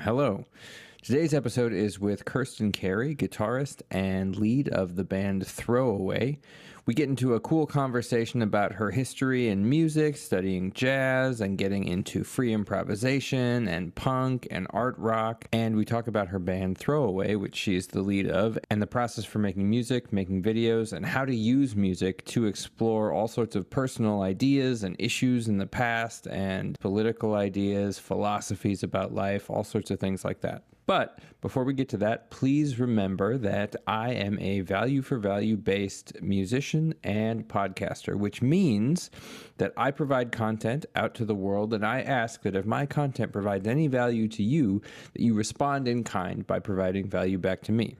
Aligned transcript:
Hello. 0.00 0.46
Today's 1.02 1.32
episode 1.32 1.72
is 1.72 1.98
with 1.98 2.26
Kirsten 2.26 2.72
Carey, 2.72 3.16
guitarist 3.16 3.80
and 3.90 4.36
lead 4.36 4.68
of 4.68 4.96
the 4.96 5.02
band 5.02 5.46
Throwaway. 5.46 6.38
We 6.84 6.92
get 6.92 7.08
into 7.08 7.32
a 7.32 7.40
cool 7.40 7.66
conversation 7.66 8.42
about 8.42 8.74
her 8.74 8.90
history 8.90 9.48
in 9.48 9.66
music, 9.66 10.18
studying 10.18 10.72
jazz, 10.72 11.40
and 11.40 11.56
getting 11.56 11.84
into 11.84 12.22
free 12.22 12.52
improvisation 12.52 13.66
and 13.66 13.94
punk 13.94 14.46
and 14.50 14.66
art 14.70 14.94
rock. 14.98 15.46
And 15.52 15.74
we 15.74 15.86
talk 15.86 16.06
about 16.06 16.28
her 16.28 16.38
band 16.38 16.76
Throwaway, 16.76 17.34
which 17.34 17.56
she's 17.56 17.86
the 17.86 18.02
lead 18.02 18.28
of, 18.28 18.58
and 18.70 18.82
the 18.82 18.86
process 18.86 19.24
for 19.24 19.38
making 19.38 19.70
music, 19.70 20.12
making 20.12 20.42
videos, 20.42 20.92
and 20.92 21.06
how 21.06 21.24
to 21.24 21.34
use 21.34 21.74
music 21.74 22.26
to 22.26 22.44
explore 22.44 23.10
all 23.10 23.26
sorts 23.26 23.56
of 23.56 23.70
personal 23.70 24.20
ideas 24.20 24.82
and 24.82 24.96
issues 24.98 25.48
in 25.48 25.56
the 25.56 25.66
past, 25.66 26.26
and 26.26 26.78
political 26.78 27.36
ideas, 27.36 27.98
philosophies 27.98 28.82
about 28.82 29.14
life, 29.14 29.48
all 29.48 29.64
sorts 29.64 29.90
of 29.90 29.98
things 29.98 30.26
like 30.26 30.42
that. 30.42 30.64
But 30.90 31.20
before 31.40 31.62
we 31.62 31.72
get 31.72 31.88
to 31.90 31.96
that, 31.98 32.30
please 32.30 32.80
remember 32.80 33.38
that 33.38 33.76
I 33.86 34.10
am 34.10 34.40
a 34.40 34.62
value 34.62 35.02
for 35.02 35.18
value 35.18 35.56
based 35.56 36.20
musician 36.20 36.94
and 37.04 37.46
podcaster, 37.46 38.16
which 38.16 38.42
means 38.42 39.08
that 39.58 39.72
I 39.76 39.92
provide 39.92 40.32
content 40.32 40.86
out 40.96 41.14
to 41.14 41.24
the 41.24 41.34
world 41.36 41.74
and 41.74 41.86
I 41.86 42.00
ask 42.00 42.42
that 42.42 42.56
if 42.56 42.66
my 42.66 42.86
content 42.86 43.32
provides 43.32 43.68
any 43.68 43.86
value 43.86 44.26
to 44.30 44.42
you, 44.42 44.82
that 45.12 45.22
you 45.22 45.32
respond 45.32 45.86
in 45.86 46.02
kind 46.02 46.44
by 46.44 46.58
providing 46.58 47.08
value 47.08 47.38
back 47.38 47.62
to 47.62 47.72
me. 47.72 47.94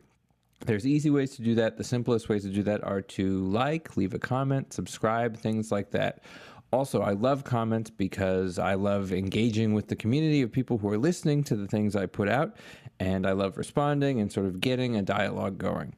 There's 0.66 0.84
easy 0.84 1.10
ways 1.10 1.36
to 1.36 1.42
do 1.42 1.54
that. 1.54 1.78
The 1.78 1.84
simplest 1.84 2.28
ways 2.28 2.42
to 2.42 2.50
do 2.50 2.64
that 2.64 2.82
are 2.82 3.02
to 3.02 3.44
like, 3.44 3.96
leave 3.96 4.14
a 4.14 4.18
comment, 4.18 4.72
subscribe, 4.72 5.36
things 5.36 5.70
like 5.70 5.92
that. 5.92 6.24
Also, 6.72 7.02
I 7.02 7.12
love 7.12 7.42
comments 7.42 7.90
because 7.90 8.58
I 8.58 8.74
love 8.74 9.12
engaging 9.12 9.74
with 9.74 9.88
the 9.88 9.96
community 9.96 10.40
of 10.42 10.52
people 10.52 10.78
who 10.78 10.88
are 10.90 10.98
listening 10.98 11.42
to 11.44 11.56
the 11.56 11.66
things 11.66 11.96
I 11.96 12.06
put 12.06 12.28
out, 12.28 12.56
and 13.00 13.26
I 13.26 13.32
love 13.32 13.58
responding 13.58 14.20
and 14.20 14.30
sort 14.30 14.46
of 14.46 14.60
getting 14.60 14.94
a 14.94 15.02
dialogue 15.02 15.58
going. 15.58 15.94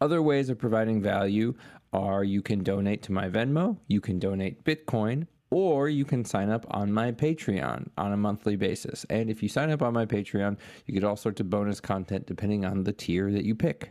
Other 0.00 0.22
ways 0.22 0.50
of 0.50 0.58
providing 0.58 1.02
value 1.02 1.54
are 1.92 2.22
you 2.22 2.42
can 2.42 2.62
donate 2.62 3.02
to 3.04 3.12
my 3.12 3.28
Venmo, 3.28 3.78
you 3.88 4.00
can 4.00 4.18
donate 4.18 4.64
Bitcoin, 4.64 5.26
or 5.50 5.88
you 5.88 6.04
can 6.04 6.24
sign 6.24 6.50
up 6.50 6.66
on 6.70 6.92
my 6.92 7.12
Patreon 7.12 7.88
on 7.96 8.12
a 8.12 8.16
monthly 8.16 8.56
basis. 8.56 9.06
And 9.10 9.30
if 9.30 9.42
you 9.42 9.48
sign 9.48 9.70
up 9.70 9.82
on 9.82 9.92
my 9.92 10.04
Patreon, 10.04 10.58
you 10.86 10.94
get 10.94 11.04
all 11.04 11.16
sorts 11.16 11.40
of 11.40 11.48
bonus 11.48 11.80
content 11.80 12.26
depending 12.26 12.64
on 12.64 12.84
the 12.84 12.92
tier 12.92 13.30
that 13.30 13.44
you 13.44 13.54
pick. 13.54 13.90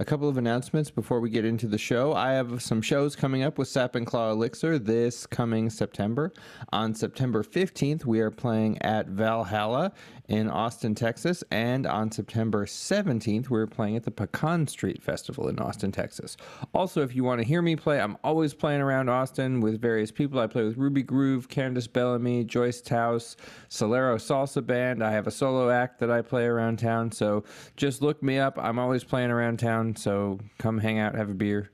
A 0.00 0.04
couple 0.04 0.28
of 0.28 0.36
announcements 0.36 0.92
before 0.92 1.18
we 1.18 1.28
get 1.28 1.44
into 1.44 1.66
the 1.66 1.76
show. 1.76 2.12
I 2.12 2.30
have 2.30 2.62
some 2.62 2.80
shows 2.80 3.16
coming 3.16 3.42
up 3.42 3.58
with 3.58 3.66
Sap 3.66 3.96
and 3.96 4.06
Claw 4.06 4.30
Elixir 4.30 4.78
this 4.78 5.26
coming 5.26 5.70
September. 5.70 6.32
On 6.72 6.94
September 6.94 7.42
15th, 7.42 8.04
we 8.04 8.20
are 8.20 8.30
playing 8.30 8.80
at 8.80 9.08
Valhalla 9.08 9.92
in 10.28 10.48
Austin, 10.48 10.94
Texas. 10.94 11.42
And 11.50 11.84
on 11.84 12.12
September 12.12 12.64
17th, 12.64 13.50
we're 13.50 13.66
playing 13.66 13.96
at 13.96 14.04
the 14.04 14.12
Pecan 14.12 14.68
Street 14.68 15.02
Festival 15.02 15.48
in 15.48 15.58
Austin, 15.58 15.90
Texas. 15.90 16.36
Also, 16.72 17.02
if 17.02 17.16
you 17.16 17.24
want 17.24 17.40
to 17.40 17.46
hear 17.46 17.60
me 17.60 17.74
play, 17.74 18.00
I'm 18.00 18.16
always 18.22 18.54
playing 18.54 18.82
around 18.82 19.08
Austin 19.08 19.60
with 19.60 19.80
various 19.80 20.12
people. 20.12 20.38
I 20.38 20.46
play 20.46 20.62
with 20.62 20.76
Ruby 20.76 21.02
Groove, 21.02 21.48
Candice 21.48 21.92
Bellamy, 21.92 22.44
Joyce 22.44 22.80
Taus, 22.80 23.36
Solero 23.68 24.14
Salsa 24.14 24.64
Band. 24.64 25.02
I 25.02 25.10
have 25.10 25.26
a 25.26 25.32
solo 25.32 25.70
act 25.70 25.98
that 25.98 26.10
I 26.10 26.22
play 26.22 26.44
around 26.44 26.78
town. 26.78 27.10
So 27.10 27.42
just 27.76 28.00
look 28.00 28.22
me 28.22 28.38
up. 28.38 28.56
I'm 28.60 28.78
always 28.78 29.02
playing 29.02 29.32
around 29.32 29.58
town. 29.58 29.87
So 29.96 30.38
come 30.58 30.78
hang 30.78 30.98
out, 30.98 31.14
have 31.14 31.30
a 31.30 31.34
beer. 31.34 31.70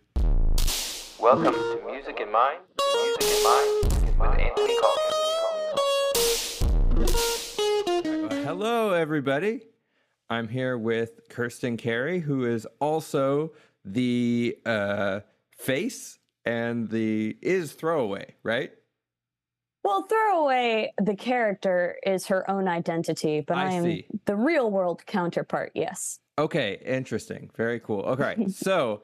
Welcome 1.19 1.55
to 1.55 1.81
Music 1.87 2.21
in 2.21 2.31
Mind, 2.31 2.61
Music 2.95 3.37
in 3.37 3.43
Mind 3.43 3.85
with 4.19 4.39
Anthony 4.41 4.77
Calkins. 4.81 5.15
Hello, 8.45 8.93
everybody. 8.93 9.63
I'm 10.31 10.49
here 10.49 10.79
with 10.79 11.21
Kirsten 11.29 11.77
Carey, 11.77 12.21
who 12.21 12.45
is 12.45 12.67
also 12.81 13.53
the 13.85 14.57
uh, 14.65 15.21
face 15.59 16.19
and 16.45 16.89
the 16.89 17.37
is 17.43 17.73
throwaway, 17.73 18.35
right? 18.43 18.73
Well, 19.83 20.03
throwaway 20.03 20.93
the 21.03 21.15
character 21.15 21.97
is 22.07 22.27
her 22.27 22.49
own 22.51 22.69
identity, 22.69 23.43
but 23.47 23.59
I 23.59 23.67
I, 23.67 23.71
am 23.73 23.85
see. 23.85 24.07
the 24.25 24.37
real 24.37 24.71
world 24.71 25.05
counterpart. 25.07 25.73
Yes. 25.75 26.21
Okay, 26.39 26.81
interesting. 26.85 27.51
Very 27.57 27.81
cool. 27.81 28.01
Okay, 28.01 28.47
so 28.49 29.03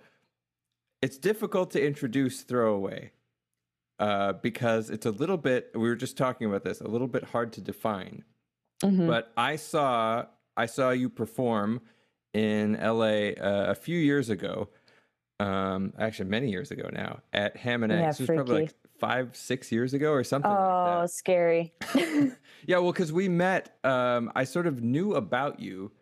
it's 1.03 1.19
difficult 1.19 1.71
to 1.73 1.85
introduce 1.85 2.43
throwaway 2.43 3.13
uh, 3.99 4.35
because 4.35 4.91
it's 4.91 5.07
a 5.07 5.11
little 5.11 5.37
bit. 5.37 5.71
We 5.75 5.89
were 5.89 5.97
just 5.97 6.17
talking 6.17 6.49
about 6.49 6.65
this. 6.65 6.81
A 6.81 6.89
little 6.89 7.07
bit 7.07 7.25
hard 7.25 7.53
to 7.55 7.61
define. 7.61 8.25
Mhm. 8.83 9.07
But 9.07 9.33
I 9.37 9.57
saw 9.57 10.27
I 10.57 10.67
saw 10.67 10.91
you 10.91 11.09
perform 11.09 11.81
in 12.33 12.75
LA 12.81 13.33
uh, 13.33 13.67
a 13.69 13.75
few 13.75 13.99
years 13.99 14.31
ago. 14.31 14.69
Um, 15.39 15.95
actually, 15.99 16.29
many 16.29 16.51
years 16.51 16.71
ago 16.71 16.89
now 16.93 17.21
at 17.33 17.57
Ham 17.57 17.83
and 17.83 17.93
Yeah, 17.93 18.09
Eggs. 18.09 18.21
it 18.21 18.29
was 18.29 18.37
probably 18.37 18.63
like 18.63 18.75
five, 18.99 19.35
six 19.35 19.73
years 19.73 19.95
ago 19.95 20.13
or 20.13 20.23
something 20.23 20.51
oh, 20.51 20.55
like 20.55 21.03
that. 21.03 21.11
scary. 21.11 21.75
Yeah, 22.67 22.77
well, 22.77 22.93
because 22.93 23.11
we 23.11 23.27
met, 23.27 23.79
um, 23.85 24.31
I 24.35 24.45
sort 24.45 24.67
of 24.67 24.83
knew 24.83 25.15
about 25.15 25.61
you 25.61 25.93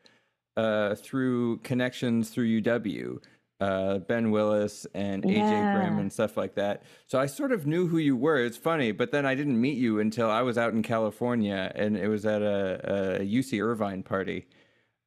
uh, 0.59 0.95
through 0.97 1.59
connections 1.59 2.31
through 2.31 2.61
UW, 2.61 3.19
uh, 3.61 3.99
Ben 3.99 4.31
Willis 4.31 4.87
and 4.95 5.23
AJ 5.23 5.75
Grimm 5.75 5.99
and 5.99 6.13
stuff 6.13 6.37
like 6.37 6.55
that. 6.57 6.83
So 7.07 7.19
I 7.19 7.27
sort 7.27 7.53
of 7.53 7.67
knew 7.67 7.87
who 7.87 7.99
you 7.99 8.17
were. 8.17 8.39
It's 8.45 8.57
funny, 8.57 8.93
but 8.93 9.11
then 9.13 9.25
I 9.27 9.35
didn't 9.35 9.61
meet 9.61 9.79
you 9.79 10.01
until 10.01 10.31
I 10.31 10.43
was 10.43 10.57
out 10.59 10.73
in 10.75 10.83
California, 10.83 11.73
and 11.75 11.97
it 11.97 12.09
was 12.09 12.27
at 12.27 12.43
a, 12.43 13.21
a 13.21 13.25
UC 13.25 13.63
Irvine 13.63 14.03
party. 14.03 14.47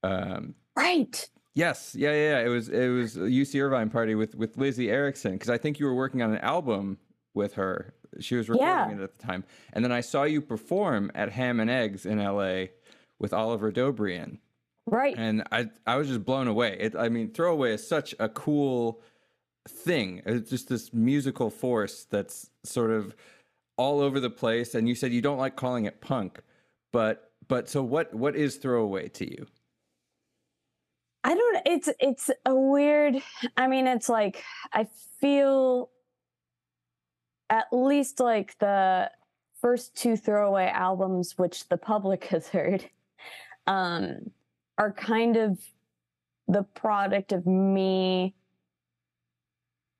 Um, 0.03 0.55
right. 0.77 1.29
yes, 1.53 1.95
yeah, 1.97 2.11
yeah, 2.11 2.29
yeah. 2.31 2.45
It 2.45 2.49
was 2.49 2.69
it 2.69 2.87
was 2.89 3.17
a 3.17 3.21
UC 3.41 3.61
Irvine 3.61 3.89
party 3.89 4.15
with 4.15 4.35
with 4.35 4.57
Lizzie 4.57 4.89
Erickson 4.89 5.33
because 5.33 5.49
I 5.49 5.57
think 5.57 5.79
you 5.79 5.85
were 5.85 5.95
working 5.95 6.21
on 6.21 6.31
an 6.31 6.39
album 6.39 6.97
with 7.33 7.53
her. 7.55 7.93
She 8.19 8.35
was 8.35 8.49
recording 8.49 8.67
Yeah. 8.67 8.91
it 8.99 9.03
at 9.03 9.17
the 9.17 9.23
time, 9.25 9.43
and 9.73 9.83
then 9.85 9.91
I 9.91 10.01
saw 10.01 10.23
you 10.23 10.41
perform 10.41 11.11
at 11.15 11.29
Ham 11.31 11.59
and 11.61 11.69
Eggs 11.69 12.05
in 12.05 12.19
L.A. 12.19 12.71
with 13.19 13.31
Oliver 13.33 13.71
Dobrian, 13.71 14.39
Right. 14.91 15.15
and 15.17 15.43
I 15.53 15.69
I 15.87 15.95
was 15.95 16.09
just 16.09 16.25
blown 16.25 16.47
away. 16.47 16.77
It, 16.77 16.95
I 16.97 17.07
mean, 17.07 17.31
Throwaway 17.31 17.73
is 17.73 17.87
such 17.87 18.13
a 18.19 18.27
cool 18.27 19.01
thing. 19.67 20.21
It's 20.25 20.49
just 20.49 20.67
this 20.67 20.93
musical 20.93 21.49
force 21.49 22.05
that's 22.09 22.49
sort 22.63 22.91
of 22.91 23.15
all 23.77 24.01
over 24.01 24.19
the 24.19 24.29
place. 24.29 24.75
And 24.75 24.89
you 24.89 24.95
said 24.95 25.13
you 25.13 25.21
don't 25.21 25.37
like 25.37 25.55
calling 25.55 25.85
it 25.85 26.01
punk, 26.01 26.41
but 26.91 27.31
but 27.47 27.69
so 27.69 27.81
what 27.81 28.13
what 28.13 28.35
is 28.35 28.57
Throwaway 28.57 29.07
to 29.09 29.31
you? 29.31 29.47
I 31.23 31.35
don't 31.35 31.61
it's 31.65 31.89
it's 31.99 32.29
a 32.45 32.53
weird 32.53 33.21
I 33.55 33.67
mean 33.67 33.87
it's 33.87 34.09
like 34.09 34.43
I 34.73 34.87
feel 35.19 35.89
at 37.49 37.67
least 37.71 38.19
like 38.19 38.57
the 38.59 39.09
first 39.61 39.95
two 39.95 40.17
throwaway 40.17 40.67
albums 40.67 41.37
which 41.37 41.69
the 41.69 41.77
public 41.77 42.25
has 42.33 42.47
heard 42.47 42.89
um 43.67 44.31
are 44.77 44.91
kind 44.91 45.37
of 45.37 45.59
the 46.47 46.63
product 46.63 47.31
of 47.31 47.45
me 47.45 48.35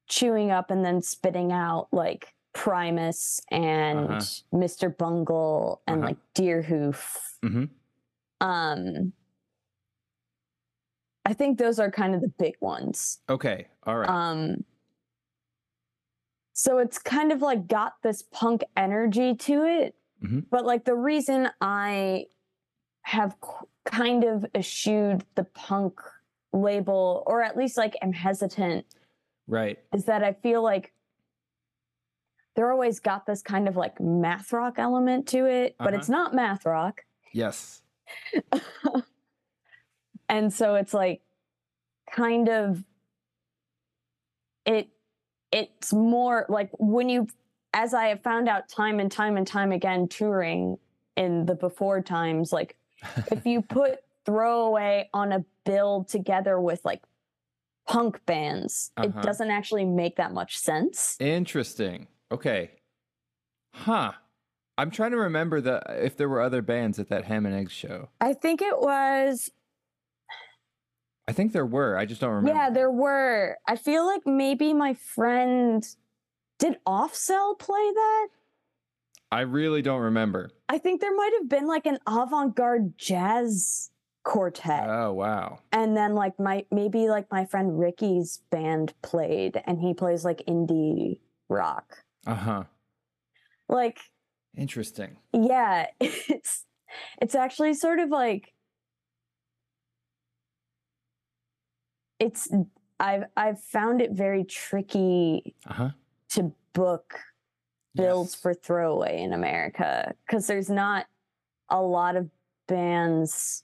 chewing 0.08 0.52
up 0.52 0.72
and 0.72 0.84
then 0.84 1.02
spitting 1.02 1.52
out 1.52 1.88
like 1.92 2.34
Primus 2.54 3.40
and 3.50 4.00
Uh-huh. 4.10 4.20
Mr. 4.54 4.96
Bungle 4.96 5.82
and 5.88 6.00
Uh-huh. 6.02 6.08
like 6.10 6.18
Deerhoof. 6.36 7.38
Mhm. 7.44 7.70
Um 8.42 9.14
I 11.24 11.34
think 11.34 11.60
those 11.60 11.80
are 11.80 11.92
kind 11.92 12.16
of 12.16 12.22
the 12.22 12.28
big 12.40 12.56
ones. 12.60 13.20
Okay, 13.30 13.68
all 13.84 13.98
right. 13.98 14.10
Um 14.10 14.66
so 16.54 16.80
it's 16.80 16.98
kind 17.00 17.32
of 17.32 17.42
like 17.42 17.68
got 17.68 17.94
this 18.04 18.22
punk 18.24 18.64
energy 18.76 19.34
to 19.36 19.64
it. 19.64 19.96
Mhm. 20.22 20.46
But 20.50 20.66
like 20.66 20.84
the 20.84 20.96
reason 20.96 21.50
I 21.62 22.28
have 23.04 23.40
qu- 23.40 23.68
kind 23.86 24.24
of 24.24 24.46
eschewed 24.56 25.24
the 25.36 25.44
punk 25.44 26.00
label 26.54 27.24
or 27.28 27.42
at 27.42 27.56
least 27.58 27.78
like 27.78 27.96
am 28.02 28.14
hesitant 28.14 28.86
right. 29.48 29.80
is 29.94 30.06
that 30.06 30.24
I 30.24 30.34
feel 30.34 30.62
like 30.62 30.94
they're 32.56 32.72
always 32.72 33.00
got 33.00 33.26
this 33.26 33.42
kind 33.42 33.68
of 33.68 33.78
like 33.78 34.00
math 34.02 34.52
rock 34.52 34.78
element 34.78 35.28
to 35.30 35.46
it, 35.46 35.76
but 35.80 35.90
Uh-huh. 35.90 35.98
it's 35.98 36.10
not 36.10 36.34
math 36.34 36.66
rock. 36.66 37.02
Yes. 37.32 37.82
and 40.30 40.52
so 40.54 40.76
it's 40.76 40.94
like 40.94 41.22
kind 42.12 42.50
of 42.50 42.84
it 44.66 44.90
it's 45.52 45.94
more 45.94 46.46
like 46.50 46.70
when 46.78 47.08
you 47.10 47.26
as 47.74 47.94
i 47.94 48.08
have 48.08 48.22
found 48.22 48.50
out 48.50 48.68
time 48.68 49.00
and 49.00 49.12
time 49.12 49.38
and 49.38 49.48
time 49.48 49.72
again 49.72 50.08
touring 50.10 50.78
in 51.16 51.46
the 51.46 51.56
before 51.56 52.02
times 52.02 52.52
like 52.52 52.76
if 53.32 53.46
you 53.46 53.62
put 53.62 54.00
throwaway 54.26 55.10
on 55.14 55.32
a 55.32 55.44
bill 55.66 56.04
together 56.04 56.60
with 56.60 56.84
like 56.86 57.02
punk 57.88 58.24
bands 58.26 58.92
Uh-huh. 58.98 59.08
it 59.20 59.24
doesn't 59.24 59.50
actually 59.52 59.86
make 59.86 60.16
that 60.18 60.32
much 60.34 60.58
sense 60.58 61.18
Interesting. 61.20 62.08
Okay. 62.32 62.72
Huh. 63.74 64.12
I'm 64.78 64.90
trying 64.92 65.12
to 65.12 65.18
remember 65.18 65.60
the 65.62 65.82
if 65.90 66.16
there 66.18 66.30
were 66.30 66.42
other 66.42 66.62
bands 66.62 66.98
at 67.00 67.10
that 67.10 67.26
ham 67.26 67.46
and 67.46 67.54
eggs 67.56 67.72
show. 67.74 68.10
I 68.22 68.34
think 68.34 68.62
it 68.62 68.80
was 68.80 69.52
I 71.28 71.34
think 71.34 71.54
there 71.54 71.66
were. 71.66 71.96
I 71.98 72.06
just 72.06 72.20
don't 72.20 72.32
remember. 72.32 72.60
Yeah, 72.60 72.70
there 72.72 72.92
were. 72.92 73.58
I 73.68 73.76
feel 73.76 74.06
like 74.06 74.26
maybe 74.26 74.74
my 74.74 74.94
friend 74.96 75.88
did 76.58 76.78
Offcell 76.86 77.58
play 77.60 77.92
that? 77.94 78.28
I 79.32 79.42
really 79.42 79.82
don't 79.82 80.02
remember. 80.02 80.52
I 80.68 80.78
think 80.78 81.00
there 81.02 81.16
might 81.16 81.32
have 81.40 81.48
been 81.50 81.68
like 81.68 81.86
an 81.86 82.00
avant-garde 82.08 82.98
jazz 82.98 83.90
quartet. 84.24 84.88
Oh 84.90 85.14
wow. 85.14 85.60
and 85.72 85.96
then 85.98 86.14
like 86.16 86.40
my 86.40 86.66
maybe 86.72 87.08
like 87.10 87.32
my 87.32 87.46
friend 87.46 87.80
Ricky's 87.80 88.42
band 88.52 88.94
played 89.02 89.62
and 89.66 89.80
he 89.80 89.94
plays 89.94 90.24
like 90.26 90.44
indie 90.48 91.20
rock. 91.50 92.04
Uh 92.28 92.36
huh. 92.36 92.64
Like 93.70 94.00
Interesting. 94.56 95.18
yeah, 95.34 95.88
it's 96.00 96.66
it's 97.22 97.36
actually 97.36 97.74
sort 97.74 98.00
of 98.00 98.10
like 98.10 98.54
it's 102.20 102.50
I've 103.00 103.24
I've 103.36 103.60
found 103.62 104.02
it 104.02 104.12
very 104.12 104.44
tricky 104.44 105.56
Uh 105.66 105.74
huh. 105.74 105.90
to 106.32 106.52
book 106.74 107.16
builds 107.96 108.34
Yes. 108.34 108.42
for 108.42 108.54
throwaway 108.54 109.22
in 109.22 109.34
America 109.34 110.14
because 110.26 110.48
there's 110.48 110.70
not 110.70 111.08
a 111.70 111.82
lot 111.82 112.16
of 112.16 112.30
bands 112.68 113.64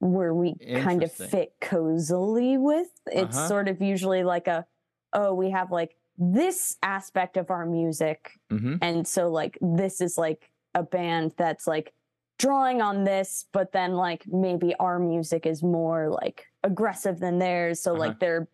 where 0.00 0.34
we 0.34 0.54
kind 0.82 1.02
of 1.02 1.12
fit 1.12 1.54
cozily 1.60 2.58
with. 2.58 2.88
It's 3.06 3.36
Uh-huh. 3.36 3.48
sort 3.48 3.68
of 3.68 3.80
usually 3.80 4.22
like 4.22 4.46
a, 4.48 4.66
oh, 5.12 5.32
we 5.34 5.50
have 5.50 5.70
like 5.72 5.96
this 6.18 6.76
aspect 6.82 7.36
of 7.36 7.50
our 7.50 7.64
music. 7.66 8.32
Mm-hmm. 8.50 8.76
And 8.82 9.06
so, 9.06 9.30
like, 9.30 9.58
this 9.60 10.00
is 10.00 10.18
like 10.18 10.50
a 10.74 10.82
band 10.82 11.32
that's 11.36 11.66
like 11.66 11.92
drawing 12.38 12.82
on 12.82 13.04
this, 13.04 13.46
but 13.52 13.72
then 13.72 13.94
like 13.94 14.24
maybe 14.26 14.74
our 14.76 14.98
music 14.98 15.46
is 15.46 15.62
more 15.62 16.08
like 16.10 16.46
aggressive 16.62 17.18
than 17.18 17.38
theirs. 17.38 17.80
So, 17.80 17.92
Uh-huh. 17.92 18.00
like, 18.00 18.20
their 18.20 18.48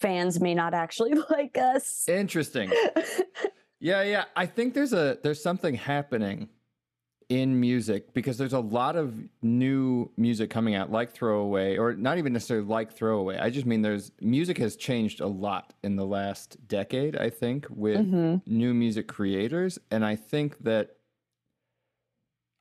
fans 0.00 0.40
may 0.40 0.54
not 0.54 0.74
actually 0.74 1.14
like 1.30 1.56
us. 1.56 2.06
Interesting. 2.08 2.70
Yeah, 3.86 4.02
yeah. 4.02 4.24
I 4.34 4.46
think 4.46 4.74
there's 4.74 4.92
a 4.92 5.16
there's 5.22 5.40
something 5.40 5.74
happening 5.76 6.48
in 7.28 7.60
music 7.60 8.12
because 8.14 8.36
there's 8.36 8.52
a 8.52 8.58
lot 8.60 8.96
of 8.96 9.14
new 9.42 10.10
music 10.16 10.50
coming 10.50 10.74
out 10.74 10.90
like 10.90 11.12
throwaway 11.12 11.76
or 11.76 11.94
not 11.94 12.18
even 12.18 12.32
necessarily 12.32 12.66
like 12.66 12.92
throwaway. 12.92 13.38
I 13.38 13.48
just 13.50 13.64
mean 13.64 13.82
there's 13.82 14.10
music 14.20 14.58
has 14.58 14.74
changed 14.74 15.20
a 15.20 15.28
lot 15.28 15.72
in 15.84 15.94
the 15.94 16.04
last 16.04 16.66
decade, 16.66 17.16
I 17.16 17.30
think, 17.30 17.66
with 17.70 18.00
Mhm. 18.00 18.42
new 18.46 18.74
music 18.74 19.06
creators 19.06 19.78
and 19.92 20.04
I 20.04 20.16
think 20.16 20.58
that 20.64 20.96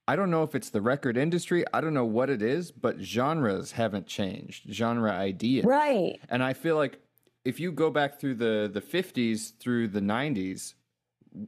I 0.07 0.16
don't 0.16 0.30
know 0.30 0.44
if 0.44 0.54
it's 0.54 0.69
the 0.69 0.81
record 0.81 1.18
industry, 1.18 1.66
I 1.74 1.81
don't 1.81 1.95
know 1.95 2.06
what 2.06 2.30
it 2.30 2.44
is, 2.44 2.71
but 2.71 3.00
genres 3.00 3.71
haven't 3.71 4.06
changed. 4.06 4.71
Genre 4.71 5.12
ideas. 5.12 5.66
Right. 5.66 6.19
And 6.30 6.44
I 6.44 6.54
feel 6.54 6.75
like 6.75 7.00
if 7.44 7.60
you 7.60 7.71
go 7.71 7.89
back 7.89 8.19
through 8.19 8.36
the 8.36 8.69
the 8.71 8.81
50s 8.81 9.54
through 9.60 9.88
the 9.88 10.01
90s, 10.01 10.75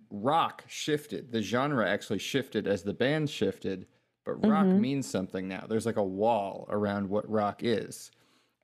rock 0.10 0.64
shifted. 0.68 1.32
The 1.32 1.42
genre 1.42 1.88
actually 1.88 2.20
shifted 2.20 2.68
as 2.68 2.84
the 2.84 2.94
band 2.94 3.30
shifted, 3.30 3.88
but 4.26 4.46
rock 4.46 4.66
Mhm. 4.66 4.80
means 4.80 5.08
something 5.08 5.48
now. 5.48 5.66
There's 5.68 5.86
like 5.86 5.98
a 5.98 6.04
wall 6.04 6.66
around 6.70 7.10
what 7.10 7.30
rock 7.30 7.62
is. 7.64 8.12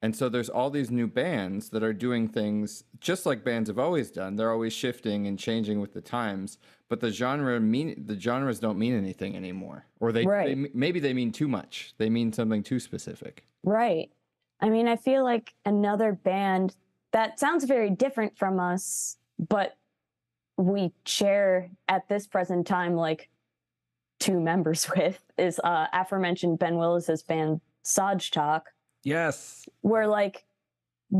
And 0.01 0.13
so 0.13 0.27
there's 0.27 0.49
all 0.49 0.69
these 0.69 0.91
new 0.91 1.07
bands 1.07 1.69
that 1.69 1.81
are 1.81 1.93
doing 1.93 2.27
things 2.27 2.83
just 2.99 3.25
like 3.25 3.45
bands 3.45 3.69
have 3.69 3.79
always 3.79 4.11
done. 4.11 4.35
They're 4.35 4.51
always 4.51 4.73
shifting 4.73 5.27
and 5.27 5.39
changing 5.39 5.79
with 5.79 5.93
the 5.93 6.01
times, 6.01 6.57
but 6.89 6.99
the 6.99 7.09
genre 7.09 7.57
mean 7.61 8.03
the 8.05 8.19
genres 8.19 8.59
don't 8.59 8.77
mean 8.77 8.93
anything 8.93 9.33
anymore. 9.37 9.85
Or 10.01 10.11
they, 10.11 10.25
Right. 10.25 10.47
they 10.57 10.69
maybe 10.73 10.99
they 10.99 11.13
mean 11.13 11.31
too 11.31 11.47
much. 11.47 11.93
They 11.97 12.09
mean 12.09 12.33
something 12.33 12.63
too 12.63 12.79
specific. 12.81 13.45
Right. 13.63 14.11
I 14.59 14.69
mean, 14.69 14.89
I 14.89 14.97
feel 14.97 15.23
like 15.23 15.53
another 15.65 16.11
band 16.11 16.75
that 17.11 17.39
sounds 17.39 17.63
very 17.63 17.89
different 17.89 18.37
from 18.37 18.59
us, 18.59 19.17
but 19.39 19.77
we 20.57 20.91
share 21.05 21.69
at 21.87 22.07
this 22.09 22.27
present 22.27 22.67
time 22.67 22.95
like 22.95 23.29
two 24.19 24.39
members 24.39 24.87
with 24.95 25.19
is 25.37 25.59
uh 25.63 25.87
aforementioned 25.93 26.59
Ben 26.59 26.77
Willis's 26.77 27.23
band 27.23 27.61
Saj 27.83 28.31
Talk, 28.31 28.67
Yes. 29.03 29.67
where 29.81 30.07
like 30.07 30.45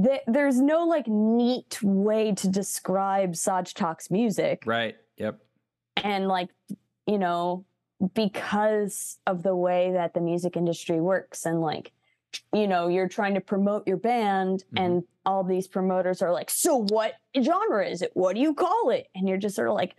th- 0.03 0.21
there's 0.27 0.59
no 0.61 0.85
like 0.85 1.07
neat 1.07 1.81
way 1.83 2.33
to 2.35 2.47
describe 2.47 3.35
Saj 3.35 3.73
Talk's 3.73 4.09
music 4.11 4.63
Right. 4.65 4.95
Yep. 5.17 5.39
and 5.97 6.27
like 6.27 6.49
you 7.07 7.17
know 7.17 7.65
because 8.13 9.17
of 9.27 9.43
the 9.43 9.55
way 9.55 9.91
that 9.93 10.13
the 10.13 10.19
music 10.21 10.55
industry 10.57 10.99
works 10.99 11.45
and 11.45 11.61
like 11.61 11.91
you 12.53 12.67
know 12.67 12.87
you're 12.87 13.07
trying 13.07 13.33
to 13.35 13.41
promote 13.41 13.87
your 13.87 13.97
band 13.97 14.63
Mhm. 14.73 14.83
and 14.83 15.03
all 15.25 15.43
these 15.43 15.67
promoters 15.67 16.21
are 16.21 16.31
like 16.31 16.49
so 16.49 16.85
what 16.89 17.13
genre 17.41 17.87
is 17.87 18.01
it 18.01 18.11
what 18.13 18.35
do 18.35 18.41
you 18.41 18.53
call 18.53 18.89
it 18.89 19.07
and 19.15 19.27
you're 19.27 19.37
just 19.37 19.55
sort 19.55 19.69
of 19.69 19.75
like 19.75 19.95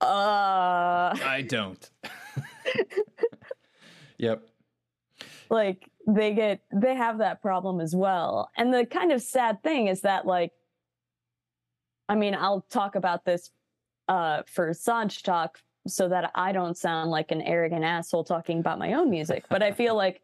uh 0.00 1.16
I 1.24 1.44
don't. 1.48 1.90
yep. 4.18 4.42
like 5.50 5.90
they 6.06 6.34
get 6.34 6.60
they 6.72 6.94
have 6.94 7.18
that 7.18 7.42
problem 7.42 7.80
as 7.80 7.94
well 7.94 8.50
and 8.56 8.72
the 8.72 8.86
kind 8.86 9.12
of 9.12 9.20
sad 9.22 9.62
thing 9.62 9.88
is 9.88 10.02
that 10.02 10.26
like 10.26 10.52
i 12.08 12.14
mean 12.14 12.34
i'll 12.34 12.62
talk 12.70 12.94
about 12.94 13.24
this 13.24 13.50
uh 14.08 14.42
for 14.46 14.70
Sanj 14.70 15.22
talk 15.22 15.58
so 15.86 16.08
that 16.08 16.30
i 16.34 16.52
don't 16.52 16.76
sound 16.76 17.10
like 17.10 17.30
an 17.30 17.42
arrogant 17.42 17.84
asshole 17.84 18.24
talking 18.24 18.60
about 18.60 18.78
my 18.78 18.94
own 18.94 19.10
music 19.10 19.44
but 19.50 19.62
i 19.62 19.72
feel 19.72 19.94
like 19.94 20.22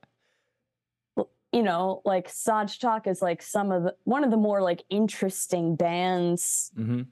you 1.54 1.62
know 1.62 2.02
like 2.04 2.28
Sanj 2.28 2.78
talk 2.80 3.06
is 3.06 3.22
like 3.22 3.40
some 3.42 3.70
of 3.72 3.84
the 3.84 3.94
one 4.04 4.24
of 4.24 4.30
the 4.30 4.36
more 4.36 4.60
like 4.60 4.82
interesting 4.90 5.76
bands 5.76 6.70
Mm-hmm. 6.78 7.02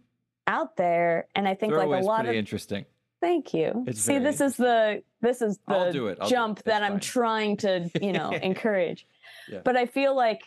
out 0.46 0.76
there 0.76 1.28
and 1.36 1.46
i 1.48 1.54
think 1.54 1.72
like 1.72 1.86
a 1.86 2.04
lot 2.04 2.26
of 2.26 2.34
interesting. 2.34 2.84
Thank 3.20 3.54
you. 3.54 3.84
It's 3.86 4.00
See, 4.00 4.18
this 4.18 4.40
is 4.40 4.56
the 4.56 5.04
this 5.20 5.42
is 5.42 5.56
the 5.68 5.74
I'll 5.74 5.92
do 5.92 6.08
it. 6.08 6.18
I'll 6.20 6.26
do 6.28 6.34
it. 6.34 6.36
jump 6.36 6.62
that 6.64 6.82
I'm 6.82 6.98
trying 6.98 7.56
to, 7.58 7.88
you 8.00 8.12
know, 8.12 8.30
encourage. 8.50 9.06
Yeah. 9.48 9.60
But 9.62 9.76
I 9.76 9.86
feel 9.86 10.16
like 10.16 10.42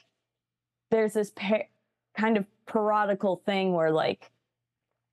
there's 0.92 1.14
this 1.14 1.32
pa- 1.34 1.70
kind 2.18 2.36
of 2.36 2.46
parodical 2.66 3.38
thing 3.46 3.72
where 3.72 3.92
like 3.92 4.30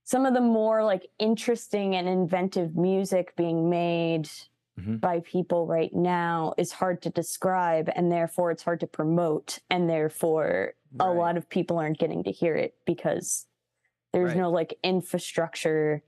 some 0.03 0.27
of 0.27 0.35
the 0.35 0.41
more 0.41 0.83
like 0.83 1.07
interesting 1.21 1.95
and 1.95 2.09
inventive 2.09 2.75
music 2.75 3.37
being 3.37 3.71
made 3.71 4.29
Mhm. 4.81 5.01
by 5.01 5.21
people 5.21 5.67
right 5.67 5.93
now 5.95 6.55
is 6.57 6.73
hard 6.73 7.03
to 7.03 7.11
describe 7.11 7.91
and 7.95 8.11
therefore 8.11 8.51
it's 8.51 8.63
hard 8.63 8.81
to 8.81 8.87
promote 8.87 9.59
and 9.69 9.89
therefore 9.89 10.73
a 10.99 11.11
lot 11.13 11.37
of 11.37 11.49
people 11.49 11.79
aren't 11.79 11.99
getting 11.99 12.23
to 12.25 12.31
hear 12.31 12.55
it 12.57 12.75
because 12.87 13.47
there's 14.13 14.29
Right. 14.29 14.39
no 14.39 14.51
like 14.51 14.79
infrastructure 14.83 16.03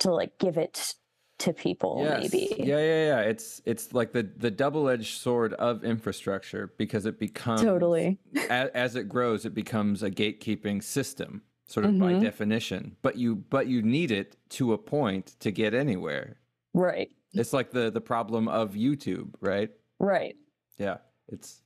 to 0.00 0.12
like 0.12 0.38
give 0.38 0.56
it 0.58 0.94
to 1.38 1.52
people 1.52 1.98
Yes. 2.04 2.32
maybe 2.32 2.54
Yeah, 2.56 2.78
yeah, 2.78 3.06
yeah. 3.06 3.20
It's 3.22 3.60
it's 3.64 3.92
like 3.92 4.12
the 4.12 4.22
the 4.36 4.50
double 4.50 4.88
edged 4.88 5.18
sword 5.18 5.54
of 5.54 5.82
infrastructure 5.84 6.72
because 6.78 7.04
it 7.04 7.18
becomes 7.18 7.62
totally 7.62 8.18
as, 8.50 8.70
as 8.74 8.96
it 8.96 9.08
grows, 9.08 9.44
it 9.44 9.54
becomes 9.54 10.04
a 10.04 10.10
gatekeeping 10.10 10.82
system, 10.84 11.42
sort 11.66 11.86
of 11.86 11.98
by 11.98 12.12
Mhm. 12.12 12.20
definition. 12.20 12.96
But 13.02 13.16
you 13.18 13.34
but 13.36 13.66
you 13.66 13.82
need 13.82 14.12
it 14.12 14.36
to 14.50 14.72
a 14.72 14.78
point 14.78 15.34
to 15.40 15.50
get 15.50 15.74
anywhere. 15.74 16.38
right 16.74 17.10
It's 17.34 17.52
like 17.52 17.70
the 17.70 17.90
the 17.90 18.00
problem 18.00 18.48
of 18.48 18.74
YouTube, 18.74 19.34
right? 19.40 19.70
right 19.98 20.36
Yeah, 20.78 20.98
it's 21.28 21.62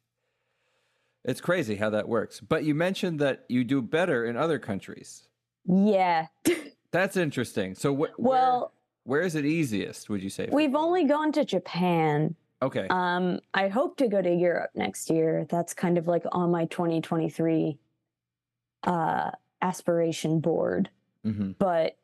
it's 1.24 1.40
crazy 1.40 1.74
how 1.76 1.90
that 1.90 2.08
works. 2.08 2.40
But 2.40 2.64
you 2.64 2.74
mentioned 2.74 3.18
that 3.20 3.44
you 3.48 3.64
do 3.64 3.82
better 3.82 4.24
in 4.24 4.36
other 4.36 4.58
countries. 4.58 5.28
yeah 5.66 6.26
That's 6.92 7.16
interesting. 7.16 7.74
So 7.74 7.94
wh- 7.94 8.18
well 8.18 8.72
where, 9.04 9.18
where 9.18 9.26
is 9.26 9.34
it 9.34 9.44
easiest? 9.44 10.08
Would 10.08 10.22
you 10.22 10.30
say? 10.30 10.48
we've 10.52 10.70
you? 10.70 10.78
only 10.78 11.04
gone 11.04 11.32
to 11.32 11.44
japan 11.44 12.34
okay. 12.62 12.86
um 12.90 13.38
i 13.54 13.68
hope 13.68 13.96
to 13.98 14.08
go 14.08 14.22
to 14.22 14.32
europe 14.34 14.70
next 14.74 15.10
year 15.10 15.46
that's 15.50 15.74
kind 15.74 15.98
of 15.98 16.06
like 16.06 16.24
on 16.32 16.50
my 16.50 16.64
2023 16.66 17.76
uh 18.84 19.30
aspiration 19.62 20.40
board 20.40 20.88
hmm 21.24 21.52
but 21.58 21.96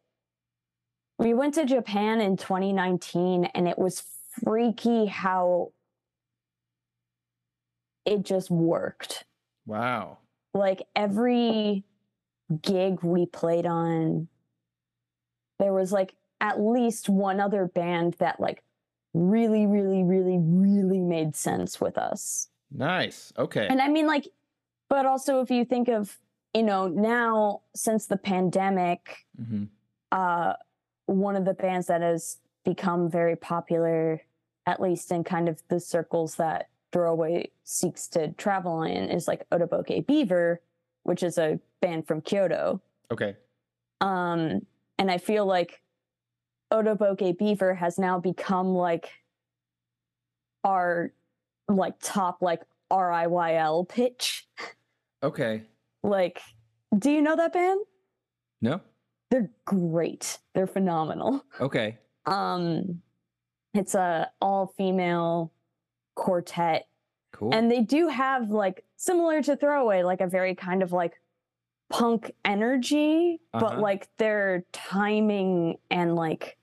we 1.22 1.34
went 1.34 1.54
to 1.54 1.64
Japan 1.64 2.20
in 2.20 2.36
2019 2.36 3.44
and 3.54 3.68
it 3.68 3.78
was 3.78 4.02
freaky 4.44 5.06
how 5.06 5.72
it 8.04 8.22
just 8.22 8.50
worked. 8.50 9.24
Wow. 9.66 10.18
Like 10.54 10.82
every 10.96 11.84
gig 12.60 13.02
we 13.02 13.26
played 13.26 13.66
on, 13.66 14.28
there 15.58 15.72
was 15.72 15.92
like 15.92 16.14
at 16.40 16.60
least 16.60 17.08
one 17.08 17.40
other 17.40 17.66
band 17.66 18.14
that 18.18 18.40
like 18.40 18.62
really, 19.14 19.66
really, 19.66 20.02
really, 20.02 20.38
really 20.40 21.00
made 21.00 21.36
sense 21.36 21.80
with 21.80 21.96
us. 21.96 22.48
Nice. 22.70 23.32
Okay. 23.38 23.66
And 23.68 23.80
I 23.80 23.88
mean, 23.88 24.06
like, 24.06 24.26
but 24.88 25.06
also 25.06 25.40
if 25.40 25.50
you 25.50 25.64
think 25.64 25.88
of, 25.88 26.18
you 26.52 26.62
know, 26.62 26.88
now 26.88 27.62
since 27.74 28.06
the 28.06 28.16
pandemic, 28.16 29.24
hmm 29.36 29.64
uh, 30.12 30.52
one 31.12 31.36
of 31.36 31.44
the 31.44 31.54
bands 31.54 31.86
that 31.86 32.02
has 32.02 32.38
become 32.64 33.10
very 33.10 33.36
popular, 33.36 34.22
at 34.66 34.80
least 34.80 35.10
in 35.12 35.24
kind 35.24 35.48
of 35.48 35.62
the 35.68 35.80
circles 35.80 36.36
that 36.36 36.68
Throwaway 36.92 37.50
seeks 37.64 38.06
to 38.08 38.32
travel 38.32 38.82
in, 38.82 39.10
is 39.10 39.28
like 39.28 39.48
Otoboke 39.50 40.06
Beaver, 40.06 40.60
which 41.04 41.22
is 41.22 41.38
a 41.38 41.58
band 41.80 42.06
from 42.06 42.20
Kyoto. 42.20 42.80
Okay. 43.10 43.36
Um, 44.00 44.66
and 44.98 45.10
I 45.10 45.18
feel 45.18 45.46
like 45.46 45.82
Otoboke 46.72 47.38
Beaver 47.38 47.74
has 47.74 47.98
now 47.98 48.18
become 48.18 48.74
like 48.74 49.10
our 50.64 51.12
like 51.68 51.94
top 52.00 52.42
like 52.42 52.62
RIYL 52.90 53.88
pitch. 53.88 54.46
Okay. 55.22 55.62
Like, 56.02 56.40
do 56.98 57.10
you 57.10 57.22
know 57.22 57.36
that 57.36 57.52
band? 57.52 57.80
No. 58.60 58.80
They're 59.32 59.50
great. 59.64 60.38
They're 60.52 60.66
phenomenal. 60.66 61.42
Okay. 61.58 61.96
Um, 62.26 63.00
it's 63.72 63.94
a 63.94 64.30
all 64.42 64.74
female 64.76 65.50
quartet, 66.14 66.86
Cool. 67.32 67.54
and 67.54 67.70
they 67.70 67.80
do 67.80 68.08
have 68.08 68.50
like 68.50 68.84
similar 68.96 69.42
to 69.42 69.56
Throwaway, 69.56 70.02
like 70.02 70.20
a 70.20 70.26
very 70.26 70.54
kind 70.54 70.82
of 70.82 70.92
like 70.92 71.14
punk 71.88 72.32
energy, 72.44 73.40
but 73.54 73.62
Uh-huh. 73.64 73.80
like 73.80 74.08
their 74.18 74.64
timing 74.72 75.78
and 75.90 76.14
like 76.14 76.58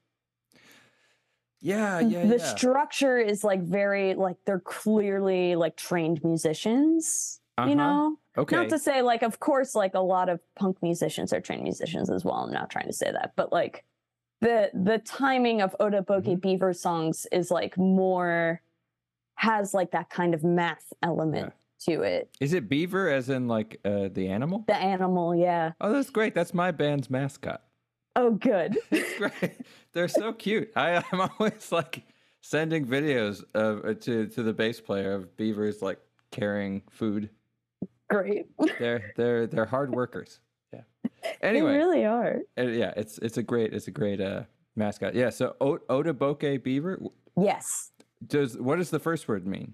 yeah, 1.59 1.99
yeah, 1.99 2.25
the 2.27 2.37
yeah. 2.37 2.55
structure 2.55 3.17
is 3.17 3.43
like 3.43 3.63
very 3.63 4.13
like 4.13 4.37
they're 4.45 4.59
clearly 4.59 5.55
like 5.55 5.75
trained 5.75 6.23
musicians. 6.23 7.38
Uh-huh. 7.59 7.69
You 7.69 7.75
know, 7.75 8.17
okay. 8.37 8.55
not 8.55 8.69
to 8.69 8.79
say 8.79 9.01
like 9.01 9.21
of 9.23 9.39
course 9.39 9.75
like 9.75 9.93
a 9.95 9.99
lot 9.99 10.29
of 10.29 10.39
punk 10.55 10.77
musicians 10.81 11.33
are 11.33 11.41
trained 11.41 11.63
musicians 11.63 12.09
as 12.09 12.23
well 12.23 12.35
i'm 12.35 12.51
not 12.53 12.69
trying 12.69 12.87
to 12.87 12.93
say 12.93 13.11
that 13.11 13.33
but 13.35 13.51
like 13.51 13.83
the 14.41 14.69
the 14.73 14.99
timing 14.99 15.61
of 15.61 15.75
otoboke 15.79 16.23
Mhm. 16.25 16.41
beaver 16.41 16.73
songs 16.73 17.27
is 17.31 17.51
like 17.51 17.77
more 17.77 18.61
has 19.35 19.73
like 19.73 19.91
that 19.91 20.09
kind 20.09 20.33
of 20.33 20.43
math 20.43 20.91
element 21.03 21.53
to 21.81 22.01
it 22.01 22.29
Is 22.41 22.53
it 22.53 22.67
beaver 22.69 23.09
as 23.09 23.29
in 23.29 23.47
like 23.47 23.79
uh, 23.85 24.09
the 24.11 24.27
animal? 24.27 24.63
the 24.67 24.75
animal 24.75 25.33
yeah 25.35 25.71
Oh, 25.79 25.91
that's 25.93 26.09
great. 26.09 26.35
That's 26.35 26.53
my 26.53 26.71
band's 26.71 27.09
mascot. 27.09 27.61
oh 28.17 28.31
good 28.31 28.77
It's 28.91 29.17
great. 29.17 29.61
They're 29.93 30.07
so 30.09 30.33
cute. 30.33 30.71
I, 30.75 31.01
I'm 31.11 31.21
always 31.21 31.71
like 31.71 32.03
sending 32.41 32.85
videos 32.85 33.43
of 33.53 33.83
uh, 33.85 33.93
to 34.05 34.27
to 34.27 34.43
the 34.43 34.53
bass 34.53 34.79
player 34.81 35.13
of 35.13 35.35
beavers 35.37 35.81
like 35.81 35.99
carrying 36.31 36.81
food. 36.89 37.29
Great 38.09 38.47
They're 38.79 39.11
they're 39.15 39.47
they're 39.47 39.65
hard 39.65 39.91
workers. 39.91 40.39
Yeah. 40.73 40.81
Anyway, 41.41 41.71
they 41.71 41.77
really 41.77 42.05
are 42.05 42.39
uh, 42.57 42.63
yeah, 42.63 42.93
it's 42.97 43.17
it's 43.19 43.37
a 43.37 43.43
great 43.43 43.73
it's 43.73 43.87
a 43.87 43.91
great 43.91 44.19
uh, 44.21 44.43
mascot. 44.75 45.15
Yeah. 45.15 45.29
So 45.29 45.55
o- 45.61 45.79
Otoboke 45.89 46.63
beaver. 46.63 46.99
yes 47.37 47.91
Does 48.25 48.57
what 48.57 48.77
does 48.77 48.89
the 48.89 48.99
first 48.99 49.27
word 49.27 49.45
mean? 49.47 49.73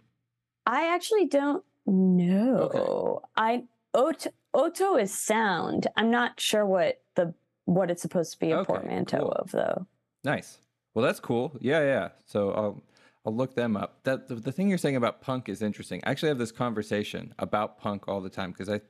i 0.68 0.88
actually 0.94 1.28
don't 1.28 1.64
know 1.86 2.58
Okay. 2.74 3.30
i 3.38 3.64
oto, 3.94 4.32
oto 4.56 4.96
is 4.98 5.14
sound 5.14 5.86
i'm 5.96 6.10
not 6.10 6.40
sure 6.40 6.66
what 6.66 7.02
the 7.14 7.36
what 7.66 7.92
it's 7.92 8.02
supposed 8.02 8.32
to 8.34 8.40
be 8.40 8.50
a 8.52 8.58
Okay, 8.58 8.66
portmanteau 8.66 9.20
cool. 9.20 9.32
of 9.32 9.52
though 9.52 9.86
Nice. 10.24 10.58
Well, 10.96 11.06
that's 11.06 11.20
cool. 11.20 11.56
Yeah, 11.62 11.82
yeah. 11.84 12.10
So 12.26 12.50
I'll 12.52 12.82
I'll 13.26 13.36
look 13.36 13.56
them 13.56 13.76
up. 13.76 14.04
That 14.04 14.28
the, 14.28 14.36
the 14.36 14.52
thing 14.52 14.70
you're 14.70 14.78
saying 14.78 14.96
about 14.96 15.22
punk 15.22 15.50
is 15.50 15.62
interesting. 15.62 16.02
I 16.04 16.12
actually 16.12 16.30
have 16.30 16.38
this 16.38 16.52
conversation 16.52 17.34
about 17.40 17.80
punk 17.80 18.08
all 18.08 18.22
the 18.22 18.30
time 18.30 18.52
because 18.52 18.70
I 18.70 18.82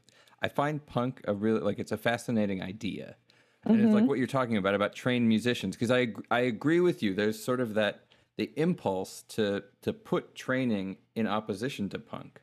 I 0.41 0.49
find 0.49 0.85
punk 0.85 1.21
a 1.27 1.33
really 1.33 1.61
like 1.61 1.79
it's 1.79 1.91
a 1.91 1.97
fascinating 1.97 2.61
idea. 2.61 3.15
And 3.67 3.81
it's 3.81 3.93
like 3.95 4.05
what 4.05 4.19
you're 4.19 4.27
talking 4.27 4.57
about 4.57 4.75
about 4.75 4.93
trained 4.93 5.27
musicians 5.27 5.75
because 5.75 5.89
I 5.89 6.09
I 6.29 6.41
agree 6.41 6.81
with 6.81 7.01
you. 7.01 7.15
There's 7.15 7.41
sort 7.43 7.59
of 7.59 7.73
that 7.73 8.01
the 8.37 8.51
impulse 8.57 9.23
to 9.29 9.63
to 9.81 9.93
put 9.93 10.35
training 10.35 10.97
in 11.15 11.25
opposition 11.25 11.89
to 11.89 11.99
punk. 11.99 12.41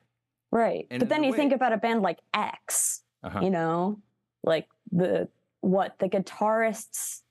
Right. 0.51 0.87
And 0.91 0.99
but 0.99 1.09
then 1.09 1.23
you 1.23 1.33
think 1.35 1.53
about 1.53 1.73
a 1.73 1.77
band 1.77 2.03
like 2.03 2.19
X, 2.35 3.03
Uh-huh. 3.23 3.41
you 3.41 3.51
know, 3.51 4.01
like 4.43 4.67
the 4.91 5.29
what 5.61 5.99
the 6.01 6.09
guitarist's 6.09 7.23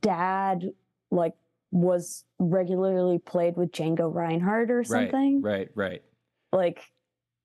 dad 0.00 0.70
like 1.10 1.34
was 1.70 2.24
regularly 2.38 3.18
played 3.18 3.56
with 3.56 3.72
Django 3.72 4.12
Reinhardt 4.12 4.70
or 4.70 4.84
something. 4.84 5.42
Right, 5.42 5.70
right, 5.74 6.00
right. 6.00 6.02
Like 6.52 6.82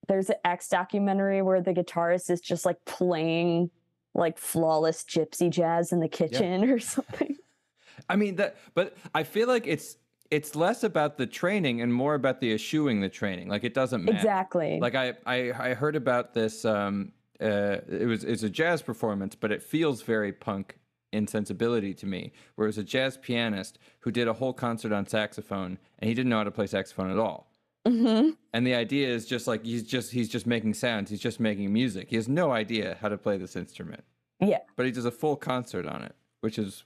there's 0.08 0.30
an 0.30 0.38
X 0.46 0.70
documentary 0.70 1.42
where 1.42 1.62
the 1.62 1.74
guitarist 1.74 2.30
is 2.30 2.42
just 2.42 2.66
like 2.66 2.84
playing 2.86 3.70
like 4.16 4.38
flawless 4.38 5.04
gypsy 5.04 5.50
jazz 5.50 5.92
in 5.92 6.00
the 6.00 6.08
kitchen 6.08 6.70
or 6.70 6.80
something. 6.80 7.38
I 8.10 8.16
mean 8.16 8.36
that, 8.38 8.58
but 8.74 8.98
I 9.14 9.24
feel 9.24 9.48
like 9.48 9.68
it's 9.68 9.98
it's 10.32 10.56
less 10.56 10.84
about 10.84 11.18
the 11.18 11.28
training 11.28 11.82
and 11.82 11.94
more 11.94 12.16
about 12.16 12.40
the 12.40 12.54
eschewing 12.54 13.02
the 13.02 13.10
training. 13.10 13.50
Like 13.50 13.64
it 13.64 13.74
doesn't 13.74 14.04
matter. 14.04 14.18
exactly. 14.18 14.80
Like 14.80 14.96
I, 14.96 15.14
I, 15.28 15.52
I 15.52 15.74
heard 15.76 15.96
about 15.96 16.34
this. 16.34 16.66
Um, 16.66 17.12
uh, 17.40 17.78
it 17.88 18.08
was 18.08 18.24
it's 18.24 18.44
a 18.44 18.50
jazz 18.50 18.82
performance, 18.82 19.36
but 19.36 19.52
it 19.52 19.62
feels 19.62 20.02
very 20.02 20.32
punk 20.32 20.78
in 21.14 21.28
sensibility 21.28 21.94
to 21.94 22.06
me. 22.06 22.34
Where 22.56 22.66
it 22.66 22.70
was 22.70 22.78
a 22.78 22.84
jazz 22.84 23.18
pianist 23.18 23.80
who 24.00 24.12
did 24.12 24.28
a 24.28 24.34
whole 24.34 24.54
concert 24.54 24.92
on 24.92 25.08
saxophone, 25.08 25.78
and 26.00 26.10
he 26.10 26.14
didn't 26.14 26.30
know 26.30 26.38
how 26.38 26.44
to 26.44 26.52
play 26.52 26.68
saxophone 26.68 27.12
at 27.12 27.20
all. 27.20 27.48
hmm 27.88 28.32
And 28.54 28.66
the 28.68 28.74
idea 28.76 29.08
is 29.08 29.26
just 29.26 29.48
like 29.48 29.64
he's 29.64 29.84
just 29.84 30.12
he's 30.12 30.30
just 30.30 30.48
making 30.48 30.74
sounds. 30.74 31.10
He's 31.10 31.20
just 31.20 31.40
making 31.40 31.72
music. 31.72 32.10
He 32.10 32.16
has 32.16 32.28
no 32.28 32.52
idea 32.52 32.98
how 33.02 33.10
to 33.10 33.18
play 33.18 33.38
this 33.38 33.56
instrument. 33.56 34.04
Yeah. 34.40 34.60
But 34.76 34.86
he 34.86 34.92
does 34.92 35.06
a 35.06 35.12
full 35.12 35.36
concert 35.36 35.86
on 35.86 36.02
it, 36.02 36.16
which 36.42 36.58
is 36.58 36.84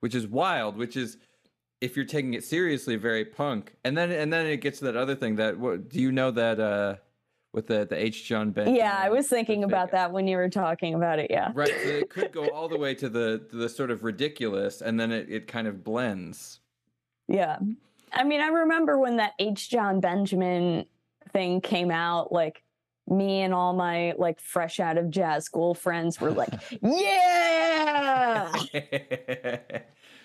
which 0.00 0.14
is 0.14 0.26
wild. 0.26 0.76
Which 0.76 0.96
is 0.96 1.16
if 1.80 1.96
you're 1.96 2.04
taking 2.04 2.34
it 2.34 2.44
seriously, 2.44 2.96
very 2.96 3.24
punk. 3.24 3.74
And 3.84 3.96
then 3.96 4.10
and 4.12 4.32
then 4.32 4.46
it 4.46 4.58
gets 4.58 4.78
to 4.80 4.84
that 4.86 4.96
other 4.96 5.14
thing 5.14 5.36
that 5.36 5.58
what 5.58 5.88
do 5.88 6.00
you 6.00 6.12
know 6.12 6.30
that 6.30 6.60
uh 6.60 6.96
with 7.52 7.66
the 7.66 7.86
the 7.86 7.96
H 7.96 8.24
Jon 8.24 8.50
Ben? 8.50 8.74
Yeah, 8.74 8.98
I 8.98 9.10
was 9.10 9.28
thinking 9.28 9.64
about 9.64 9.90
that 9.92 10.12
when 10.12 10.26
you 10.26 10.36
were 10.36 10.48
talking 10.48 10.94
about 10.94 11.18
it. 11.18 11.30
Yeah. 11.30 11.52
Right. 11.54 11.72
So 11.82 11.88
it 11.88 12.10
could 12.10 12.32
go 12.32 12.48
all 12.48 12.68
the 12.68 12.78
way 12.78 12.94
to 12.94 13.08
the 13.08 13.42
to 13.50 13.56
the 13.56 13.68
sort 13.68 13.90
of 13.90 14.04
ridiculous, 14.04 14.80
and 14.80 14.98
then 14.98 15.12
it, 15.12 15.28
it 15.28 15.46
kind 15.46 15.66
of 15.66 15.84
blends. 15.84 16.60
Yeah. 17.28 17.58
I 18.12 18.24
mean, 18.24 18.40
I 18.40 18.48
remember 18.48 18.98
when 18.98 19.16
that 19.16 19.32
H. 19.38 19.70
Jon 19.70 20.00
Benjamin 20.00 20.84
thing 21.32 21.60
came 21.60 21.90
out, 21.90 22.32
like 22.32 22.61
me 23.12 23.42
and 23.42 23.54
all 23.54 23.72
my 23.74 24.14
like 24.18 24.40
fresh 24.40 24.80
out 24.80 24.98
of 24.98 25.10
jazz 25.10 25.44
school 25.44 25.74
friends 25.74 26.20
were 26.20 26.30
like, 26.32 26.52
yeah. 26.82 28.52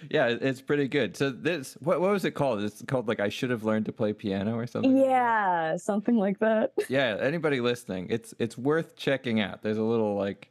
yeah, 0.09 0.27
it's 0.29 0.61
pretty 0.61 0.87
good. 0.87 1.15
So 1.17 1.29
this, 1.29 1.75
what 1.81 2.01
what 2.01 2.11
was 2.11 2.25
it 2.25 2.31
called? 2.31 2.61
It's 2.63 2.81
called 2.87 3.07
like 3.07 3.19
I 3.19 3.29
should 3.29 3.49
have 3.49 3.63
learned 3.63 3.85
to 3.87 3.91
play 3.91 4.13
piano 4.13 4.55
or 4.55 4.67
something. 4.67 4.95
like? 4.95 5.05
Yeah, 5.05 5.77
something 5.77 6.17
like 6.17 6.39
that. 6.39 6.71
Yeah. 6.89 7.17
Anybody 7.19 7.59
listening, 7.59 8.07
it's 8.09 8.33
it's 8.39 8.57
worth 8.57 8.95
checking 8.95 9.39
out. 9.41 9.61
There's 9.61 9.77
a 9.77 9.83
little 9.83 10.15
like, 10.15 10.49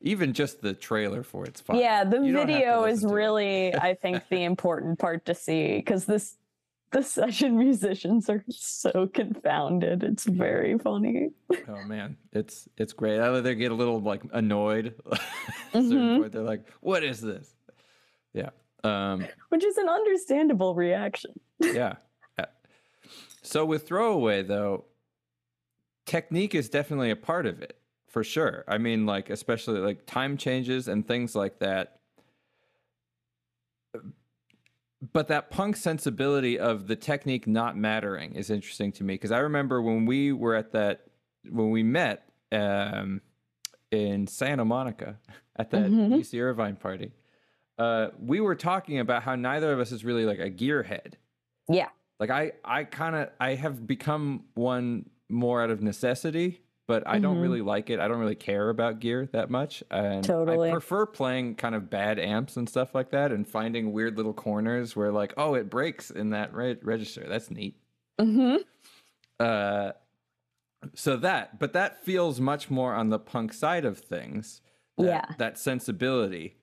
even 0.00 0.32
just 0.32 0.60
the 0.62 0.74
trailer 0.74 1.22
for 1.22 1.44
it's 1.46 1.60
fine. 1.60 1.78
Yeah, 1.78 2.04
the 2.04 2.20
You 2.20 2.32
don't 2.32 2.48
have 2.48 2.48
to 2.48 2.52
video 2.54 2.84
is 2.84 2.96
listen 2.96 3.08
to 3.08 3.14
it. 3.14 3.16
really, 3.16 3.74
I 3.74 3.94
think, 3.94 4.22
the 4.28 4.42
important 4.44 4.98
part 4.98 5.24
to 5.26 5.34
see 5.34 5.76
because 5.76 6.04
this 6.06 6.36
the 6.96 7.02
session 7.02 7.58
musicians 7.58 8.30
are 8.30 8.42
so 8.48 9.06
confounded. 9.06 10.02
It's 10.02 10.24
very 10.24 10.78
funny. 10.78 11.28
Oh 11.68 11.84
man, 11.84 12.16
it's 12.32 12.70
it's 12.78 12.94
great. 12.94 13.20
I 13.20 13.38
they 13.40 13.54
get 13.54 13.70
a 13.70 13.74
little 13.74 14.00
like 14.00 14.22
annoyed. 14.32 14.94
At 15.12 15.18
a 15.74 15.82
certain 15.82 15.90
Mhm. 15.90 16.18
point, 16.20 16.32
they're 16.32 16.42
like, 16.42 16.66
"What 16.80 17.04
is 17.04 17.20
this?" 17.20 17.54
Yeah. 18.32 18.48
Um. 18.82 19.26
Which 19.50 19.62
is 19.62 19.76
an 19.76 19.90
understandable 19.90 20.74
reaction. 20.74 21.38
yeah. 21.60 21.96
Yeah. 22.38 22.46
So 23.42 23.66
with 23.66 23.86
throwaway 23.86 24.42
though, 24.42 24.86
technique 26.06 26.54
is 26.54 26.70
definitely 26.70 27.10
a 27.10 27.16
part 27.16 27.44
of 27.44 27.60
it 27.60 27.78
for 28.08 28.24
sure. 28.24 28.64
I 28.68 28.78
mean, 28.78 29.04
like 29.04 29.28
especially 29.28 29.80
like 29.80 30.06
time 30.06 30.38
changes 30.38 30.88
and 30.88 31.06
things 31.06 31.34
like 31.34 31.58
that. 31.58 31.95
But 35.12 35.28
that 35.28 35.50
punk 35.50 35.76
sensibility 35.76 36.58
of 36.58 36.86
the 36.86 36.96
technique 36.96 37.46
not 37.46 37.76
mattering 37.76 38.34
is 38.34 38.50
interesting 38.50 38.92
to 38.92 39.04
me 39.04 39.14
because 39.14 39.30
I 39.30 39.38
remember 39.40 39.82
when 39.82 40.06
we 40.06 40.32
were 40.32 40.54
at 40.54 40.72
that 40.72 41.06
when 41.48 41.70
we 41.70 41.82
met 41.82 42.28
um, 42.50 43.20
in 43.90 44.26
Santa 44.26 44.64
Monica 44.64 45.18
at 45.56 45.70
that 45.70 45.90
Mhm. 45.90 46.12
UC 46.18 46.40
Irvine 46.40 46.76
party. 46.76 47.12
Uh, 47.78 48.08
we 48.18 48.40
were 48.40 48.54
talking 48.54 48.98
about 49.00 49.22
how 49.22 49.34
neither 49.36 49.70
of 49.72 49.78
us 49.80 49.92
is 49.92 50.02
really 50.04 50.24
like 50.24 50.38
a 50.38 50.50
gearhead 50.50 51.14
Yeah. 51.68 51.88
like 52.18 52.30
i 52.30 52.52
i 52.64 52.84
kind 52.84 53.14
of 53.14 53.28
i 53.38 53.54
have 53.54 53.86
become 53.86 54.44
one 54.54 55.10
more 55.28 55.62
out 55.62 55.68
of 55.70 55.82
necessity 55.82 56.62
but 56.86 57.06
i 57.06 57.18
don't 57.18 57.36
Mhm. 57.38 57.42
really 57.42 57.62
like 57.62 57.90
it 57.90 57.98
i 58.00 58.06
don't 58.08 58.18
really 58.20 58.34
care 58.34 58.68
about 58.68 59.00
gear 59.00 59.28
that 59.32 59.50
much 59.50 59.82
and 59.90 60.24
Totally. 60.24 60.68
i 60.68 60.72
prefer 60.72 61.06
playing 61.06 61.56
kind 61.56 61.74
of 61.74 61.90
bad 61.90 62.18
amps 62.18 62.56
and 62.56 62.68
stuff 62.68 62.94
like 62.94 63.10
that 63.10 63.32
and 63.32 63.46
finding 63.46 63.92
weird 63.92 64.16
little 64.16 64.34
corners 64.34 64.94
where 64.96 65.12
like 65.12 65.34
oh 65.36 65.54
it 65.54 65.68
breaks 65.70 66.10
in 66.10 66.30
that 66.30 66.52
re- 66.54 66.78
register 66.82 67.24
that's 67.28 67.50
neat 67.50 67.76
Mm-hmm. 68.20 68.56
uh 69.40 69.92
so 70.94 71.16
that 71.16 71.58
but 71.58 71.72
that 71.72 72.02
feels 72.04 72.40
much 72.40 72.70
more 72.70 72.94
on 72.94 73.08
the 73.10 73.18
punk 73.18 73.52
side 73.52 73.84
of 73.84 73.98
things 73.98 74.60
that, 74.96 75.04
Yeah. 75.06 75.24
that 75.38 75.58
sensibility 75.58 76.56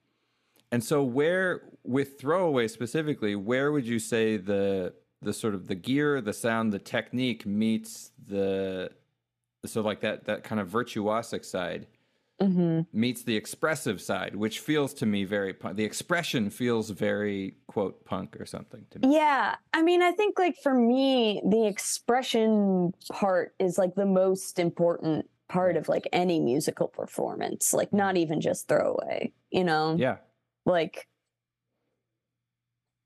and 0.72 0.82
so 0.82 1.02
where 1.04 1.62
with 1.84 2.18
throwaway 2.18 2.66
specifically, 2.66 3.36
where 3.36 3.70
would 3.70 3.86
you 3.86 3.98
say 4.00 4.36
the 4.38 4.94
the 5.22 5.32
sort 5.32 5.54
of 5.54 5.68
the 5.68 5.74
gear, 5.76 6.20
the 6.20 6.32
sound, 6.32 6.72
the 6.72 6.78
technique 6.80 7.46
meets 7.46 8.10
the 8.26 8.90
so 9.66 9.80
like 9.80 10.00
that 10.00 10.24
that 10.24 10.44
kind 10.44 10.60
of 10.60 10.68
virtuosic 10.68 11.44
side 11.44 11.86
hmm 12.40 12.80
meets 12.92 13.22
the 13.22 13.36
expressive 13.36 14.00
side, 14.00 14.36
which 14.36 14.60
feels 14.60 14.94
to 14.94 15.06
me 15.06 15.24
very 15.24 15.52
punk. 15.52 15.76
The 15.76 15.84
expression 15.84 16.50
feels 16.50 16.90
very 16.90 17.56
quote 17.66 18.04
punk 18.04 18.36
or 18.40 18.46
something 18.46 18.86
to 18.90 18.98
me. 19.00 19.14
Yeah. 19.14 19.56
I 19.72 19.82
mean, 19.82 20.02
I 20.02 20.12
think 20.12 20.38
like 20.38 20.56
for 20.62 20.74
me, 20.74 21.42
the 21.48 21.66
expression 21.66 22.92
part 23.10 23.54
is 23.58 23.78
like 23.78 23.94
the 23.94 24.06
most 24.06 24.58
important 24.58 25.28
part 25.48 25.76
of 25.76 25.88
like 25.88 26.08
any 26.12 26.40
musical 26.40 26.88
performance, 26.88 27.72
like 27.72 27.92
not 27.92 28.16
even 28.16 28.40
just 28.40 28.68
throwaway, 28.68 29.32
you 29.50 29.64
know? 29.64 29.96
Yeah. 29.98 30.18
Like, 30.66 31.06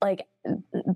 like 0.00 0.26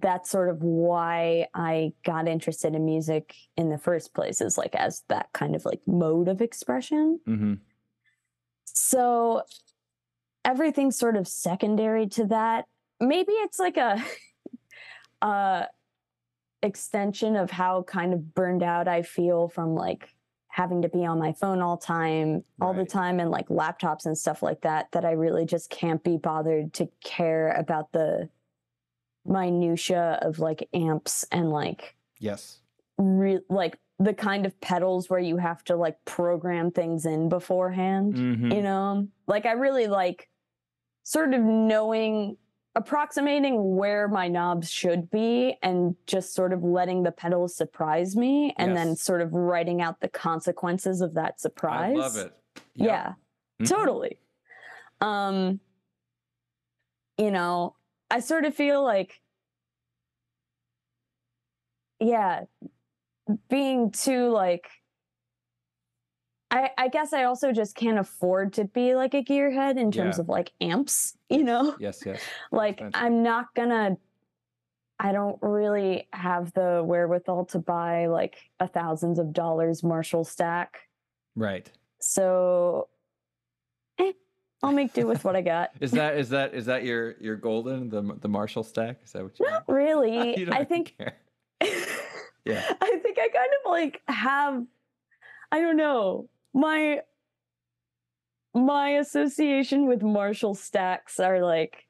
that's 0.01 0.31
sort 0.31 0.49
of 0.49 0.63
why 0.63 1.47
I 1.55 1.93
got 2.05 2.29
interested 2.29 2.75
in 2.75 2.85
music 2.85 3.35
in 3.57 3.69
the 3.69 3.79
first 3.79 4.15
place, 4.15 4.41
is 4.41 4.57
like 4.57 4.75
as 4.75 5.03
that 5.09 5.29
kind 5.33 5.55
of 5.55 5.65
like 5.65 5.81
mode 5.87 6.29
of 6.29 6.41
expression. 6.41 7.21
hmm 7.27 7.55
So 8.65 9.43
everything's 10.45 10.97
sort 10.97 11.17
of 11.17 11.27
secondary 11.29 12.07
to 12.09 12.27
that. 12.27 12.67
Maybe 13.01 13.33
it's 13.33 13.59
like 13.59 13.77
a 13.77 14.03
uh 15.23 15.65
extension 16.63 17.35
of 17.35 17.51
how 17.51 17.83
kind 17.83 18.15
of 18.15 18.35
burned 18.35 18.63
out 18.63 18.87
I 18.87 19.03
feel 19.03 19.49
from 19.49 19.75
like 19.75 20.09
having 20.47 20.83
to 20.83 20.89
be 20.89 21.05
on 21.05 21.19
my 21.19 21.33
phone 21.33 21.61
all 21.61 21.77
time 21.79 22.45
all 22.61 22.75
the 22.75 22.85
time 22.85 23.19
and 23.19 23.31
like 23.31 23.49
laptops 23.49 24.05
and 24.05 24.17
stuff 24.17 24.43
like 24.43 24.61
that 24.61 24.87
that 24.93 25.05
I 25.05 25.13
really 25.13 25.47
just 25.47 25.71
can't 25.71 26.05
be 26.05 26.19
bothered 26.19 26.75
to 26.75 26.89
care 27.03 27.49
about 27.53 27.91
the 27.93 28.29
minutia 29.25 30.19
of 30.23 30.39
like 30.39 30.69
amps 30.75 31.25
and 31.33 31.51
like 31.51 31.95
Yes. 32.19 32.61
re- 32.99 33.41
like 33.49 33.79
the 33.99 34.15
kind 34.15 34.47
of 34.47 34.61
pedals 34.61 35.09
where 35.09 35.21
you 35.21 35.37
have 35.37 35.63
to 35.65 35.77
like 35.77 35.97
program 36.05 36.71
things 36.73 37.07
in 37.07 37.29
beforehand 37.29 38.15
Mhm. 38.15 38.55
you 38.55 38.63
know 38.63 39.07
like 39.27 39.47
i 39.47 39.53
really 39.53 39.87
like 39.87 40.29
sort 41.05 41.35
of 41.35 41.41
knowing 41.41 42.37
approximating 42.75 43.77
where 43.77 44.09
my 44.09 44.29
knobs 44.29 44.71
should 44.71 45.11
be 45.11 45.57
and 45.63 45.95
just 46.07 46.33
sort 46.35 46.53
of 46.53 46.65
letting 46.65 47.03
the 47.03 47.13
pedals 47.13 47.55
surprise 47.55 48.17
me 48.17 48.55
and 48.57 48.75
then 48.77 48.97
sort 48.97 49.21
of 49.21 49.33
writing 49.35 49.83
out 49.83 50.01
the 50.01 50.09
consequences 50.09 51.01
of 51.03 51.15
that 51.15 51.39
surprise 51.39 51.95
I 51.95 52.01
love 52.01 52.17
it. 52.17 52.33
Yep. 52.75 52.89
yeah 52.89 53.13
Mhm. 53.61 53.69
totally 53.69 54.19
um 55.01 55.61
you 57.19 57.31
know 57.31 57.77
i 58.13 58.21
sort 58.21 58.45
of 58.45 58.55
feel 58.55 58.85
like 58.85 59.21
yeah 61.99 62.45
being 63.49 63.91
too 63.91 64.29
like 64.29 64.69
I, 66.51 66.69
I 66.77 66.89
guess 66.89 67.15
I 67.15 67.25
also 67.25 67.51
just 67.51 67.75
can't 67.75 67.99
afford 67.99 68.53
to 68.55 68.65
be 68.67 68.95
like 68.95 69.15
a 69.15 69.25
gearhead 69.25 69.79
in 69.79 69.91
terms 69.91 70.19
Yeah. 70.19 70.21
of 70.21 70.29
like 70.29 70.53
amps, 70.61 71.17
you 71.31 71.45
know? 71.45 71.75
Yes, 71.79 72.03
yes. 72.05 72.21
like. 72.53 72.83
I'm 72.93 73.23
not 73.23 73.47
gonna 73.55 73.97
I 75.01 75.13
don't 75.13 75.39
really 75.41 76.09
have 76.13 76.53
the 76.53 76.83
wherewithal 76.85 77.47
to 77.47 77.59
buy 77.59 78.07
like 78.07 78.37
a 78.61 78.69
thousands 78.69 79.19
of 79.19 79.33
dollars 79.33 79.83
Marshall 79.83 80.25
stack. 80.25 80.81
Right. 81.35 81.71
So 82.01 82.89
I'll 84.63 84.73
make 84.73 84.93
do 84.93 85.07
with 85.07 85.25
what 85.25 85.35
I 85.35 85.41
got. 85.41 85.71
Is 85.81 85.91
that 85.93 86.17
is 86.17 86.29
that 86.29 86.55
is 86.55 86.67
that 86.67 86.85
your 86.85 87.17
your 87.21 87.37
golden 87.37 87.89
the 87.89 88.01
the 88.21 88.29
Marshall 88.29 88.63
stack? 88.63 88.99
Is 89.05 89.13
that 89.13 89.25
what 89.25 89.39
you? 89.41 89.47
Not 89.47 89.65
really. 89.69 90.37
You 90.39 90.47
don't 90.47 90.55
I 90.55 90.65
think. 90.65 90.95
Yeah. 92.45 92.65
I 92.81 92.99
think 93.03 93.19
I 93.21 93.29
kind 93.29 93.51
of 93.65 93.71
like 93.71 94.03
have 94.09 94.65
I 95.53 95.61
don't 95.61 95.77
know. 95.77 96.29
My 96.53 97.01
my 98.55 98.91
association 98.91 99.87
with 99.87 100.03
Marshall 100.03 100.55
stacks 100.55 101.21
are 101.21 101.41
like 101.41 101.87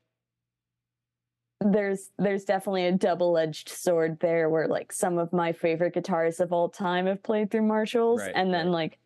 there's 1.60 2.10
there's 2.18 2.44
definitely 2.44 2.86
a 2.86 2.92
double-edged 2.92 3.68
sword 3.68 4.18
there 4.20 4.50
where 4.50 4.66
like 4.68 4.92
some 4.92 5.16
of 5.16 5.32
my 5.32 5.52
favorite 5.52 5.94
guitarists 5.94 6.40
of 6.40 6.52
all 6.52 6.68
time 6.68 7.06
have 7.06 7.22
played 7.22 7.50
through 7.50 7.62
Marshalls 7.62 8.20
Right, 8.20 8.32
and 8.34 8.52
then 8.52 8.66
right. 8.66 8.72
like 8.72 8.98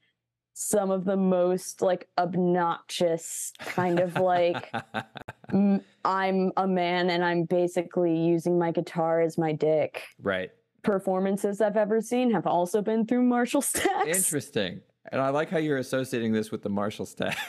some 0.58 0.90
of 0.90 1.04
the 1.04 1.18
most 1.18 1.82
like 1.82 2.08
obnoxious 2.16 3.52
kind 3.58 4.00
of 4.00 4.16
like 4.16 4.72
m- 5.52 5.82
I'm 6.02 6.50
a 6.56 6.66
man 6.66 7.10
and 7.10 7.22
I'm 7.22 7.44
basically 7.44 8.16
using 8.16 8.58
my 8.58 8.70
guitar 8.70 9.20
as 9.20 9.36
my 9.36 9.52
dick 9.52 10.04
right. 10.22 10.50
performances 10.82 11.60
I've 11.60 11.76
ever 11.76 12.00
seen 12.00 12.30
have 12.30 12.46
also 12.46 12.80
been 12.80 13.04
through 13.04 13.24
Marshall 13.24 13.60
stacks. 13.60 14.06
Interesting. 14.06 14.80
And 15.12 15.20
I 15.20 15.28
like 15.28 15.50
how 15.50 15.58
you're 15.58 15.76
associating 15.76 16.32
this 16.32 16.50
with 16.50 16.62
the 16.62 16.70
Marshall 16.70 17.06
stack. 17.06 17.36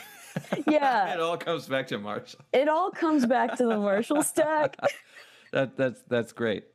Yeah. 0.68 1.14
it 1.14 1.20
all 1.20 1.38
comes 1.38 1.66
back 1.66 1.88
to 1.88 1.98
Marshall. 1.98 2.42
It 2.54 2.68
all 2.68 2.92
comes 2.92 3.26
back 3.26 3.56
to 3.58 3.66
the 3.66 3.78
Marshall 3.80 4.22
stack. 4.22 4.78
that 5.52 5.76
that's 5.76 6.04
that's 6.08 6.32
great. 6.32 6.66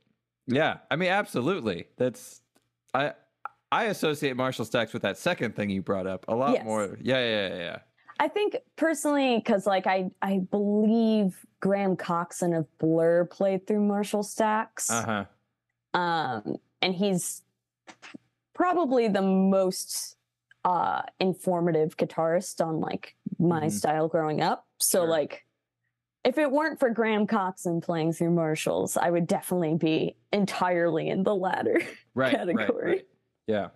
Yeah, 0.48 0.78
I 0.90 0.96
mean, 0.96 1.10
absolutely. 1.10 1.86
That's 1.96 2.40
I 2.92 3.12
I 3.72 3.84
associate 3.84 4.36
Marshall 4.36 4.64
stacks 4.66 4.92
with 4.92 5.02
that 5.02 5.16
second 5.18 5.56
thing 5.56 5.70
you 5.70 5.82
brought 5.82 6.06
up 6.06 6.24
a 6.28 6.34
lot 6.36 6.52
Yes. 6.52 6.64
more. 6.64 6.98
Yeah, 7.00 7.18
yeah, 7.18 7.48
yeah, 7.48 7.56
yeah. 7.56 7.78
I 8.20 8.28
think 8.28 8.56
personally, 8.76 9.38
because 9.38 9.66
like 9.66 9.86
I 9.86 10.10
I 10.20 10.40
believe 10.50 11.44
Graham 11.60 11.96
Coxon 11.96 12.52
of 12.54 12.66
Blur 12.78 13.24
played 13.24 13.66
through 13.66 13.80
Marshall 13.80 14.22
stacks. 14.22 14.90
Uh 14.90 15.26
huh. 15.94 15.98
um 15.98 16.56
and 16.80 16.94
he's 16.94 17.42
probably 18.54 19.08
the 19.08 19.22
most 19.22 20.16
uh 20.64 21.02
informative 21.20 21.96
guitarist 21.96 22.64
on 22.64 22.80
like 22.80 23.16
my 23.38 23.62
Mhm. 23.66 23.70
style 23.72 24.08
growing 24.08 24.40
up 24.40 24.66
so 24.78 25.00
Sure. 25.00 25.08
like 25.08 25.44
if 26.24 26.38
it 26.38 26.50
weren't 26.52 26.78
for 26.78 26.90
Graham 26.90 27.26
Coxon 27.26 27.80
playing 27.80 28.12
through 28.12 28.30
Marshalls, 28.30 28.96
I 28.96 29.10
would 29.10 29.26
definitely 29.26 29.74
be 29.74 30.16
entirely 30.32 31.08
in 31.08 31.24
the 31.24 31.34
latter. 31.34 31.80
Right, 32.14 32.32
right, 32.32 32.36
category. 32.36 32.90
right. 32.92 33.06
Yeah. 33.46 33.68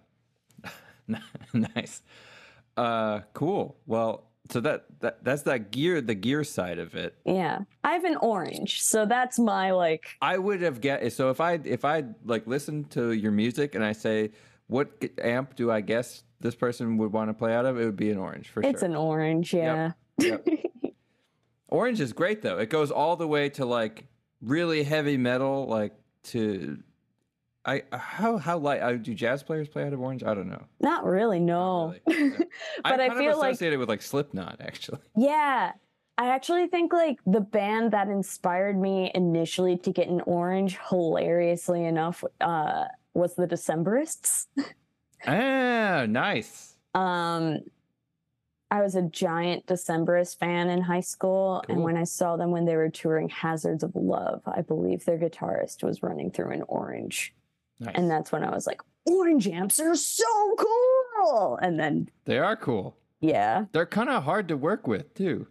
nice. 1.52 2.02
Uh, 2.76 3.20
cool. 3.32 3.76
Well, 3.86 4.24
so 4.50 4.60
that 4.60 4.84
that 5.00 5.24
that's 5.24 5.42
that 5.42 5.70
gear, 5.70 6.00
the 6.00 6.14
gear 6.14 6.44
side 6.44 6.78
of 6.78 6.94
it. 6.94 7.16
Yeah. 7.24 7.60
I 7.82 7.92
have 7.92 8.04
an 8.04 8.16
orange, 8.16 8.82
so 8.82 9.06
that's 9.06 9.38
my 9.38 9.72
like 9.72 10.06
I 10.20 10.38
would 10.38 10.62
have 10.62 10.80
get 10.80 11.12
so 11.12 11.30
if 11.30 11.40
I 11.40 11.54
if 11.64 11.84
I 11.84 12.04
like 12.24 12.46
listen 12.46 12.84
to 12.90 13.12
your 13.12 13.32
music 13.32 13.74
and 13.74 13.84
I 13.84 13.92
say 13.92 14.30
what 14.68 14.90
amp 15.22 15.56
do 15.56 15.70
I 15.70 15.80
guess 15.80 16.22
this 16.40 16.54
person 16.54 16.96
would 16.98 17.12
want 17.12 17.30
to 17.30 17.34
play 17.34 17.54
out 17.54 17.66
of, 17.66 17.78
it 17.80 17.84
would 17.84 17.96
be 17.96 18.10
an 18.10 18.18
orange 18.18 18.48
for 18.48 18.60
it's 18.60 18.66
sure. 18.66 18.70
It's 18.70 18.82
an 18.82 18.94
orange, 18.94 19.54
yeah. 19.54 19.92
Yep. 20.18 20.46
Orange 21.68 22.00
is 22.00 22.12
great 22.12 22.42
though. 22.42 22.58
It 22.58 22.70
goes 22.70 22.90
all 22.90 23.16
the 23.16 23.26
way 23.26 23.48
to 23.50 23.66
like 23.66 24.06
really 24.40 24.82
heavy 24.84 25.16
metal, 25.16 25.66
like 25.66 25.92
to 26.24 26.78
I 27.66 27.82
how 27.92 28.38
how 28.38 28.58
light 28.58 28.80
uh, 28.80 28.92
do 28.92 29.12
jazz 29.12 29.42
players 29.42 29.68
play 29.68 29.84
out 29.84 29.92
of 29.92 30.00
orange? 30.00 30.22
I 30.22 30.34
don't 30.34 30.48
know. 30.48 30.64
Not 30.80 31.04
really, 31.04 31.40
no. 31.40 31.94
really. 32.06 32.30
Yeah. 32.38 32.44
But 32.84 33.00
I 33.00 33.08
feel 33.18 33.38
like- 33.38 33.52
associated 33.52 33.78
with 33.78 33.88
like 33.88 34.02
Slipknot 34.02 34.60
actually. 34.60 35.00
Yeah. 35.16 35.72
I 36.18 36.28
actually 36.28 36.66
think 36.68 36.94
like 36.94 37.18
the 37.26 37.42
band 37.42 37.90
that 37.92 38.08
inspired 38.08 38.80
me 38.80 39.10
initially 39.14 39.76
to 39.78 39.92
get 39.92 40.08
an 40.08 40.22
orange, 40.22 40.78
hilariously 40.88 41.84
enough, 41.84 42.24
uh, 42.40 42.84
was 43.12 43.34
the 43.34 43.46
Decemberists. 43.46 44.46
ah, 45.26 46.06
nice. 46.08 46.76
Um, 46.94 47.58
I 48.70 48.80
was 48.80 48.94
a 48.94 49.02
giant 49.02 49.66
Decemberist 49.66 50.38
fan 50.38 50.70
in 50.70 50.80
high 50.80 51.00
school, 51.00 51.62
and 51.68 51.82
when 51.82 51.98
I 51.98 52.04
saw 52.04 52.36
them 52.38 52.50
when 52.50 52.64
they 52.64 52.76
were 52.76 52.88
touring 52.88 53.28
Hazards 53.28 53.82
of 53.84 53.94
Love, 53.94 54.40
I 54.46 54.62
believe 54.62 55.04
their 55.04 55.18
guitarist 55.18 55.82
was 55.84 56.02
running 56.02 56.30
through 56.30 56.52
an 56.52 56.62
orange, 56.66 57.34
Nice. 57.80 57.94
and 57.96 58.10
that's 58.10 58.32
when 58.32 58.42
I 58.44 58.50
was 58.50 58.66
like, 58.66 58.80
"Orange 59.04 59.46
amps 59.48 59.78
are 59.80 59.94
so 59.94 60.24
cool!" 60.58 61.58
And 61.60 61.78
then, 61.78 62.08
they 62.24 62.38
are 62.38 62.56
cool. 62.56 62.96
yeah, 63.20 63.66
They're 63.72 63.86
kind 63.86 64.08
of 64.10 64.22
hard 64.24 64.48
to 64.48 64.56
work 64.56 64.86
with 64.86 65.12
too. 65.14 65.46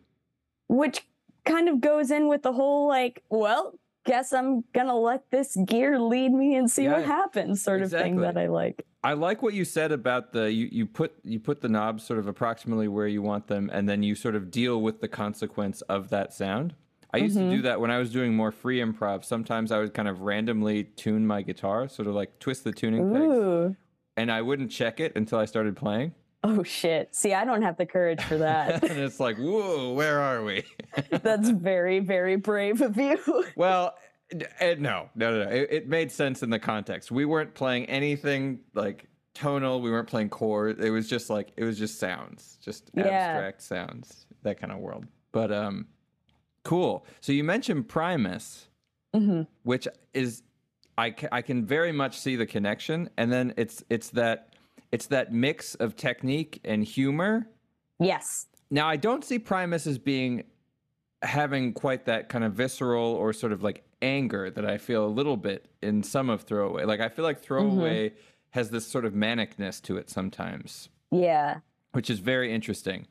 which 0.67 1.05
kind 1.45 1.69
of 1.69 1.79
goes 1.81 2.09
in 2.09 2.27
with 2.27 2.41
the 2.41 2.53
whole 2.53 2.87
like, 2.87 3.21
well, 3.29 3.77
guess 4.05 4.33
I'm 4.33 4.63
gonna 4.73 4.97
let 4.97 5.29
this 5.31 5.55
gear 5.65 5.99
lead 5.99 6.31
me 6.31 6.55
and 6.55 6.69
see 6.69 6.87
what 6.87 7.05
happens 7.05 7.61
sort 7.63 7.81
of 7.83 7.91
thing 7.91 8.17
that. 8.17 8.37
I 8.37 8.47
like. 8.47 8.85
I 9.03 9.13
like 9.13 9.43
what 9.43 9.53
you 9.53 9.65
said 9.65 9.91
about 9.91 10.31
the 10.33 10.51
you, 10.51 10.67
you 10.71 10.85
put 10.87 11.13
you 11.23 11.39
put 11.39 11.61
the 11.61 11.69
knobs 11.69 12.03
sort 12.03 12.17
of 12.17 12.27
approximately 12.27 12.87
where 12.87 13.07
you 13.07 13.21
want 13.21 13.45
them, 13.47 13.69
and 13.71 13.87
then 13.87 14.01
you 14.01 14.15
sort 14.15 14.33
of 14.35 14.49
deal 14.49 14.81
with 14.81 15.01
the 15.01 15.07
consequence 15.07 15.81
of 15.81 16.09
that 16.09 16.33
sound. 16.33 16.73
I 17.13 17.17
used 17.17 17.37
Mm-hmm. 17.37 17.49
to 17.49 17.55
do 17.57 17.61
that 17.63 17.79
when 17.79 17.91
I 17.91 17.97
was 17.97 18.11
doing 18.11 18.35
more 18.35 18.51
free 18.51 18.79
improv. 18.79 19.23
Sometimes 19.23 19.71
I 19.71 19.79
would 19.79 19.93
kind 19.93 20.07
of 20.07 20.21
randomly 20.21 20.83
tune 20.83 21.25
my 21.25 21.41
guitar, 21.41 21.87
sort 21.87 22.07
of 22.07 22.15
like 22.15 22.39
twist 22.39 22.63
the 22.63 22.71
tuning 22.71 23.13
pegs, 23.13 23.75
and 24.17 24.31
I 24.31 24.41
wouldn't 24.41 24.71
check 24.71 24.99
it 24.99 25.13
until 25.15 25.39
I 25.39 25.45
started 25.45 25.75
playing. 25.75 26.13
Oh 26.43 26.61
shit. 26.63 27.15
See, 27.15 27.33
I 27.33 27.43
don't 27.43 27.63
have 27.63 27.77
the 27.77 27.85
courage 27.85 28.21
for 28.21 28.37
that. 28.37 28.83
and 28.89 28.99
it's 28.99 29.19
like, 29.19 29.37
whoa, 29.37 29.93
where 29.93 30.19
are 30.19 30.43
we? 30.43 30.63
That's 31.09 31.49
very, 31.49 31.99
very 31.99 32.35
brave 32.35 32.81
of 32.81 32.97
you. 32.97 33.17
well, 33.55 33.95
d- 34.29 34.45
eh, 34.59 34.75
no, 34.77 35.09
no, 35.15 35.31
no, 35.31 35.45
no. 35.45 35.49
It, 35.49 35.67
it 35.71 35.87
made 35.89 36.11
sense 36.11 36.43
in 36.43 36.49
the 36.51 36.59
context. 36.59 37.09
We 37.11 37.25
weren't 37.25 37.55
playing 37.55 37.85
anything 37.85 38.59
like 38.75 39.07
tonal. 39.33 39.81
We 39.81 39.89
weren't 39.89 40.07
playing 40.07 40.29
chords. 40.29 40.79
It 40.83 40.91
was 40.91 41.09
just 41.09 41.29
like 41.31 41.49
it 41.57 41.63
was 41.63 41.79
just 41.79 41.99
sounds, 41.99 42.59
just 42.61 42.91
Yeah. 42.93 43.05
abstract 43.07 43.61
sounds, 43.63 44.27
that 44.43 44.59
kind 44.59 44.71
of 44.71 44.77
world. 44.79 45.05
But 45.31 45.51
um, 45.51 45.87
cool. 46.65 47.05
So 47.21 47.31
you 47.31 47.43
mentioned 47.45 47.87
Primus, 47.87 48.67
hmm 49.13 49.43
which 49.63 49.87
is 50.13 50.43
I 50.97 51.11
ca- 51.11 51.29
I 51.31 51.41
can 51.41 51.65
very 51.65 51.93
much 51.93 52.19
see 52.19 52.35
the 52.35 52.45
connection, 52.45 53.09
and 53.17 53.31
then 53.31 53.53
it's 53.55 53.83
it's 53.89 54.09
that 54.09 54.53
it's 54.91 55.07
that 55.07 55.31
mix 55.31 55.75
of 55.75 55.95
technique 55.95 56.59
and 56.65 56.83
humor 56.83 57.47
Yes. 57.99 58.47
now 58.69 58.87
I 58.89 58.97
don't 58.97 59.23
see 59.23 59.39
Primus 59.39 59.87
as 59.87 59.97
being 59.97 60.43
having 61.21 61.71
quite 61.73 62.05
that 62.05 62.27
kind 62.29 62.43
of 62.43 62.53
visceral 62.53 63.13
or 63.13 63.31
sort 63.33 63.51
of 63.53 63.63
like 63.63 63.83
anger 64.01 64.49
that 64.51 64.65
I 64.65 64.77
feel 64.77 65.05
a 65.05 65.07
little 65.07 65.37
bit 65.37 65.67
in 65.81 66.03
some 66.03 66.29
of 66.29 66.41
Throwaway. 66.43 66.83
Like 66.83 66.99
I 66.99 67.07
feel 67.09 67.23
like 67.25 67.41
Throwaway 67.41 68.13
has 68.51 68.69
this 68.69 68.85
sort 68.85 69.05
of 69.05 69.13
manicness 69.13 69.81
to 69.83 69.97
it 69.97 70.09
sometimes, 70.09 70.89
Yeah. 71.11 71.59
which 71.93 72.09
is 72.09 72.19
very 72.19 72.53
interesting. 72.53 73.07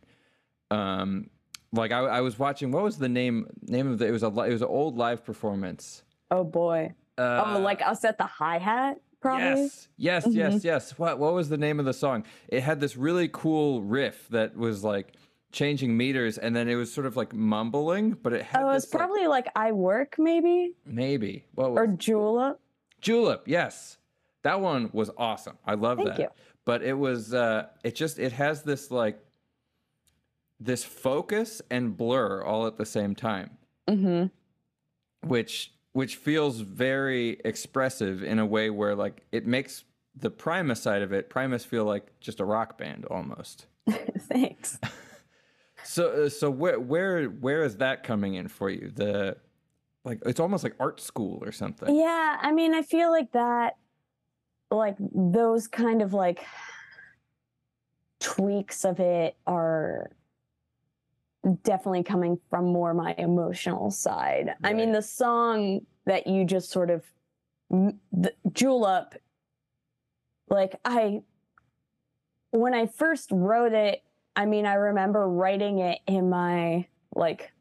Um, 0.70 1.28
like 1.74 1.92
I, 1.92 1.98
I 2.00 2.20
was 2.20 2.38
watching, 2.38 2.70
what 2.70 2.82
was 2.82 2.98
the 2.98 3.08
name 3.08 3.46
name 3.62 3.90
of 3.90 3.98
the? 3.98 4.06
It 4.06 4.10
was 4.10 4.22
a 4.22 4.26
it 4.28 4.52
was 4.52 4.62
an 4.62 4.68
old 4.68 4.96
live 4.96 5.24
performance. 5.24 6.02
Oh 6.30 6.44
boy. 6.44 6.94
Uh, 7.16 7.54
oh, 7.56 7.58
like 7.60 7.80
us 7.82 8.04
at 8.04 8.18
the 8.18 8.24
hi 8.24 8.58
hat, 8.58 9.00
probably. 9.20 9.44
Yes, 9.62 9.88
yes, 9.96 10.26
yes, 10.30 10.64
yes. 10.64 10.98
What 10.98 11.18
what 11.18 11.32
was 11.34 11.48
the 11.48 11.56
name 11.58 11.78
of 11.78 11.84
the 11.86 11.92
song? 11.92 12.24
It 12.48 12.62
had 12.62 12.80
this 12.80 12.96
really 12.96 13.28
cool 13.32 13.82
riff 13.82 14.26
that 14.30 14.56
was 14.56 14.82
like 14.82 15.14
changing 15.52 15.96
meters, 15.96 16.38
and 16.38 16.56
then 16.56 16.68
it 16.68 16.74
was 16.74 16.92
sort 16.92 17.06
of 17.06 17.16
like 17.16 17.32
mumbling, 17.32 18.12
but 18.22 18.32
it 18.32 18.42
had 18.42 18.62
Oh, 18.64 18.72
this 18.72 18.84
it's 18.84 18.92
like- 18.94 18.98
probably 19.00 19.26
like 19.28 19.46
I 19.54 19.70
work, 19.72 20.16
maybe 20.18 20.72
maybe 20.84 21.44
what 21.54 21.70
was, 21.70 21.78
or 21.78 21.86
Julep. 21.86 22.60
Julep? 23.00 23.44
Yes, 23.46 23.98
that 24.42 24.60
one 24.60 24.90
was 24.92 25.10
awesome. 25.16 25.56
I 25.64 25.74
love 25.74 25.98
Thank 25.98 26.08
that. 26.10 26.18
you. 26.18 26.28
But 26.64 26.82
it 26.82 26.94
was 26.94 27.32
uh, 27.34 27.66
it 27.84 27.94
just 27.94 28.18
it 28.18 28.32
has 28.32 28.62
this 28.64 28.90
like 28.90 29.18
this 30.60 30.84
focus 30.84 31.60
and 31.70 31.96
blur 31.96 32.42
all 32.42 32.66
at 32.66 32.76
the 32.76 32.86
same 32.86 33.14
time. 33.14 33.58
Mm-hmm. 33.86 35.28
which 35.28 35.72
which 35.92 36.16
feels 36.16 36.60
very 36.60 37.38
expressive 37.44 38.22
in 38.22 38.38
a 38.38 38.46
way 38.46 38.70
where 38.70 38.94
like 38.94 39.22
it 39.30 39.46
makes 39.46 39.84
the 40.16 40.30
Primus 40.30 40.80
side 40.80 41.02
of 41.02 41.12
it, 41.12 41.28
Primus 41.28 41.64
feel 41.66 41.84
like 41.84 42.18
just 42.18 42.40
a 42.40 42.44
rock 42.46 42.78
band 42.78 43.04
almost. 43.06 43.66
Thanks. 44.20 44.78
So 45.84 46.24
uh, 46.24 46.28
so 46.30 46.50
where 46.50 46.80
where 46.80 47.24
where 47.26 47.62
is 47.62 47.76
that 47.76 48.04
coming 48.04 48.34
in 48.34 48.48
for 48.48 48.70
you? 48.70 48.90
The 48.94 49.36
like 50.04 50.20
it's 50.24 50.40
almost 50.40 50.64
like 50.64 50.74
art 50.80 50.98
school 51.00 51.42
or 51.44 51.52
something. 51.52 51.94
Yeah, 51.94 52.38
I 52.40 52.52
mean, 52.52 52.74
I 52.74 52.80
feel 52.82 53.10
like 53.10 53.32
that, 53.32 53.76
like 54.70 54.96
those 54.98 55.68
kind 55.68 56.00
of 56.00 56.14
like 56.14 56.44
tweaks 58.18 58.84
of 58.84 58.98
it 58.98 59.36
are 59.46 60.10
definitely 61.62 62.02
coming 62.02 62.38
from 62.50 62.66
more 62.66 62.94
my 62.94 63.14
emotional 63.18 63.90
side. 63.90 64.54
I 64.62 64.72
mean, 64.72 64.92
the 64.92 65.02
song 65.02 65.80
that 66.06 66.26
you 66.26 66.44
just 66.44 66.70
sort 66.70 66.90
of 66.90 67.02
the 67.70 68.32
julep, 68.52 69.14
like 70.48 70.78
I, 70.84 71.22
when 72.50 72.74
I 72.74 72.86
first 72.86 73.30
wrote 73.30 73.72
it, 73.72 74.02
I 74.36 74.46
mean, 74.46 74.66
I 74.66 74.74
remember 74.74 75.28
writing 75.28 75.78
it 75.78 76.00
in 76.06 76.28
my 76.28 76.86
like 77.14 77.52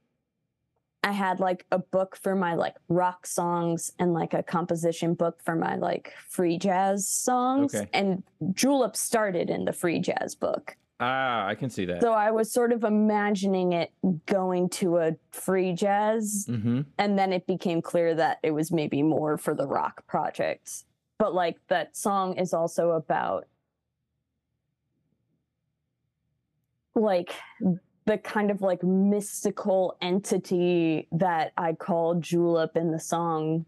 I 1.03 1.11
had 1.11 1.39
like 1.39 1.65
a 1.71 1.79
book 1.79 2.15
for 2.15 2.33
my 2.33 2.55
like 2.55 2.75
rock 2.87 3.27
songs 3.27 3.91
and 3.99 4.13
like 4.13 4.33
a 4.33 4.41
composition 4.41 5.13
book 5.13 5.41
for 5.43 5.53
my 5.53 5.75
like 5.75 6.13
free 6.29 6.57
jazz 6.57 7.07
songs. 7.07 7.75
Okay. 7.75 7.89
And 7.93 8.23
Julep 8.53 8.95
started 8.95 9.49
in 9.49 9.65
the 9.65 9.73
free 9.73 9.99
jazz 9.99 10.33
book. 10.33 10.77
Ah, 11.05 11.45
I 11.45 11.55
can 11.55 11.69
see 11.69 11.83
that. 11.85 12.01
So 12.01 12.13
I 12.13 12.31
was 12.31 12.49
sort 12.49 12.71
of 12.71 12.85
imagining 12.85 13.73
it 13.73 13.91
going 14.25 14.69
to 14.69 14.99
a 14.99 15.15
free 15.31 15.73
jazz. 15.73 16.45
mm-hmm. 16.49 16.81
And 16.97 17.19
then 17.19 17.33
it 17.33 17.45
became 17.45 17.81
clear 17.81 18.15
that 18.15 18.39
it 18.41 18.51
was 18.51 18.71
maybe 18.71 19.03
more 19.03 19.37
for 19.37 19.53
the 19.53 19.67
rock 19.67 20.07
projects. 20.07 20.85
But 21.17 21.33
like 21.33 21.57
that 21.67 21.97
song 21.97 22.37
is 22.37 22.53
also 22.53 22.91
about 22.91 23.47
like 26.95 27.33
the 28.05 28.17
kind 28.17 28.49
of 28.49 28.61
like 28.61 28.81
mystical 28.81 29.97
entity 30.01 31.09
that 31.11 31.51
I 31.57 31.73
call 31.73 32.15
Julep 32.15 32.77
in 32.77 32.91
the 32.91 32.99
song 32.99 33.65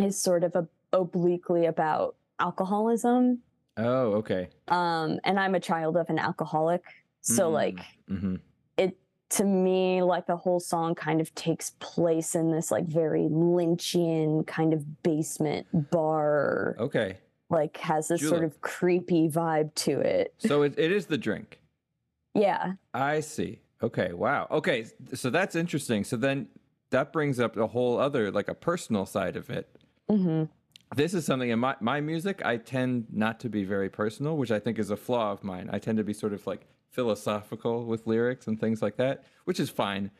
is 0.00 0.20
sort 0.20 0.42
of 0.42 0.56
a, 0.56 0.66
obliquely 0.92 1.66
about 1.66 2.16
alcoholism. 2.40 3.42
Oh, 3.76 4.12
okay. 4.14 4.48
Um, 4.68 5.18
and 5.24 5.38
I'm 5.40 5.54
a 5.54 5.60
child 5.60 5.96
of 5.96 6.08
an 6.10 6.18
alcoholic. 6.18 6.82
So 7.22 7.48
Mm. 7.50 7.52
like 7.52 7.78
Mm-hmm. 8.10 8.36
it 8.76 8.98
to 9.30 9.44
me 9.44 10.02
like 10.02 10.26
the 10.26 10.36
whole 10.36 10.60
song 10.60 10.94
kind 10.94 11.20
of 11.20 11.34
takes 11.34 11.70
place 11.78 12.34
in 12.34 12.50
this 12.50 12.70
like 12.70 12.84
very 12.86 13.22
lynchian 13.30 14.46
kind 14.46 14.74
of 14.74 15.02
basement 15.02 15.66
bar 15.90 16.76
Okay. 16.78 17.16
like 17.48 17.76
has 17.78 18.08
this 18.08 18.20
sort 18.20 18.44
of 18.44 18.60
creepy 18.60 19.28
vibe 19.28 19.72
to 19.76 20.00
it 20.00 20.34
So 20.38 20.62
it, 20.62 20.74
it 20.78 20.92
is 20.92 21.06
the 21.06 21.16
drink. 21.16 21.60
yeah 22.34 22.74
I 22.92 23.20
see. 23.20 23.60
Okay. 23.82 24.12
Wow. 24.12 24.46
Okay. 24.50 24.86
So 25.14 25.30
that's 25.30 25.54
interesting. 25.54 26.04
So 26.04 26.16
then 26.16 26.48
that 26.90 27.12
brings 27.12 27.40
up 27.40 27.56
a 27.56 27.66
whole 27.68 27.98
other, 27.98 28.30
like 28.30 28.48
a 28.48 28.54
personal 28.54 29.06
side 29.06 29.36
of 29.36 29.48
it. 29.48 29.76
hmm 30.10 30.44
This 30.94 31.14
is 31.14 31.24
something 31.24 31.50
in 31.50 31.58
my, 31.58 31.76
my 31.80 32.00
music, 32.00 32.44
I 32.44 32.58
tend 32.58 33.06
not 33.12 33.40
to 33.40 33.48
be 33.48 33.64
very 33.64 33.88
personal, 33.88 34.36
which 34.36 34.50
I 34.50 34.58
think 34.58 34.78
is 34.78 34.90
a 34.90 34.96
flaw 34.96 35.32
of 35.32 35.42
mine. 35.42 35.70
I 35.72 35.78
tend 35.78 35.98
to 35.98 36.04
be 36.04 36.12
sort 36.12 36.32
of 36.32 36.46
like 36.46 36.66
philosophical 36.90 37.84
with 37.86 38.06
lyrics 38.06 38.46
and 38.46 38.60
things 38.60 38.82
like 38.82 38.96
that, 38.96 39.24
which 39.44 39.58
is 39.58 39.70
fine. 39.70 40.10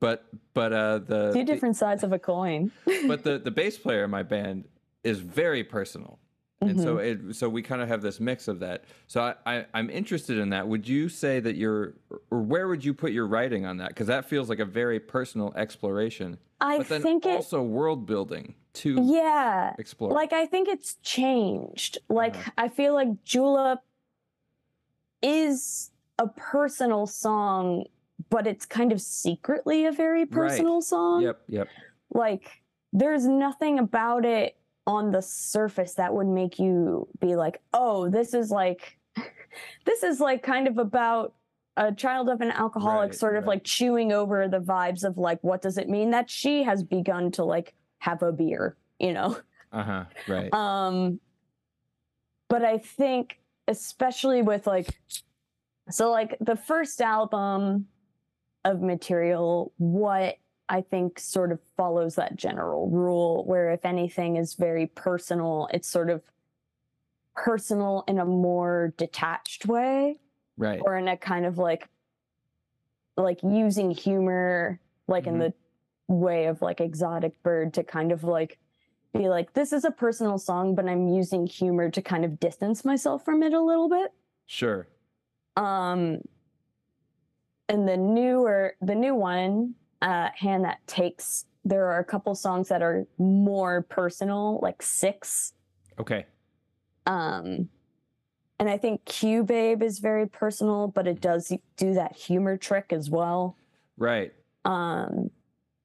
But 0.00 0.26
but 0.54 0.72
uh 0.72 0.98
the 0.98 1.32
two 1.32 1.44
different 1.44 1.76
sides 1.76 2.04
of 2.04 2.12
a 2.12 2.18
coin 2.18 2.70
but 3.06 3.24
the 3.24 3.38
the 3.38 3.50
bass 3.50 3.76
player 3.78 4.04
in 4.04 4.10
my 4.10 4.22
band 4.22 4.68
is 5.02 5.18
very 5.20 5.64
personal. 5.64 6.18
And 6.60 6.80
so 6.80 6.96
Mm-hmm. 6.96 7.30
it 7.30 7.36
so 7.36 7.48
we 7.48 7.62
kind 7.62 7.82
of 7.82 7.88
have 7.88 8.02
this 8.02 8.18
mix 8.20 8.48
of 8.48 8.60
that. 8.60 8.84
So 9.06 9.22
I, 9.22 9.34
I 9.58 9.66
I'm 9.74 9.90
interested 9.90 10.38
in 10.38 10.50
that. 10.50 10.66
Would 10.68 10.88
you 10.88 11.08
say 11.08 11.40
that 11.40 11.56
you're 11.56 11.94
or 12.30 12.42
where 12.42 12.68
would 12.68 12.84
you 12.84 12.94
put 12.94 13.12
your 13.12 13.26
writing 13.26 13.64
on 13.66 13.76
that? 13.78 13.88
Because 13.88 14.08
that 14.08 14.28
feels 14.28 14.48
like 14.48 14.58
a 14.58 14.64
very 14.64 14.98
personal 15.00 15.52
exploration. 15.56 16.38
i 16.60 16.78
But 16.78 16.88
then 16.88 17.02
think 17.02 17.26
it 17.26 17.30
also 17.34 17.62
world 17.62 18.06
building 18.06 18.54
to 18.82 18.96
yeah 19.02 19.74
explore. 19.78 20.10
like 20.12 20.32
i 20.32 20.44
think 20.46 20.68
it's 20.68 20.94
changed 21.02 21.98
like 22.08 22.34
Uh-huh. 22.36 22.50
i 22.64 22.68
feel 22.68 22.94
like 22.94 23.08
julep 23.24 23.80
is 25.22 25.90
a 26.18 26.28
personal 26.28 27.06
song 27.06 27.84
but 28.30 28.46
it's 28.46 28.66
kind 28.66 28.92
of 28.92 29.00
secretly 29.00 29.86
a 29.86 29.92
very 29.92 30.26
personal 30.26 30.80
song 30.82 31.22
Yep, 31.22 31.40
yep. 31.48 31.68
like 32.12 32.62
there's 32.92 33.26
nothing 33.26 33.78
about 33.78 34.24
it 34.24 34.56
on 34.86 35.10
the 35.12 35.22
surface 35.22 35.94
that 35.94 36.14
would 36.14 36.26
make 36.26 36.58
you 36.58 37.06
be 37.20 37.36
like 37.36 37.60
oh 37.74 38.08
this 38.08 38.34
is 38.34 38.50
like 38.50 38.98
this 39.86 40.02
is 40.02 40.20
like 40.20 40.42
kind 40.42 40.66
of 40.68 40.78
about 40.78 41.34
a 41.76 41.92
child 41.92 42.28
of 42.28 42.40
an 42.40 42.50
alcoholic 42.50 43.10
Right, 43.10 43.14
sort 43.18 43.36
of 43.36 43.44
right. 43.44 43.48
like 43.54 43.64
chewing 43.64 44.10
over 44.12 44.48
the 44.48 44.58
vibes 44.60 45.04
of 45.04 45.16
like 45.16 45.38
what 45.42 45.62
does 45.62 45.78
it 45.78 45.88
mean 45.88 46.10
that 46.10 46.28
she 46.28 46.64
has 46.64 46.82
begun 46.82 47.30
to 47.32 47.44
like 47.44 47.74
have 47.98 48.22
a 48.22 48.32
beer 48.32 48.76
you 48.98 49.12
know 49.12 49.36
Uh-huh. 49.72 50.04
Right. 50.26 50.52
um 50.54 51.20
but 52.48 52.64
i 52.64 52.78
think 52.78 53.38
especially 53.66 54.40
with 54.40 54.66
like 54.66 54.98
so 55.90 56.10
like 56.10 56.36
the 56.40 56.56
first 56.56 57.00
album 57.02 57.86
of 58.64 58.80
material 58.80 59.72
what 59.76 60.36
i 60.70 60.80
think 60.80 61.18
sort 61.18 61.52
of 61.52 61.60
follows 61.76 62.14
that 62.14 62.34
general 62.36 62.88
rule 62.88 63.44
where 63.44 63.70
if 63.70 63.84
anything 63.84 64.36
is 64.36 64.54
very 64.54 64.86
personal 64.86 65.68
it's 65.72 65.86
sort 65.88 66.08
of 66.08 66.22
personal 67.34 68.04
in 68.08 68.18
a 68.18 68.24
more 68.24 68.94
detached 68.96 69.66
way 69.66 70.16
right. 70.56 70.80
or 70.84 70.96
in 70.96 71.06
a 71.08 71.16
kind 71.16 71.46
of 71.46 71.58
like 71.58 71.88
like 73.16 73.40
using 73.42 73.90
humor 73.90 74.80
like 75.06 75.26
in 75.26 75.34
Mhm. 75.34 75.38
the 75.38 75.54
way 76.08 76.46
of 76.46 76.60
like 76.62 76.80
exotic 76.80 77.40
bird 77.42 77.74
to 77.74 77.84
kind 77.84 78.10
of 78.12 78.24
like 78.24 78.58
be 79.14 79.28
like 79.28 79.52
this 79.52 79.72
is 79.72 79.84
a 79.84 79.90
personal 79.90 80.38
song 80.38 80.74
but 80.74 80.88
i'm 80.88 81.08
using 81.08 81.46
humor 81.46 81.90
to 81.90 82.00
kind 82.02 82.24
of 82.24 82.40
distance 82.40 82.84
myself 82.84 83.24
from 83.24 83.42
it 83.42 83.52
a 83.52 83.60
little 83.60 83.88
bit 83.88 84.12
Sure. 84.46 84.88
um 85.56 86.20
and 87.68 87.86
the 87.86 87.96
newer 87.96 88.74
the 88.80 88.94
new 88.94 89.14
one 89.14 89.74
uh 90.02 90.28
hand 90.34 90.64
that 90.64 90.78
takes 90.86 91.44
there 91.64 91.86
are 91.86 91.98
a 91.98 92.04
couple 92.04 92.34
songs 92.34 92.68
that 92.68 92.80
are 92.82 93.06
more 93.18 93.82
personal 93.82 94.58
like 94.62 94.82
six 94.82 95.52
Okay. 95.98 96.24
um 97.06 97.68
and 98.60 98.68
I 98.68 98.76
think 98.76 99.04
Q 99.04 99.44
Babe 99.44 99.84
is 99.84 100.00
very 100.00 100.26
personal, 100.26 100.88
but 100.88 101.06
it 101.06 101.20
does 101.20 101.52
do 101.76 101.94
that 101.94 102.16
humor 102.16 102.56
trick 102.56 102.86
as 102.92 103.08
well. 103.08 103.56
Right. 103.96 104.32
Um, 104.64 105.27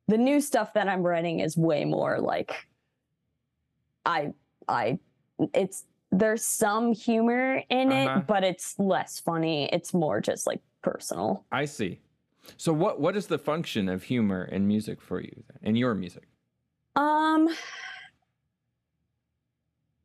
the 0.07 0.17
new 0.17 0.41
stuff 0.41 0.73
that 0.73 0.87
I'm 0.87 1.01
writing 1.03 1.39
is 1.39 1.57
way 1.57 1.85
more 1.85 2.19
like 2.19 2.67
I 4.05 4.33
I 4.67 4.99
it's 5.53 5.85
there's 6.11 6.43
some 6.45 6.93
humor 6.93 7.63
in 7.69 7.91
Uh-huh. 7.91 8.19
it, 8.19 8.27
but 8.27 8.43
it's 8.43 8.77
less 8.77 9.19
funny. 9.19 9.67
It's 9.73 9.93
more 9.93 10.21
just 10.21 10.45
like 10.45 10.61
personal. 10.81 11.43
I 11.51 11.65
see. 11.65 11.99
So 12.57 12.73
what 12.73 12.99
what 12.99 13.15
is 13.15 13.27
the 13.27 13.37
function 13.39 13.87
of 13.89 14.03
humor 14.03 14.43
in 14.45 14.67
music 14.67 15.01
for 15.01 15.21
you? 15.21 15.43
In 15.61 15.75
your 15.75 15.95
music? 15.95 16.23
Um 16.95 17.49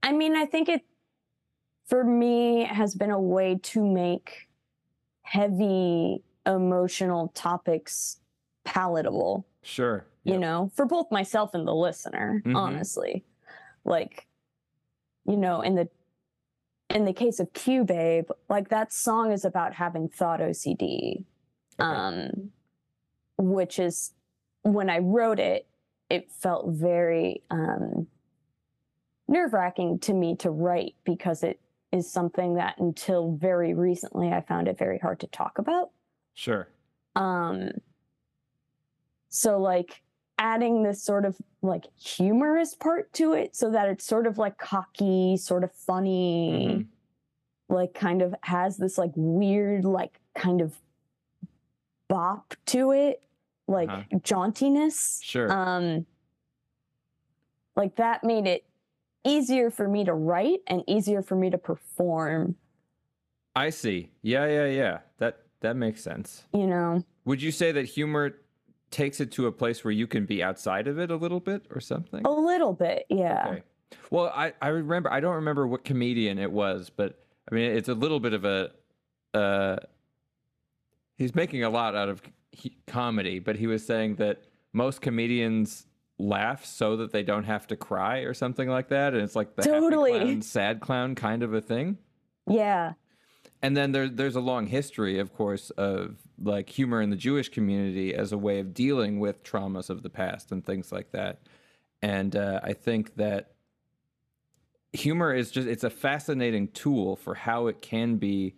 I 0.03 0.13
mean, 0.13 0.37
I 0.37 0.47
think 0.47 0.69
it 0.69 0.83
for 1.87 2.05
me 2.05 2.65
has 2.65 2.95
been 2.95 3.11
a 3.11 3.21
way 3.21 3.59
to 3.63 3.85
make 3.85 4.49
heavy 5.23 6.23
emotional 6.47 7.29
topics 7.35 8.21
palatable, 8.65 9.47
Sure. 9.69 10.07
you 10.25 10.39
know, 10.39 10.71
for 10.75 10.85
both 10.87 11.11
myself 11.11 11.55
and 11.55 11.67
the 11.67 11.75
listener, 11.75 12.43
Mhm. 12.45 12.57
honestly. 12.57 13.25
Like 13.85 14.27
you 15.25 15.37
know, 15.37 15.61
in 15.61 15.75
the 15.75 15.89
in 16.91 17.05
the 17.05 17.13
case 17.13 17.39
of 17.39 17.53
Q 17.53 17.85
Babe, 17.85 18.31
like 18.49 18.69
that 18.71 18.93
song 18.93 19.31
is 19.31 19.45
about 19.45 19.75
having 19.75 20.09
thought 20.09 20.41
OCD. 20.41 21.25
Okay. 21.79 21.85
Um 21.89 22.53
which 23.37 23.79
is 23.79 24.15
when 24.63 24.91
I 24.91 24.99
wrote 24.99 25.39
it, 25.39 25.67
it 26.11 26.31
felt 26.31 26.69
very 26.69 27.43
um 27.51 28.07
nerve 29.29 29.53
wracking 29.53 29.99
to 30.01 30.15
me 30.15 30.35
to 30.37 30.51
write 30.51 30.95
because 31.05 31.43
it 31.43 31.61
is 31.93 32.11
something 32.11 32.55
that 32.55 32.79
until 32.79 33.33
very 33.33 33.75
recently 33.75 34.33
I 34.33 34.41
found 34.41 34.67
it 34.69 34.79
very 34.79 34.99
hard 34.99 35.21
to 35.21 35.27
talk 35.27 35.59
about. 35.59 35.91
Sure. 36.35 36.69
Um, 37.17 37.71
so 39.29 39.59
like 39.61 40.03
adding 40.39 40.83
this 40.83 41.03
sort 41.03 41.25
of 41.25 41.37
like 41.63 41.85
humorous 41.97 42.75
part 42.75 43.13
to 43.13 43.33
it 43.33 43.57
so 43.57 43.71
that 43.71 43.89
it's 43.89 44.05
sort 44.05 44.27
of 44.27 44.39
like 44.39 44.57
cocky, 44.59 45.37
sort 45.37 45.65
of 45.65 45.73
funny, 45.73 46.69
Mhm. 46.69 46.87
like 47.69 47.93
kind 47.95 48.23
of 48.23 48.35
has 48.43 48.77
this 48.77 48.97
like 48.99 49.11
weird, 49.17 49.85
like 49.85 50.21
kind 50.35 50.61
of 50.61 50.81
bop 52.09 52.55
to 52.67 52.93
it, 52.93 53.23
like 53.67 53.89
Uh-huh. 53.89 54.19
jauntiness. 54.21 55.23
Sure. 55.23 55.51
Um, 55.53 56.07
like 57.77 57.97
that 57.97 58.25
made 58.25 58.47
it 58.47 58.65
easier 59.25 59.71
for 59.71 59.89
me 59.89 60.05
to 60.05 60.15
write 60.15 60.61
and 60.67 60.83
easier 60.87 61.23
for 61.23 61.37
me 61.37 61.51
to 61.51 61.59
perform, 61.59 62.57
I 63.57 63.71
see. 63.71 64.11
Yeah, 64.23 64.47
yeah, 64.47 64.67
yeah. 64.67 65.01
That 65.19 65.41
that 65.61 65.75
makes 65.77 66.01
sense. 66.03 66.45
you 66.55 66.67
know. 66.67 67.03
Would 67.25 67.43
you 67.43 67.51
say 67.51 67.73
that 67.73 67.85
humor 67.87 68.37
takes 68.91 69.21
it 69.21 69.31
to 69.33 69.47
a 69.47 69.53
place 69.53 69.85
where 69.85 69.93
you 69.93 70.07
can 70.07 70.27
be 70.27 70.43
outside 70.43 70.89
of 70.89 70.99
it 70.99 71.11
a 71.11 71.17
little 71.17 71.41
bit 71.41 71.67
or 71.71 71.81
something? 71.81 72.23
A 72.25 72.31
little 72.31 72.73
bit, 72.73 73.07
yeah. 73.09 73.49
Okay. 73.49 73.63
Well, 74.11 74.33
I, 74.35 74.53
I 74.61 74.69
remember 74.69 75.13
I 75.13 75.21
don't 75.21 75.37
remember 75.37 75.67
what 75.67 75.85
comedian 75.85 76.39
it 76.39 76.51
was, 76.53 76.91
but 76.95 77.19
I 77.51 77.55
mean 77.55 77.71
it's 77.71 77.89
a 77.89 77.95
little 77.95 78.21
bit 78.21 78.33
of 78.33 78.45
a 78.45 78.71
uh 79.35 79.77
he's 81.17 81.35
making 81.35 81.65
a 81.65 81.71
lot 81.71 81.95
out 81.95 82.09
of 82.09 82.23
he, 82.53 82.77
comedy, 82.87 83.39
but 83.39 83.57
he 83.57 83.67
was 83.67 83.85
saying 83.85 84.17
that 84.17 84.43
most 84.73 85.01
comedians 85.01 85.87
laugh 86.19 86.65
so 86.65 86.97
that 86.97 87.13
they 87.13 87.23
don't 87.23 87.45
have 87.45 87.67
to 87.69 87.77
cry 87.77 88.19
or 88.19 88.35
something 88.35 88.69
like 88.69 88.89
that 88.89 89.15
and 89.15 89.23
it's 89.23 89.37
like 89.37 89.55
the 89.55 89.63
Totally. 89.63 90.19
clown, 90.19 90.43
sad 90.43 90.81
clown 90.81 91.15
kind 91.15 91.43
of 91.43 91.55
a 91.55 91.61
thing. 91.61 91.99
Yeah. 92.49 92.95
And 93.61 93.77
then 93.77 93.93
there, 93.93 94.09
there's 94.09 94.37
a 94.37 94.41
long 94.41 94.67
history, 94.67 95.19
of 95.19 95.35
course, 95.35 95.71
of 95.71 96.17
like 96.41 96.71
humor 96.71 97.03
in 97.03 97.11
the 97.11 97.17
Jewish 97.17 97.49
community 97.49 98.15
as 98.15 98.33
a 98.33 98.39
way 98.39 98.61
of 98.61 98.73
dealing 98.73 99.19
with 99.19 99.43
traumas 99.43 99.91
of 99.91 100.03
the 100.03 100.11
past 100.11 100.53
and 100.53 100.65
things 100.65 100.93
like 100.93 101.11
that. 101.11 101.41
And 102.01 102.37
uh, 102.37 102.61
I 102.63 102.73
think 102.73 103.17
that 103.17 103.53
humor 104.93 105.35
is 105.35 105.51
just, 105.51 105.67
it's 105.67 105.85
a 105.85 105.91
fascinating 105.91 106.69
tool 106.69 107.17
for 107.17 107.35
how 107.35 107.67
it 107.67 107.83
can 107.83 108.17
be 108.17 108.55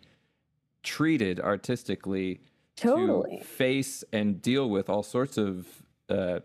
treated 0.82 1.40
artistically 1.40 2.40
Totally. 2.76 3.38
to 3.38 3.44
face 3.44 4.04
and 4.12 4.40
deal 4.40 4.68
with 4.68 4.90
all 4.90 5.02
sorts 5.02 5.38
of 5.38 5.66
uh, 6.10 6.40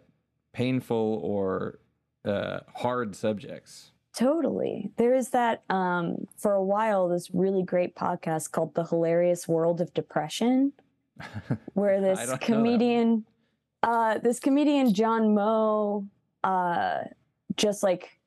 painful 0.53 1.19
or 1.23 1.79
uh, 2.23 2.59
hard 2.75 3.15
subjects. 3.15 3.91
Totally. 4.15 4.91
There 4.97 5.13
is 5.13 5.30
that 5.30 5.63
um 5.69 6.28
for 6.38 6.54
a 6.54 6.63
while 6.63 7.10
this 7.10 7.30
really 7.34 7.63
great 7.63 7.95
podcast 7.95 8.51
called 8.51 8.73
The 8.75 8.86
Hilarious 8.86 9.47
World 9.47 9.82
of 9.82 9.93
Depression 9.93 10.71
where 11.73 11.99
this 12.01 12.19
don't 12.19 12.28
know 12.28 12.32
that 12.34 12.41
comedian 12.41 13.25
uh 13.84 14.17
this 14.19 14.39
comedian 14.39 14.93
John 14.93 15.34
Moe 15.36 16.08
uh 16.43 16.99
just 17.58 17.84
like 17.84 18.19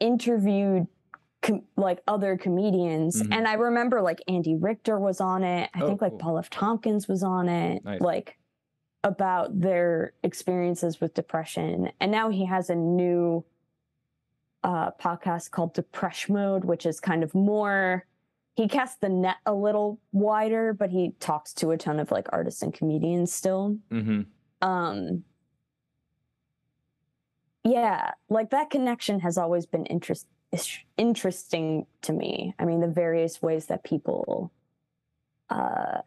interviewed 0.00 0.86
com- 1.42 1.62
like 1.76 2.00
other 2.06 2.36
comedians 2.36 3.22
Mhm. 3.22 3.34
and 3.36 3.48
I 3.48 3.54
remember 3.54 4.00
like 4.00 4.20
Andy 4.28 4.54
Richter 4.56 4.98
was 4.98 5.20
on 5.20 5.42
it. 5.44 5.70
I 5.74 5.82
Oh, 5.82 5.86
think 5.88 6.02
like 6.02 6.12
cool. 6.12 6.18
Paul 6.18 6.38
F. 6.38 6.50
Tompkins 6.50 7.08
was 7.08 7.22
on 7.22 7.48
it. 7.48 7.84
Nice. 7.84 8.00
Like 8.00 8.38
about 9.04 9.60
their 9.60 10.12
experiences 10.22 11.00
with 11.00 11.14
depression. 11.14 11.90
And 12.00 12.12
now 12.12 12.28
he 12.30 12.44
has 12.46 12.70
a 12.70 12.76
new 12.76 13.44
uh, 14.64 14.90
podcast 14.92 15.50
called 15.50 15.74
Depression 15.74 16.34
Mode, 16.34 16.64
which 16.64 16.86
is 16.86 17.00
kind 17.00 17.22
of 17.22 17.34
more. 17.34 18.06
He 18.54 18.68
casts 18.68 18.98
the 19.00 19.08
net 19.08 19.36
a 19.46 19.54
little 19.54 19.98
wider, 20.12 20.72
but 20.74 20.90
he 20.90 21.12
talks 21.20 21.52
to 21.54 21.70
a 21.70 21.78
ton 21.78 21.98
of 21.98 22.10
like 22.10 22.28
artists 22.32 22.62
and 22.62 22.72
comedians 22.72 23.32
still. 23.32 23.78
Mm-hmm. 23.90 24.22
Um, 24.68 25.24
yeah, 27.64 28.12
like 28.28 28.50
that 28.50 28.70
connection 28.70 29.20
has 29.20 29.38
always 29.38 29.66
been 29.66 29.86
interest 29.86 30.26
is- 30.52 30.78
interesting 30.96 31.86
to 32.02 32.12
me. 32.12 32.54
I 32.58 32.64
mean, 32.64 32.80
the 32.80 32.88
various 32.88 33.40
ways 33.40 33.66
that 33.66 33.84
people 33.84 34.52
uh, 35.48 36.00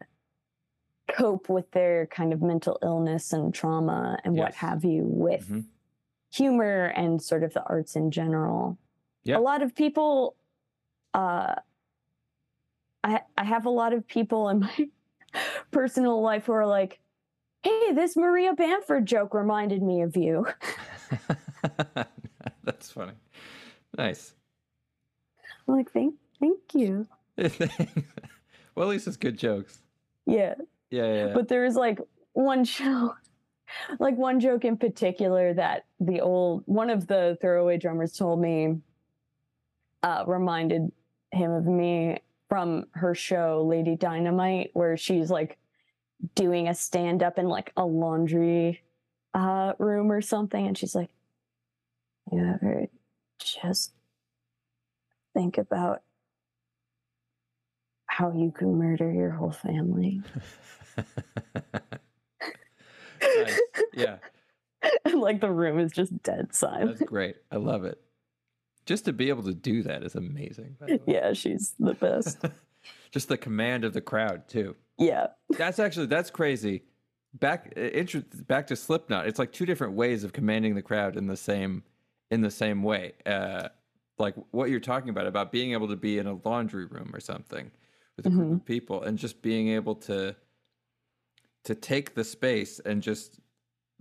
cope 1.08 1.48
with 1.48 1.70
their 1.70 2.06
kind 2.06 2.32
of 2.32 2.42
mental 2.42 2.78
illness 2.82 3.32
and 3.32 3.54
trauma 3.54 4.18
and 4.24 4.36
what 4.36 4.54
have 4.54 4.84
you 4.84 5.02
with 5.04 5.48
Mhm. 5.48 5.64
Humor 6.36 6.86
and 6.96 7.20
sort 7.22 7.42
of 7.42 7.52
the 7.54 7.62
arts 7.64 7.96
in 7.96 8.10
general. 8.10 8.78
Yeah. 9.24 9.38
A 9.38 9.40
lot 9.40 9.62
of 9.62 9.74
people, 9.74 10.36
uh, 11.14 11.54
I 13.02 13.20
I 13.36 13.44
have 13.44 13.66
a 13.66 13.70
lot 13.70 13.92
of 13.92 14.06
people 14.06 14.48
in 14.48 14.60
my 14.60 14.88
personal 15.70 16.20
life 16.22 16.46
who 16.46 16.52
are 16.52 16.66
like, 16.66 17.00
"Hey, 17.62 17.92
this 17.92 18.16
Maria 18.16 18.52
Bamford 18.54 19.06
joke 19.06 19.34
reminded 19.34 19.82
me 19.82 20.02
of 20.02 20.16
you." 20.16 20.46
That's 22.64 22.90
funny. 22.90 23.12
Nice. 23.96 24.34
I'm 25.66 25.74
like, 25.76 25.90
"Thank, 25.90 26.14
thank 26.40 26.74
you." 26.74 27.06
well, 27.36 28.86
at 28.86 28.88
least 28.88 29.06
it's 29.06 29.16
good 29.16 29.38
jokes. 29.38 29.80
Yeah, 30.26 30.54
Yeah, 30.90 31.04
yeah. 31.06 31.26
yeah. 31.26 31.34
but 31.34 31.48
there 31.48 31.62
was 31.64 31.76
like 31.76 32.00
one 32.32 32.64
show, 32.64 33.14
like 33.98 34.16
one 34.16 34.40
joke 34.40 34.64
in 34.64 34.76
particular 34.76 35.54
that 35.54 35.86
the 36.00 36.20
old 36.20 36.62
one 36.66 36.90
of 36.90 37.06
the 37.06 37.36
throwaway 37.40 37.78
drummers 37.78 38.16
told 38.16 38.40
me 38.40 38.76
uh, 40.02 40.24
reminded 40.26 40.92
him 41.32 41.50
of 41.50 41.66
me 41.66 42.18
from 42.48 42.86
her 42.92 43.14
show 43.14 43.64
Lady 43.66 43.96
Dynamite, 43.96 44.70
where 44.74 44.96
she's 44.96 45.30
like 45.30 45.58
doing 46.34 46.68
a 46.68 46.74
stand 46.74 47.22
up 47.22 47.38
in 47.38 47.48
like 47.48 47.72
a 47.76 47.84
laundry 47.84 48.82
uh, 49.34 49.72
room 49.78 50.10
or 50.10 50.20
something, 50.20 50.66
and 50.66 50.78
she's 50.78 50.94
like, 50.94 51.10
"You 52.30 52.38
ever 52.38 52.86
just 53.38 53.92
think 55.34 55.58
about 55.58 56.02
how 58.06 58.32
you 58.32 58.52
can 58.52 58.78
murder 58.78 59.10
your 59.10 59.30
whole 59.30 59.52
family?" 59.52 60.22
nice. 63.44 63.60
Yeah, 63.94 64.16
and 65.04 65.14
like 65.20 65.40
the 65.40 65.50
room 65.50 65.78
is 65.78 65.92
just 65.92 66.22
dead 66.22 66.54
silent. 66.54 66.98
that's 66.98 67.08
great. 67.08 67.36
I 67.50 67.56
love 67.56 67.84
it. 67.84 68.00
Just 68.84 69.04
to 69.06 69.12
be 69.12 69.28
able 69.30 69.42
to 69.44 69.54
do 69.54 69.82
that 69.82 70.02
is 70.04 70.14
amazing. 70.14 70.76
by 70.78 70.86
the 70.86 70.92
way. 70.96 71.00
Yeah, 71.06 71.32
she's 71.32 71.74
the 71.78 71.94
best. 71.94 72.38
Just 73.10 73.28
the 73.28 73.36
command 73.36 73.84
of 73.84 73.92
the 73.94 74.00
crowd 74.00 74.46
too. 74.46 74.76
yeah. 74.96 75.28
That's 75.58 75.78
actually 75.80 76.06
that's 76.06 76.30
crazy. 76.30 76.82
Back 77.34 77.72
intro, 77.76 78.22
back 78.46 78.68
to 78.68 78.76
Slipknot. 78.76 79.26
It's 79.26 79.38
like 79.40 79.52
two 79.52 79.66
different 79.66 79.94
ways 79.94 80.22
of 80.22 80.32
commanding 80.32 80.74
the 80.76 80.82
crowd 80.82 81.16
in 81.16 81.26
the 81.26 81.36
same 81.36 81.82
in 82.30 82.42
the 82.42 82.50
same 82.50 82.82
way. 82.84 83.14
Uh, 83.24 83.68
like 84.18 84.34
what 84.52 84.70
you're 84.70 84.78
talking 84.80 85.08
about 85.10 85.26
about 85.26 85.50
being 85.50 85.72
able 85.72 85.88
to 85.88 85.96
be 85.96 86.18
in 86.18 86.26
a 86.28 86.38
laundry 86.44 86.86
room 86.86 87.10
or 87.12 87.18
something 87.20 87.70
with 88.16 88.26
a 88.26 88.30
group 88.30 88.52
of 88.52 88.64
people 88.64 89.02
and 89.02 89.18
just 89.18 89.42
being 89.42 89.68
able 89.68 89.94
to 89.96 90.34
to 91.66 91.74
take 91.74 92.14
the 92.14 92.24
space 92.24 92.80
and 92.80 93.02
just 93.02 93.38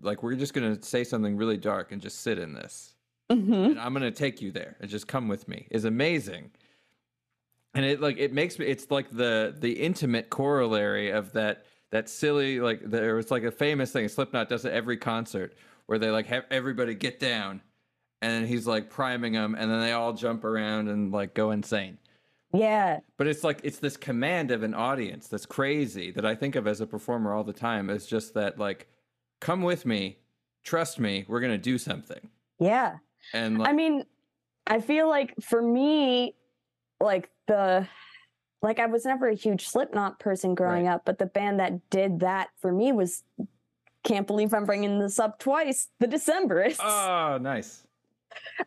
like 0.01 0.23
we're 0.23 0.35
just 0.35 0.53
gonna 0.53 0.81
say 0.81 1.03
something 1.03 1.37
really 1.37 1.57
dark 1.57 1.91
and 1.91 2.01
just 2.01 2.21
sit 2.21 2.39
in 2.39 2.53
this. 2.53 2.95
Hmm 3.31 3.53
and 3.53 3.79
I'm 3.79 3.93
gonna 3.93 4.11
take 4.11 4.41
you 4.41 4.51
there 4.51 4.75
and 4.79 4.89
just 4.89 5.07
come 5.07 5.27
with 5.27 5.47
me. 5.47 5.67
Is 5.71 5.85
amazing. 5.85 6.51
and 7.73 7.83
it 7.85 7.99
like 8.01 8.17
it 8.17 8.33
makes 8.33 8.57
me 8.59 8.65
it's 8.65 8.89
like 8.91 9.09
the 9.11 9.55
the 9.59 9.73
intimate 9.73 10.29
corollary 10.29 11.09
of 11.11 11.33
that 11.33 11.65
that 11.91 12.09
silly 12.09 12.59
like 12.59 12.81
there 12.83 13.15
was 13.15 13.31
like 13.31 13.43
a 13.43 13.51
famous 13.51 13.91
thing 13.91 14.07
slipknot 14.07 14.49
does 14.49 14.65
it 14.65 14.73
every 14.73 14.97
concert 14.97 15.53
where 15.87 15.99
they 15.99 16.09
like 16.09 16.25
have 16.27 16.45
everybody 16.51 16.93
get 16.95 17.19
down 17.19 17.61
and 18.21 18.31
then 18.31 18.47
he's 18.47 18.65
like 18.67 18.89
priming 18.89 19.33
them 19.33 19.55
and 19.55 19.69
then 19.71 19.79
they 19.81 19.91
all 19.91 20.13
jump 20.13 20.43
around 20.43 20.87
and 20.89 21.11
like 21.11 21.33
go 21.33 21.51
insane 21.51 21.97
Yeah. 22.55 22.99
but 23.17 23.27
it's 23.27 23.43
like 23.43 23.59
it's 23.63 23.79
this 23.79 23.97
command 23.97 24.51
of 24.51 24.63
an 24.63 24.73
audience 24.73 25.27
that's 25.27 25.45
crazy 25.45 26.11
that 26.11 26.25
i 26.25 26.33
think 26.35 26.55
of 26.55 26.67
as 26.67 26.81
a 26.81 26.87
performer 26.87 27.33
all 27.33 27.43
the 27.43 27.53
time 27.53 27.89
it's 27.89 28.05
just 28.05 28.33
that 28.35 28.57
like 28.59 28.87
come 29.41 29.61
with 29.61 29.85
me 29.85 30.19
trust 30.63 30.99
me 30.99 31.25
we're 31.27 31.41
gonna 31.41 31.57
do 31.57 31.77
something 31.77 32.29
Yeah. 32.59 32.97
and 33.33 33.57
like 33.59 33.69
I 33.69 33.73
mean, 33.73 34.03
I 34.67 34.79
feel 34.81 35.07
like 35.07 35.33
for 35.43 35.61
me, 35.61 36.35
like 36.99 37.29
the 37.47 37.87
like 38.63 38.79
I 38.79 38.87
was 38.87 39.05
never 39.05 39.27
a 39.29 39.35
huge 39.35 39.67
Slipknot 39.67 40.19
person 40.19 40.55
growing 40.55 40.87
up, 40.87 41.03
but 41.05 41.19
the 41.19 41.27
band 41.27 41.59
that 41.59 41.87
did 41.91 42.21
that 42.21 42.47
for 42.61 42.71
me 42.71 42.91
was 42.91 43.21
can't 44.03 44.25
believe 44.25 44.53
I'm 44.55 44.65
bringing 44.65 44.97
this 44.99 45.19
up 45.19 45.37
twice. 45.37 45.89
The 45.99 46.07
Decemberists. 46.07 46.79
oh 46.81 47.37
nice 47.39 47.85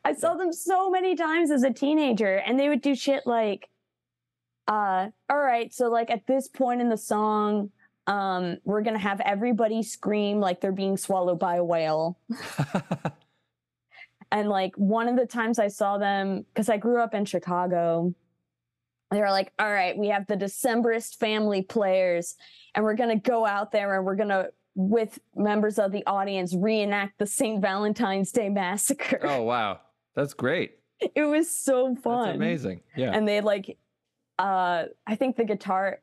I 0.05 0.15
saw 0.15 0.35
them 0.35 0.53
so 0.53 0.89
many 0.91 1.17
times 1.17 1.51
as 1.51 1.63
a 1.65 1.73
teenager, 1.73 2.37
and 2.37 2.59
they 2.61 2.69
would 2.69 2.81
do 2.81 2.95
shit 2.95 3.27
like, 3.27 3.69
uh, 4.69 5.09
all 5.31 5.39
right, 5.39 5.73
so 5.75 5.89
like 5.89 6.11
at 6.11 6.27
this 6.27 6.47
point 6.47 6.81
in 6.81 6.89
the 6.89 6.97
song, 6.97 7.71
um, 8.07 8.59
we're 8.65 8.83
gonna 8.83 8.99
have 8.99 9.21
everybody 9.21 9.83
scream 9.83 10.39
like 10.41 10.61
they're 10.61 10.73
being 10.73 10.97
swallowed 10.97 11.39
by 11.41 11.57
a 11.57 11.65
whale. 11.65 12.19
And 14.31 14.51
like 14.51 14.75
one 14.77 15.09
of 15.09 15.17
the 15.17 15.25
times 15.25 15.59
I 15.59 15.69
saw 15.69 15.97
them, 15.97 16.45
because 16.53 16.69
I 16.69 16.77
grew 16.77 17.01
up 17.01 17.15
in 17.15 17.25
Chicago, 17.25 18.15
they 19.11 19.21
were 19.21 19.31
like, 19.31 19.53
all 19.59 19.73
right, 19.73 19.97
we 19.97 20.09
have 20.09 20.27
the 20.27 20.37
Decemberist 20.37 21.17
family 21.17 21.63
players, 21.63 22.35
and 22.75 22.85
we're 22.85 22.95
gonna 22.95 23.19
go 23.19 23.47
out 23.47 23.73
there 23.73 23.97
and 23.97 24.05
we're 24.05 24.17
gonna, 24.17 24.49
with 24.75 25.19
members 25.35 25.79
of 25.79 25.93
the 25.93 26.05
audience, 26.07 26.55
reenact 26.55 27.19
the 27.19 27.27
St. 27.27 27.63
Valentine's 27.63 28.31
Day 28.31 28.51
massacre. 28.51 29.21
oh 29.23 29.43
wow 29.45 29.81
that's 30.15 30.35
great 30.35 30.73
It 31.15 31.25
was 31.25 31.51
so 31.51 31.95
fun. 31.97 32.25
that's 32.27 32.37
amazing 32.37 32.83
yeah 32.97 33.13
And 33.15 33.27
they 33.27 33.41
like 33.41 33.79
uh 34.39 34.85
I 35.07 35.15
think 35.17 35.37
the 35.37 35.45
guitar 35.45 36.01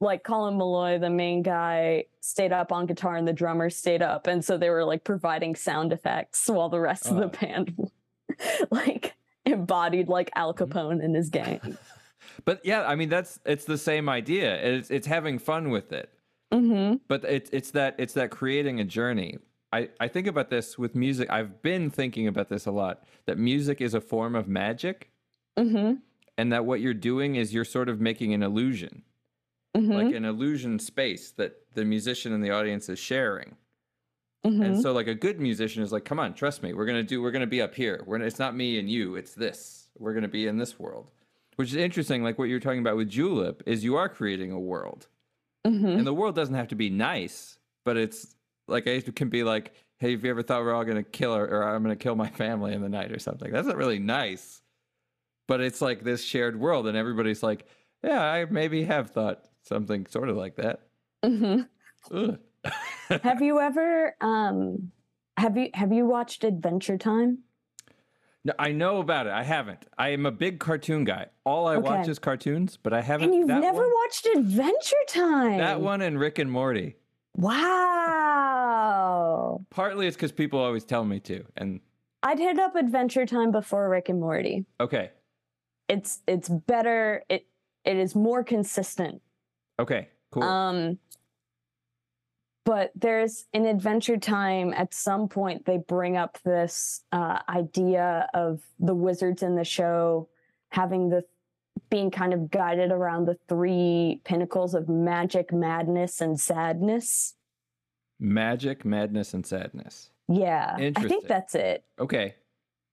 like 0.00 0.22
Colin 0.22 0.56
Meloy, 0.56 1.00
the 1.00 1.10
main 1.10 1.42
guy, 1.42 2.04
stayed 2.20 2.52
up 2.52 2.70
on 2.70 2.86
guitar 2.86 3.16
and 3.16 3.26
the 3.26 3.32
drummer 3.32 3.68
stayed 3.68 4.00
up. 4.02 4.28
And 4.28 4.44
so 4.44 4.56
they 4.56 4.70
were 4.70 4.84
like 4.84 5.02
providing 5.02 5.56
sound 5.56 5.92
effects 5.92 6.46
while 6.48 6.68
the 6.68 6.78
rest 6.80 7.06
of 7.06 7.16
the 7.16 7.24
Oh. 7.24 7.28
band 7.40 7.90
like 8.70 9.14
embodied 9.44 10.08
like 10.08 10.30
Al 10.36 10.54
Mm-hmm. 10.54 10.72
Capone 10.72 11.04
and 11.04 11.14
his 11.16 11.30
gang. 11.30 11.76
But 12.44 12.64
yeah, 12.64 12.82
I 12.86 12.94
mean 12.94 13.08
that's 13.08 13.40
it's 13.44 13.64
the 13.64 13.78
same 13.78 14.08
idea. 14.08 14.54
It's 14.62 14.90
it's 14.90 15.06
having 15.06 15.38
fun 15.38 15.70
with 15.70 15.92
it. 15.92 16.12
mm-hmm. 16.52 16.96
But 17.08 17.24
it's 17.24 17.50
it's 17.52 17.70
that 17.72 17.96
it's 17.98 18.14
that 18.14 18.30
creating 18.30 18.78
a 18.80 18.84
journey. 18.84 19.38
I, 19.72 19.88
I 20.00 20.08
think 20.08 20.26
about 20.26 20.48
this 20.48 20.78
with 20.78 20.94
music. 20.94 21.28
I've 21.30 21.60
been 21.62 21.90
thinking 21.90 22.26
about 22.28 22.48
this 22.48 22.64
a 22.66 22.70
lot. 22.70 23.04
That 23.26 23.36
music 23.38 23.80
is 23.80 23.92
a 23.94 24.00
form 24.00 24.34
of 24.36 24.46
magic, 24.48 25.10
Mm-hmm. 25.58 25.94
And 26.38 26.52
that 26.52 26.64
what 26.64 26.80
you're 26.80 26.94
doing 26.94 27.34
is 27.36 27.52
you're 27.52 27.64
sort 27.66 27.88
of 27.90 28.00
making 28.00 28.32
an 28.32 28.42
illusion, 28.42 29.02
Mm-hmm. 29.76 29.92
like 29.92 30.14
an 30.14 30.24
illusion 30.24 30.78
space 30.78 31.30
that 31.32 31.52
the 31.74 31.84
musician 31.84 32.32
and 32.32 32.42
the 32.42 32.50
audience 32.50 32.88
is 32.88 32.98
sharing. 32.98 33.54
mm-hmm. 34.44 34.62
And 34.62 34.80
so, 34.80 34.92
like 34.92 35.06
a 35.08 35.14
good 35.14 35.38
musician 35.40 35.82
is 35.82 35.92
like, 35.92 36.06
"Come 36.06 36.18
on, 36.18 36.32
trust 36.32 36.62
me. 36.62 36.72
We're 36.72 36.86
gonna 36.86 37.02
do. 37.02 37.20
We're 37.20 37.30
gonna 37.32 37.46
be 37.46 37.60
up 37.60 37.74
here. 37.74 38.02
We're 38.06 38.20
it's 38.22 38.38
not 38.38 38.56
me 38.56 38.78
and 38.78 38.88
you. 38.90 39.16
It's 39.16 39.34
this. 39.34 39.90
We're 39.98 40.14
gonna 40.14 40.26
be 40.28 40.46
in 40.46 40.56
this 40.56 40.78
world." 40.78 41.10
Which 41.56 41.68
is 41.70 41.76
interesting. 41.76 42.22
Like 42.22 42.38
what 42.38 42.48
you're 42.48 42.60
talking 42.60 42.78
about 42.80 42.96
with 42.96 43.08
Julep 43.10 43.62
is 43.66 43.84
you 43.84 43.96
are 43.96 44.08
creating 44.08 44.52
a 44.52 44.58
world. 44.58 45.06
mm-hmm. 45.66 45.86
and 45.86 46.06
the 46.06 46.14
world 46.14 46.34
doesn't 46.34 46.54
have 46.54 46.68
to 46.68 46.76
be 46.76 46.88
nice, 46.88 47.58
but 47.84 47.96
it's 47.96 48.34
like 48.68 48.86
it 48.86 49.14
can 49.16 49.28
be 49.28 49.42
like, 49.44 49.72
hey, 49.98 50.12
have 50.12 50.24
you 50.24 50.30
ever 50.30 50.42
thought 50.42 50.62
we're 50.62 50.72
all 50.74 50.84
gonna 50.84 51.02
kill 51.02 51.34
her 51.34 51.44
or 51.44 51.62
I'm 51.68 51.82
gonna 51.82 51.96
kill 51.96 52.14
my 52.14 52.30
family 52.30 52.72
in 52.72 52.80
the 52.80 52.88
night 52.88 53.10
or 53.12 53.18
something? 53.18 53.50
That's 53.52 53.66
not 53.66 53.76
really 53.76 53.98
nice, 53.98 54.62
but 55.48 55.60
it's 55.60 55.80
like 55.80 56.04
this 56.04 56.22
shared 56.22 56.60
world, 56.60 56.86
and 56.86 56.96
everybody's 56.96 57.42
like, 57.42 57.66
yeah, 58.04 58.22
I 58.22 58.44
maybe 58.44 58.84
have 58.84 59.10
thought 59.10 59.48
something 59.62 60.06
sort 60.06 60.28
of 60.28 60.36
like 60.36 60.54
that. 60.56 60.82
Mm-hmm. 61.24 62.34
Have 63.22 63.42
you 63.42 63.58
ever 63.68 64.14
um 64.20 64.92
have 65.36 65.56
you 65.56 65.70
have 65.74 65.92
you 65.92 66.06
watched 66.06 66.44
Adventure 66.44 66.96
Time? 66.96 67.38
No, 68.44 68.52
I 68.58 68.70
know 68.70 68.98
about 68.98 69.26
it. 69.26 69.32
I 69.32 69.42
haven't. 69.42 69.84
I 69.98 70.10
am 70.10 70.26
a 70.26 70.30
big 70.30 70.60
cartoon 70.60 71.02
guy. 71.02 71.26
All 71.44 71.66
I 71.66 71.76
watch 71.76 72.06
is 72.06 72.20
cartoons, 72.20 72.78
but 72.80 72.92
I 72.92 73.02
haven't. 73.02 73.30
And 73.30 73.34
you've 73.34 73.48
never 73.48 73.80
one, 73.80 73.92
watched 73.92 74.28
Adventure 74.36 74.94
Time. 75.08 75.58
that 75.58 75.80
one 75.80 76.02
and 76.02 76.20
Rick 76.20 76.38
and 76.38 76.50
Morty. 76.50 76.94
Wow. 77.36 79.64
Partly 79.70 80.06
it's 80.06 80.16
because 80.16 80.30
people 80.30 80.60
always 80.60 80.84
tell 80.84 81.04
me 81.04 81.18
to, 81.20 81.44
and 81.56 81.80
I'd 82.22 82.38
hit 82.38 82.60
up 82.60 82.76
Adventure 82.76 83.26
Time 83.26 83.50
before 83.50 83.88
Rick 83.88 84.08
and 84.08 84.20
Morty. 84.20 84.64
okay, 84.80 85.10
It's 85.88 86.20
it's 86.26 86.48
better. 86.48 87.24
It 87.28 87.46
it 87.84 87.96
is 87.96 88.14
more 88.14 88.44
consistent. 88.44 89.22
okay, 89.78 90.08
cool. 90.30 90.42
Um 90.42 90.98
but 92.64 92.92
there's 92.94 93.46
in 93.54 93.64
Adventure 93.64 94.18
Time 94.18 94.74
at 94.74 94.92
some 94.92 95.26
point 95.28 95.64
they 95.64 95.78
bring 95.78 96.18
up 96.18 96.38
this 96.44 97.02
uh, 97.12 97.38
idea 97.48 98.28
of 98.34 98.60
the 98.78 98.94
wizards 98.94 99.42
in 99.42 99.54
the 99.56 99.64
show 99.64 100.28
having 100.70 101.08
the 101.08 101.24
being 101.90 102.10
kind 102.10 102.34
of 102.34 102.50
guided 102.50 102.90
around 102.90 103.26
the 103.26 103.38
three 103.48 104.20
pinnacles 104.24 104.74
of 104.74 104.88
magic, 104.88 105.52
madness, 105.52 106.20
and 106.20 106.38
sadness. 106.38 107.36
Magic, 108.20 108.84
madness, 108.84 109.32
and 109.32 109.46
sadness. 109.46 110.10
Yeah, 110.28 110.74
I 110.76 110.90
think 110.90 111.26
that's 111.26 111.54
it. 111.54 111.84
Okay. 111.98 112.34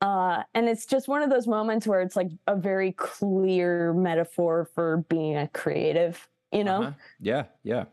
Uh, 0.02 0.44
and 0.54 0.68
it's 0.68 0.86
just 0.86 1.08
one 1.08 1.22
of 1.22 1.30
those 1.30 1.48
moments 1.48 1.88
where 1.88 2.02
it's 2.02 2.16
like 2.16 2.30
a 2.48 2.56
very 2.56 2.92
clear 2.94 3.94
metaphor 3.94 4.70
for 4.76 4.98
being 5.10 5.38
a 5.38 5.48
creative, 5.48 6.28
you 6.52 6.64
know? 6.64 6.84
Uh-huh. 6.84 6.92
Yeah, 7.20 7.46
yeah. 7.64 7.86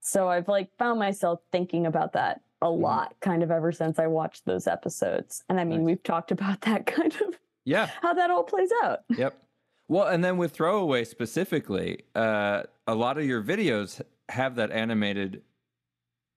So 0.00 0.28
I've 0.28 0.48
like 0.48 0.70
found 0.78 0.98
myself 0.98 1.40
thinking 1.52 1.86
about 1.86 2.12
that 2.14 2.40
a 2.62 2.66
Mm-hmm. 2.66 2.82
lot 2.82 3.14
kind 3.20 3.42
of 3.42 3.50
ever 3.50 3.70
since 3.70 3.98
I 3.98 4.06
watched 4.06 4.46
those 4.46 4.66
episodes. 4.66 5.44
And 5.50 5.60
I 5.60 5.64
mean, 5.64 5.80
Nice. 5.80 5.86
we've 5.86 6.02
talked 6.02 6.30
about 6.32 6.62
that 6.62 6.86
kind 6.96 7.14
of 7.20 7.38
Yeah. 7.64 7.90
how 8.00 8.14
that 8.14 8.30
all 8.30 8.44
plays 8.44 8.70
out. 8.82 9.00
Yep. 9.16 9.42
Well, 9.88 10.08
and 10.08 10.24
then 10.24 10.36
with 10.38 10.52
Throwaway 10.52 11.04
specifically, 11.04 12.04
uh, 12.16 12.62
a 12.88 12.94
lot 12.94 13.18
of 13.18 13.24
your 13.26 13.40
videos 13.42 14.00
have 14.30 14.56
that 14.56 14.72
animated, 14.72 15.42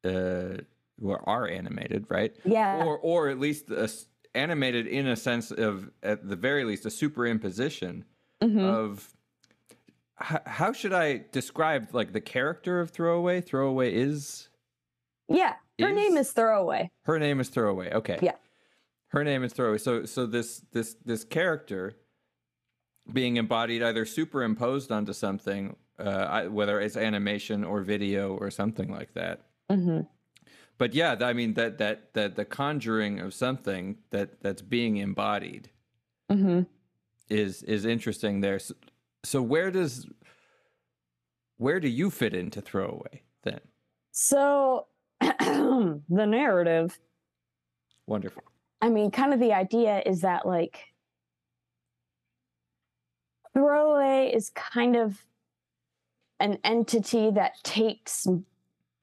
uh, 0.06 0.58
or 1.02 1.28
are 1.28 1.48
animated, 1.48 2.06
right? 2.10 2.36
Yeah. 2.46 2.84
Or, 2.86 2.98
or 3.00 3.30
at 3.30 3.40
least 3.40 3.70
a 3.72 3.90
animated 4.36 4.88
in 4.88 5.08
a 5.08 5.16
sense 5.16 5.52
of, 5.52 5.90
at 6.04 6.28
the 6.28 6.36
very 6.36 6.64
least, 6.64 6.86
a 6.86 6.90
superimposition 6.90 8.04
Mhm. 8.42 8.64
of. 8.64 9.14
H- 10.22 10.42
how 10.46 10.74
should 10.74 10.94
I 10.94 11.26
describe 11.32 11.94
like 11.94 12.12
the 12.14 12.22
character 12.22 12.80
of 12.82 12.90
Throwaway? 12.92 13.42
Throwaway 13.42 13.94
is 13.94 14.50
yeah. 15.28 15.56
Her 15.80 15.92
name 15.94 16.18
is- 16.18 16.28
is 16.28 16.34
Throwaway. 16.34 16.92
her 17.04 17.18
name 17.20 17.40
is 17.40 17.50
Throwaway. 17.50 17.92
Okay. 17.94 18.20
Yeah. 18.22 18.36
Her 19.10 19.24
name 19.24 19.44
is 19.44 19.54
Throwaway. 19.54 19.78
So 19.78 20.06
so 20.06 20.26
this 20.26 20.60
this 20.72 20.96
this 21.06 21.24
character 21.24 21.94
being 23.12 23.38
embodied 23.38 23.82
either 23.82 24.06
superimposed 24.06 24.92
onto 24.92 25.14
something, 25.14 25.76
uh, 25.98 26.44
whether 26.46 26.80
it's 26.80 26.96
animation 26.98 27.64
or 27.64 27.82
video 27.82 28.36
or 28.38 28.52
something 28.52 28.92
like 28.92 29.14
that. 29.14 29.46
hmm 29.72 30.02
But 30.80 30.96
yeah, 30.96 31.16
I 31.22 31.34
mean 31.34 31.54
that 31.54 31.78
that 31.78 32.14
that 32.14 32.36
the 32.36 32.46
conjuring 32.46 33.20
of 33.20 33.34
something 33.34 33.98
that 34.10 34.42
that's 34.42 34.64
being 34.64 34.98
embodied 34.98 35.70
hmm 36.32 36.62
is 37.30 37.62
is 37.64 37.86
interesting 37.86 38.42
there. 38.42 38.58
So, 38.58 38.74
so 39.24 39.42
where 39.44 39.70
does 39.70 40.08
where 41.58 41.80
do 41.80 41.90
you 41.90 42.10
fit 42.10 42.34
into 42.34 42.62
Throwaway 42.62 43.22
then? 43.44 43.60
So 44.12 44.88
the 45.20 46.02
narrative 46.10 46.98
Wonderful. 48.08 48.42
I 48.82 48.90
mean, 48.90 49.12
kind 49.12 49.36
of 49.36 49.40
the 49.40 49.54
idea 49.54 50.02
is 50.04 50.22
that 50.22 50.48
like 50.48 50.80
throwaway 53.54 54.32
is 54.34 54.50
kind 54.52 54.96
of 54.96 55.24
an 56.40 56.58
entity 56.64 57.30
that 57.32 57.64
takes 57.64 58.26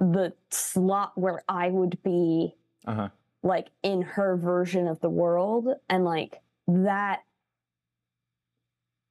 the 0.00 0.32
slot 0.50 1.12
where 1.16 1.42
I 1.48 1.68
would 1.68 2.02
be 2.02 2.54
Uh 2.86 2.94
huh. 2.94 3.08
like 3.42 3.68
in 3.82 4.02
her 4.02 4.36
version 4.36 4.86
of 4.88 5.00
the 5.00 5.10
world 5.10 5.68
and 5.88 6.04
like 6.04 6.40
that 6.68 7.20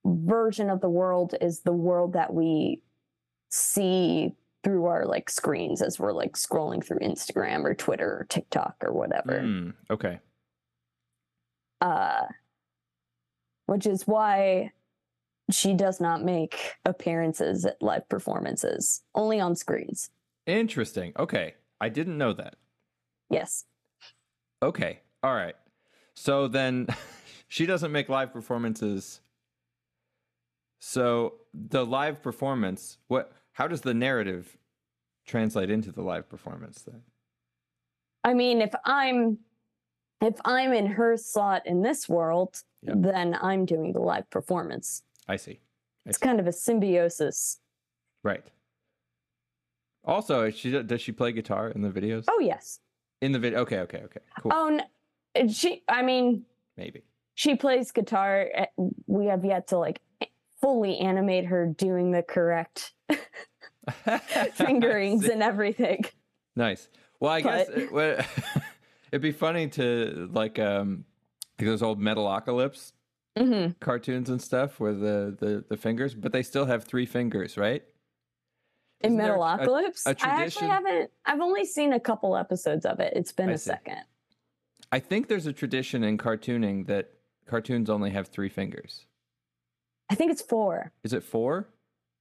version 0.06 0.70
of 0.70 0.82
the 0.82 0.90
world 0.90 1.34
is 1.42 1.62
the 1.62 1.72
world 1.74 2.14
that 2.14 2.34
we 2.34 2.82
see 3.50 4.34
through 4.64 4.86
our 4.86 5.06
like 5.06 5.30
screens 5.30 5.82
as 5.82 6.00
we're 6.00 6.12
like 6.14 6.34
scrolling 6.34 6.84
through 6.84 7.00
Instagram 7.00 7.64
or 7.64 7.74
Twitter 7.74 8.20
or 8.20 8.26
TikTok 8.30 8.76
or 8.82 8.92
whatever. 8.94 9.40
Mm, 9.42 9.74
okay. 9.90 10.20
uh 11.82 12.24
which 13.68 13.88
is 13.88 14.06
why 14.06 14.72
she 15.52 15.74
does 15.74 16.00
not 16.00 16.24
make 16.24 16.74
appearances 16.86 17.66
at 17.66 17.82
live 17.82 18.08
performances, 18.10 19.02
only 19.16 19.40
on 19.40 19.56
screens. 19.56 20.10
Interesting. 20.46 21.14
Okay. 21.18 21.56
I 21.82 21.90
didn't 21.90 22.18
know 22.18 22.34
that. 22.34 22.56
Yes. 23.30 23.66
Okay. 24.62 25.00
All 25.24 25.34
right. 25.34 25.56
So 26.16 26.48
then 26.48 26.88
she 27.48 27.66
doesn't 27.66 27.92
make 27.92 28.10
live 28.10 28.32
performances. 28.32 29.22
So 30.80 31.36
the 31.54 31.86
live 31.86 32.22
performance, 32.22 32.98
what 33.08 33.32
how 33.54 33.68
does 33.68 33.82
the 33.82 33.94
narrative 33.94 34.58
translate 35.26 35.70
into 35.70 35.92
the 35.92 36.02
live 36.02 36.30
performance 36.30 36.82
then? 36.84 37.02
I 38.24 38.34
mean, 38.34 38.62
if 38.62 38.74
I'm 38.86 39.40
if 40.22 40.36
I'm 40.46 40.74
in 40.74 40.86
her 40.88 41.18
slot 41.18 41.66
in 41.66 41.82
this 41.82 42.08
world, 42.08 42.62
Yep. 42.84 42.98
then 43.00 43.38
I'm 43.42 43.66
doing 43.66 43.94
the 43.94 44.00
live 44.00 44.30
performance. 44.30 45.02
I 45.28 45.38
see. 45.38 45.60
I 46.06 46.10
It's 46.10 46.20
see. 46.20 46.26
kind 46.26 46.40
of 46.40 46.46
a 46.46 46.52
symbiosis. 46.52 47.60
Right. 48.24 48.46
Also, 50.06 50.50
she 50.52 50.72
does 50.72 51.02
she 51.02 51.12
play 51.12 51.32
guitar 51.32 51.70
in 51.70 51.82
the 51.82 51.90
videos? 51.90 52.26
Oh 52.28 52.40
yes. 52.40 52.80
In 53.22 53.32
the 53.32 53.40
video. 53.40 53.60
Okay, 53.62 53.80
okay, 53.80 54.02
okay. 54.06 54.20
Cool. 54.42 54.52
Oh, 54.54 54.80
no, 55.36 55.48
she. 55.48 55.84
I 55.88 56.02
mean, 56.04 56.44
Maybe. 56.78 57.02
she 57.34 57.56
plays 57.56 57.92
guitar. 57.92 58.48
eh, 58.54 58.66
We 59.08 59.28
have 59.28 59.44
yet 59.46 59.68
to 59.70 59.78
like 59.78 60.02
fully 60.62 60.98
animate 61.00 61.46
her 61.46 61.66
doing 61.68 62.12
the 62.12 62.22
correct 62.24 62.94
fingerings 64.54 65.26
and 65.28 65.42
everything. 65.44 66.06
Nice. 66.56 66.90
Well, 67.20 67.32
I 67.32 67.42
guess 67.42 67.68
But- 67.68 67.78
it, 68.20 68.26
it'd 69.12 69.22
be 69.22 69.32
funny 69.32 69.68
to 69.70 70.30
like 70.34 70.60
um 70.60 71.06
like 71.60 71.68
those 71.68 71.82
old 71.82 72.00
Metalocalypse 72.00 72.92
hmm 73.38 73.68
cartoons 73.82 74.30
and 74.30 74.42
stuff 74.42 74.80
with 74.80 75.02
the, 75.02 75.36
the 75.40 75.64
the 75.70 75.78
fingers, 75.78 76.14
but 76.14 76.32
they 76.32 76.44
still 76.44 76.66
have 76.66 76.84
three 76.86 77.06
fingers, 77.06 77.58
right? 77.58 77.84
In 79.02 79.20
a- 79.20 79.24
Metalocalypse, 79.24 80.06
a 80.06 80.16
I 80.26 80.44
actually 80.44 80.68
haven't. 80.68 81.12
I've 81.26 81.42
only 81.42 81.66
seen 81.66 81.94
a 81.94 82.00
couple 82.00 82.36
episodes 82.36 82.86
of 82.86 83.00
it. 83.00 83.14
It's 83.16 83.32
been 83.32 83.50
I 83.50 83.54
a 83.54 83.58
see. 83.58 83.70
second. 83.70 84.00
I 84.92 85.00
think 85.00 85.28
there's 85.28 85.46
a 85.48 85.54
tradition 85.54 86.04
in 86.04 86.18
cartooning 86.18 86.88
that 86.88 87.12
cartoons 87.46 87.90
only 87.90 88.12
have 88.12 88.28
three 88.30 88.50
fingers. 88.50 89.06
I 90.10 90.16
think 90.16 90.32
it's 90.32 90.42
four. 90.42 90.92
Is 91.04 91.14
it 91.14 91.24
four? 91.24 91.68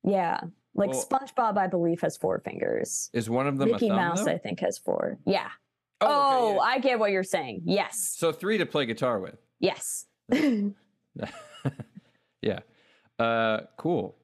Yeah, 0.03 0.41
like 0.75 0.91
Well- 0.91 1.05
SpongeBob, 1.05 1.57
I 1.57 1.67
believe 1.69 2.01
has 2.01 2.17
four 2.17 2.39
fingers. 2.41 3.11
Is 3.13 3.31
one 3.31 3.47
of 3.47 3.59
them 3.59 3.71
Mickey 3.71 3.87
a 3.87 3.91
thumb? 3.91 3.97
Mouse, 3.99 4.25
though? 4.25 4.33
I 4.33 4.39
think, 4.39 4.61
has 4.61 4.79
four. 4.79 5.19
Yeah. 5.27 5.49
Oh, 6.01 6.07
Oh, 6.07 6.47
okay, 6.49 6.55
yeah. 6.57 6.61
I 6.63 6.79
get 6.81 6.99
what 6.99 7.13
you're 7.13 7.23
saying. 7.23 7.63
Yes. 7.65 8.15
so 8.17 8.33
three 8.33 8.59
to 8.59 8.67
play 8.67 8.85
guitar 8.87 9.21
with. 9.21 9.39
Yes. 9.61 10.07
yeah. 12.43 12.61
Uh, 13.19 13.61
cool. 13.77 14.17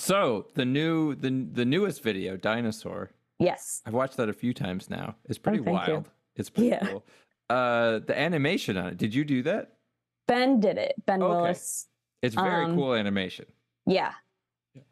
So 0.00 0.46
the 0.54 0.64
new 0.64 1.14
the 1.14 1.30
the 1.52 1.64
newest 1.64 2.02
video, 2.02 2.36
Dinosaur. 2.36 3.10
yes. 3.38 3.82
I've 3.86 3.94
watched 3.94 4.16
that 4.16 4.28
a 4.28 4.32
few 4.32 4.52
times 4.54 4.88
now. 4.90 5.14
It's 5.28 5.38
pretty 5.38 5.60
Oh, 5.60 5.64
thank 5.64 5.86
you. 5.86 5.92
wild. 5.94 6.08
It's 6.36 6.50
pretty 6.50 6.70
Yeah. 6.70 6.86
cool. 6.86 7.04
Uh, 7.48 7.98
the 8.00 8.18
animation 8.18 8.76
on 8.76 8.86
it. 8.88 8.96
Did 8.96 9.14
you 9.14 9.24
do 9.24 9.42
that? 9.42 9.76
Ben 10.26 10.60
did 10.60 10.78
it. 10.78 10.94
Ben 11.06 11.22
Okay. 11.22 11.28
Willis. 11.34 11.88
It's 12.22 12.34
very 12.34 12.64
Um, 12.66 12.76
cool 12.76 12.94
animation. 12.94 13.46
Yeah. 13.86 14.12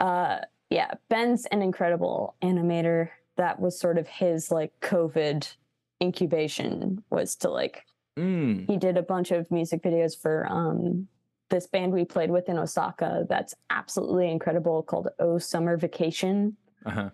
Uh 0.01 0.41
yeah, 0.71 0.91
Ben's 1.09 1.47
an 1.47 1.63
incredible 1.63 2.35
animator. 2.43 3.11
That 3.37 3.61
was 3.61 3.79
sort 3.79 3.97
of 3.97 4.07
his 4.09 4.51
like 4.51 4.73
COVID 4.81 5.55
incubation 6.03 7.03
was 7.11 7.35
to 7.37 7.49
like 7.51 7.85
Mm. 8.19 8.67
he 8.69 8.77
did 8.77 8.97
a 8.99 9.03
bunch 9.03 9.31
of 9.31 9.49
music 9.51 9.81
videos 9.83 10.21
for 10.21 10.47
um 10.51 11.07
this 11.51 11.67
band 11.67 11.93
we 11.93 12.05
played 12.05 12.31
with 12.31 12.49
in 12.49 12.59
Osaka 12.59 13.25
that's 13.29 13.55
absolutely 13.71 14.31
incredible 14.31 14.83
called 14.83 15.09
Oh 15.19 15.39
Summer 15.39 15.77
Vacation. 15.77 16.57
Uh 16.85 16.91
huh. 16.91 17.11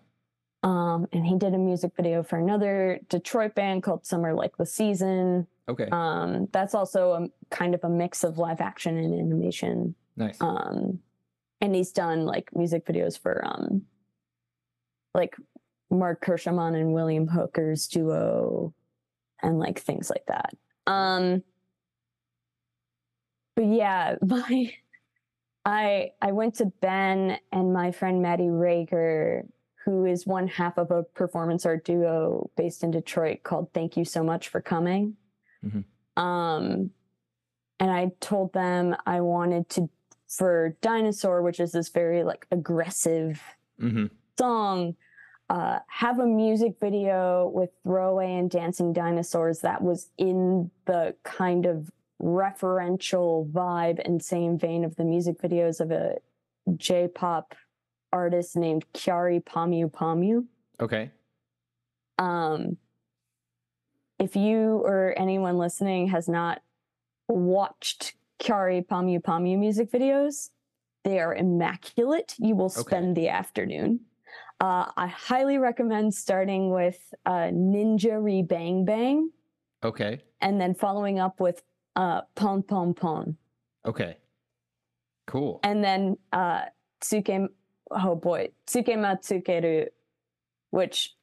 Um 0.69 1.07
and 1.13 1.27
he 1.27 1.37
did 1.39 1.55
a 1.55 1.59
music 1.59 1.93
video 1.97 2.23
for 2.23 2.39
another 2.39 2.99
Detroit 3.09 3.55
band 3.55 3.83
called 3.83 4.07
Summer 4.07 4.35
Like 4.35 4.57
the 4.57 4.67
Season. 4.67 5.47
Okay. 5.69 5.89
Um 5.91 6.49
that's 6.53 6.75
also 6.75 7.13
a 7.13 7.29
kind 7.55 7.75
of 7.75 7.85
a 7.85 7.89
mix 7.89 8.25
of 8.25 8.39
live 8.39 8.61
action 8.61 8.97
and 8.97 9.15
animation. 9.15 9.95
nice. 10.17 10.41
um 10.41 10.99
and 11.61 11.75
he's 11.75 11.93
done 11.93 12.27
like 12.27 12.51
music 12.55 12.85
videos 12.87 13.19
for 13.19 13.45
um 13.47 13.83
like 15.15 15.37
mark 15.91 16.25
Kirschenmann 16.25 16.75
and 16.75 16.93
william 16.93 17.29
hooker's 17.29 17.87
duo 17.87 18.75
and 19.43 19.59
like 19.59 19.79
things 19.79 20.11
like 20.11 20.25
that 20.27 20.55
um 20.87 21.43
but 23.57 23.67
yeah 23.67 24.17
my 24.27 24.73
i 25.65 26.11
i 26.21 26.33
went 26.33 26.55
to 26.55 26.67
ben 26.81 27.39
and 27.53 27.73
my 27.73 27.91
friend 27.91 28.23
maddie 28.23 28.45
rager 28.45 29.43
who 29.85 30.07
is 30.07 30.27
one 30.27 30.49
half 30.49 30.79
of 30.79 30.91
a 30.91 31.03
performance 31.03 31.67
art 31.67 31.85
duo 31.85 32.51
based 32.57 32.83
in 32.83 32.91
detroit 32.91 33.43
called 33.43 33.69
thank 33.75 33.97
you 33.97 34.05
so 34.05 34.23
much 34.23 34.49
for 34.49 34.61
coming 34.61 35.17
Mhm. 35.65 35.85
um 36.17 36.91
and 37.81 37.91
I 37.91 38.13
told 38.21 38.53
them 38.53 38.97
I 39.07 39.21
wanted 39.21 39.69
to 39.71 39.89
for 40.29 40.77
Dinosaur, 40.81 41.43
which 41.43 41.61
is 41.61 41.73
this 41.73 41.89
very 41.91 42.25
like 42.25 42.47
aggressive 42.51 43.41
mm-hmm. 43.81 44.07
song, 44.39 44.97
uh, 45.51 45.79
have 45.87 46.19
a 46.19 46.27
music 46.27 46.77
video 46.81 47.51
with 47.55 47.71
throwaway 47.85 48.35
and 48.35 48.51
dancing 48.51 48.93
dinosaurs 48.93 49.61
that 49.61 49.83
was 49.83 50.09
in 50.19 50.71
the 50.87 51.15
kind 51.23 51.67
of 51.67 51.91
referential 52.25 53.51
vibe 53.51 54.01
and 54.05 54.23
same 54.23 54.59
vein 54.59 54.85
of 54.85 54.97
the 54.97 55.05
music 55.05 55.39
videos 55.41 55.81
of 55.81 55.91
a 55.91 56.17
J-pop 56.77 57.55
artist 58.13 58.57
named 58.57 58.87
Kyary 58.95 59.45
Pamyu 59.45 59.91
Pamyu. 59.91 60.47
Okay. 60.81 61.11
Um, 62.19 62.79
if 64.19 64.37
you 64.37 64.77
or 64.85 65.15
anyone 65.19 65.59
listening 65.59 66.09
has 66.09 66.29
not 66.29 66.63
watched 67.29 68.15
Kyary 68.41 68.87
Pamyu 68.87 69.21
Pamyu 69.21 69.59
music 69.59 69.91
videos, 69.91 70.51
they 71.03 71.19
are 71.19 71.35
immaculate. 71.35 72.35
You 72.39 72.55
will 72.55 72.71
spend 72.71 73.17
the 73.17 73.29
afternoon. 73.29 74.01
Uh, 74.61 74.87
I 74.97 75.09
highly 75.09 75.59
recommend 75.59 76.15
starting 76.15 76.71
with 76.71 76.99
uh, 77.27 77.51
Ninja 77.53 78.23
Re 78.23 78.41
Bang 78.41 78.85
Bang 78.87 79.31
Okay. 79.83 80.23
and 80.41 80.59
then 80.59 80.75
following 80.75 81.19
up 81.19 81.41
with 81.41 81.63
uh, 81.97 82.23
Pon 82.35 82.63
Pon 82.63 82.95
Pon. 82.95 83.37
Okay. 83.87 84.17
Cool. 85.27 85.61
And 85.63 85.83
then 85.83 86.17
uh, 86.33 86.63
Tsuke, 87.01 87.49
oh 87.91 88.15
boy, 88.15 88.49
Tsukema 88.67 89.21
Tsukeru, 89.21 89.89
which 90.71 91.15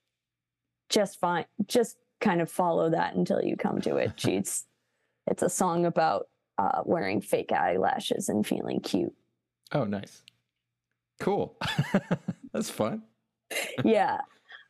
just 0.90 1.20
fine, 1.20 1.46
just 1.68 1.98
kind 2.20 2.42
of 2.42 2.50
follow 2.52 2.90
that 2.90 3.16
until 3.16 3.42
you 3.42 3.56
come 3.56 3.82
to 3.82 3.98
it. 3.98 4.14
She's, 4.18 4.66
it's 5.28 5.44
a 5.44 5.50
song 5.50 5.86
about 5.86 6.28
uh, 6.58 6.82
wearing 6.86 7.22
fake 7.22 7.52
eyelashes 7.52 8.30
and 8.30 8.46
feeling 8.46 8.80
cute. 8.80 9.14
Oh, 9.72 9.86
nice. 9.86 10.24
Cool. 11.20 11.56
That's 12.54 12.70
fun. 12.70 13.04
yeah. 13.84 14.20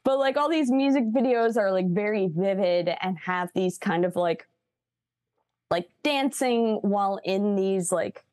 But 0.04 0.20
like 0.20 0.38
all 0.38 0.50
these 0.50 0.72
music 0.72 1.04
videos 1.14 1.58
are 1.58 1.72
like 1.72 1.88
very 1.90 2.28
vivid 2.28 2.90
and 3.02 3.18
have 3.20 3.50
these 3.54 3.78
kind 3.78 4.04
of 4.04 4.16
like 4.16 4.48
like 5.72 5.90
dancing 6.04 6.76
while 6.82 7.20
in 7.24 7.56
these 7.56 7.92
like 7.92 8.24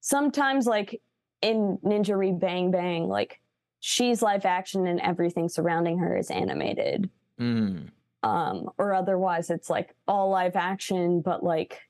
sometimes 0.00 0.66
like 0.66 1.00
in 1.40 1.78
Ninja 1.84 2.16
Re 2.18 2.32
Bang 2.32 2.70
Bang, 2.70 3.08
like 3.08 3.40
she's 3.80 4.20
live 4.20 4.44
action 4.44 4.86
and 4.86 5.00
everything 5.00 5.48
surrounding 5.48 5.98
her 5.98 6.16
is 6.16 6.30
animated. 6.30 7.08
Mm. 7.40 7.90
Um, 8.22 8.70
or 8.78 8.92
otherwise 8.94 9.48
it's 9.50 9.70
like 9.70 9.94
all 10.08 10.28
live 10.30 10.56
action, 10.56 11.20
but 11.20 11.44
like 11.44 11.80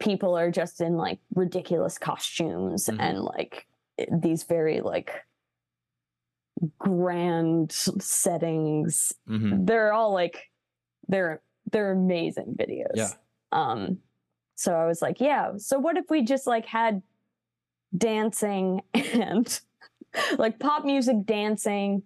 people 0.00 0.36
are 0.36 0.50
just 0.50 0.80
in 0.80 0.96
like 0.96 1.20
ridiculous 1.34 1.98
costumes 1.98 2.86
Mhm. 2.86 2.96
and 3.00 3.22
like 3.22 3.66
these 4.10 4.42
very 4.44 4.80
like 4.80 5.12
grand 6.78 7.70
settings. 7.72 9.12
hmm 9.26 9.64
They're 9.64 9.92
all 9.92 10.12
like 10.12 10.50
they're 11.08 11.40
they're 11.70 11.92
amazing 11.92 12.56
videos. 12.58 12.92
Yeah. 12.94 13.10
Um 13.52 13.98
so 14.54 14.74
I 14.74 14.86
was 14.86 15.00
like, 15.00 15.20
yeah, 15.20 15.52
so 15.56 15.78
what 15.78 15.96
if 15.96 16.06
we 16.10 16.22
just 16.22 16.46
like 16.46 16.66
had 16.66 17.02
dancing 17.96 18.82
and 18.94 19.60
like 20.36 20.58
pop 20.58 20.84
music 20.84 21.24
dancing 21.24 22.02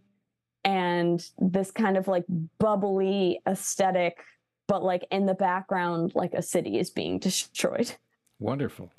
and 0.65 1.25
this 1.39 1.71
kind 1.71 1.97
of 1.97 2.07
like 2.09 2.25
bubbly 2.59 3.41
aesthetic 3.49 4.23
but 4.69 4.83
like 4.83 5.05
in 5.11 5.27
the 5.27 5.35
background 5.35 6.13
like 6.15 6.35
a 6.35 6.43
city 6.43 6.79
is 6.79 6.91
being 6.91 7.19
destroyed. 7.19 7.93
Wonderful. 8.39 8.91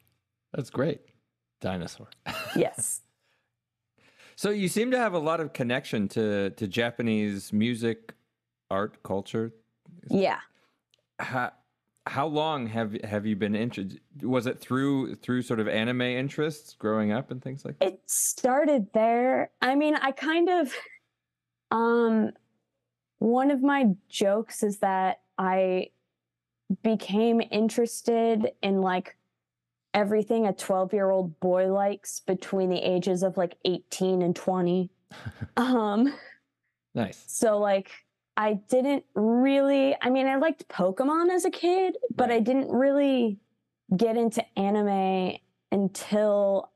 That's 0.53 0.69
great. 0.69 1.01
Dinosaur. 1.61 2.09
Yes. 2.55 3.01
So 4.35 4.49
you 4.49 4.67
seem 4.67 4.91
to 4.91 4.97
have 4.97 5.13
a 5.13 5.19
lot 5.19 5.39
of 5.39 5.53
connection 5.53 6.07
to 6.09 6.49
to 6.51 6.67
Japanese 6.67 7.53
music, 7.53 8.13
art, 8.69 9.01
culture. 9.03 9.53
yeah. 10.09 10.39
Ha, 11.21 11.51
how 12.05 12.27
long 12.27 12.67
have 12.67 12.93
have 13.03 13.25
you 13.25 13.35
been 13.35 13.55
interested? 13.55 14.01
Was 14.21 14.45
it 14.45 14.59
through 14.59 15.15
through 15.15 15.41
sort 15.41 15.59
of 15.59 15.67
anime 15.67 16.01
interests 16.01 16.75
growing 16.77 17.11
up 17.11 17.31
and 17.31 17.41
things 17.41 17.63
like 17.63 17.79
that? 17.79 17.87
It 17.87 18.01
started 18.05 18.87
there. 18.93 19.51
I 19.61 19.75
mean, 19.75 19.95
I 19.95 20.11
kind 20.11 20.49
of 20.49 20.73
um 21.71 22.31
one 23.19 23.51
of 23.51 23.63
my 23.63 23.85
jokes 24.09 24.63
is 24.63 24.79
that 24.79 25.21
I 25.37 25.91
became 26.81 27.41
interested 27.51 28.51
in 28.61 28.81
like 28.81 29.15
everything 29.93 30.47
a 30.47 30.53
12-year-old 30.53 31.39
boy 31.39 31.71
likes 31.71 32.19
between 32.19 32.69
the 32.69 32.79
ages 32.79 33.23
of 33.23 33.37
like 33.37 33.55
18 33.63 34.21
and 34.21 34.35
20. 34.35 34.89
um 35.57 36.13
Nice. 36.95 37.23
so 37.27 37.59
like 37.59 37.91
I 38.35 38.53
didn't 38.53 39.05
really 39.15 39.95
I 40.01 40.09
mean 40.09 40.27
I 40.27 40.37
liked 40.37 40.67
Pokemon 40.67 41.29
as 41.29 41.45
a 41.45 41.51
kid, 41.51 41.97
but 42.15 42.31
I 42.31 42.39
didn't 42.39 42.69
really 42.71 43.39
get 43.95 44.17
into 44.17 44.43
anime 44.57 45.37
until 45.71 46.71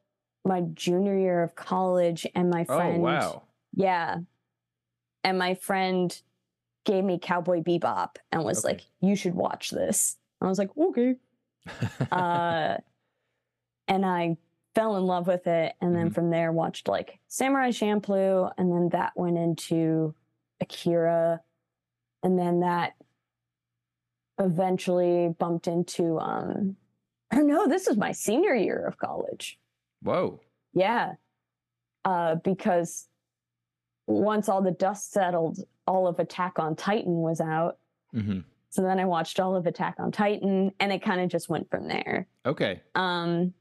my 0.46 0.62
junior 0.74 1.18
year 1.18 1.44
of 1.44 1.56
college 1.56 2.26
and 2.36 2.50
my 2.50 2.64
friend 2.64 3.00
Oh 3.00 3.04
wow. 3.04 3.44
yeah. 3.74 4.18
And 5.24 5.38
my 5.38 5.56
friend 5.56 6.20
gave 6.86 7.04
me 7.04 7.20
Cowboy 7.20 7.62
Bebop 7.62 8.16
and 8.32 8.44
was 8.46 8.64
Okay. 8.64 8.74
like, 8.76 8.86
"You 9.02 9.16
should 9.16 9.36
watch 9.36 9.72
this." 9.72 10.18
I 10.42 10.48
was 10.48 10.58
like, 10.60 10.70
"Okay." 10.78 11.16
Uh 12.12 12.78
and 13.88 14.06
I 14.06 14.38
fell 14.76 14.96
in 14.98 15.04
love 15.06 15.28
with 15.28 15.48
it 15.48 15.76
and 15.82 15.96
then 15.96 16.10
Mhm. 16.10 16.14
from 16.14 16.30
there 16.30 16.52
watched 16.52 16.88
like 16.88 17.20
Samurai 17.28 17.70
Champloo 17.72 18.52
and 18.58 18.72
then 18.72 18.90
that 18.90 19.14
went 19.18 19.38
into 19.38 20.14
Akira 20.62 21.42
and 22.24 22.38
then 22.38 22.62
that 22.62 22.94
eventually 24.40 25.34
bumped 25.38 25.68
into 25.68 26.20
um 26.20 26.76
or 27.34 27.44
no, 27.44 27.68
this 27.68 27.88
was 27.88 27.98
my 27.98 28.12
senior 28.12 28.56
year 28.56 28.86
of 28.86 28.98
college. 28.98 29.60
Whoa. 30.02 30.40
Yeah. 30.74 31.14
Uh 32.06 32.36
because 32.36 33.08
once 34.06 34.48
all 34.48 34.62
the 34.62 34.72
dust 34.72 35.12
settled, 35.12 35.60
all 35.86 36.08
of 36.08 36.20
Attack 36.20 36.60
on 36.60 36.76
Titan 36.76 37.18
was 37.18 37.42
out. 37.42 37.78
hmm 38.14 38.40
So 38.70 38.82
then 38.82 39.00
I 39.00 39.06
watched 39.06 39.40
all 39.40 39.56
of 39.56 39.66
Attack 39.66 39.96
on 40.00 40.12
Titan 40.12 40.72
and 40.80 40.92
it 40.92 41.02
kind 41.02 41.22
of 41.22 41.30
just 41.30 41.50
went 41.50 41.70
from 41.70 41.88
there. 41.88 42.28
Okay. 42.46 42.82
Um 42.96 43.54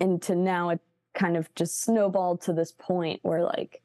and 0.00 0.20
to 0.22 0.34
now 0.34 0.70
it 0.70 0.80
kind 1.14 1.36
of 1.36 1.52
just 1.54 1.82
snowballed 1.82 2.40
to 2.42 2.52
this 2.52 2.72
point 2.72 3.20
where 3.22 3.42
like 3.42 3.81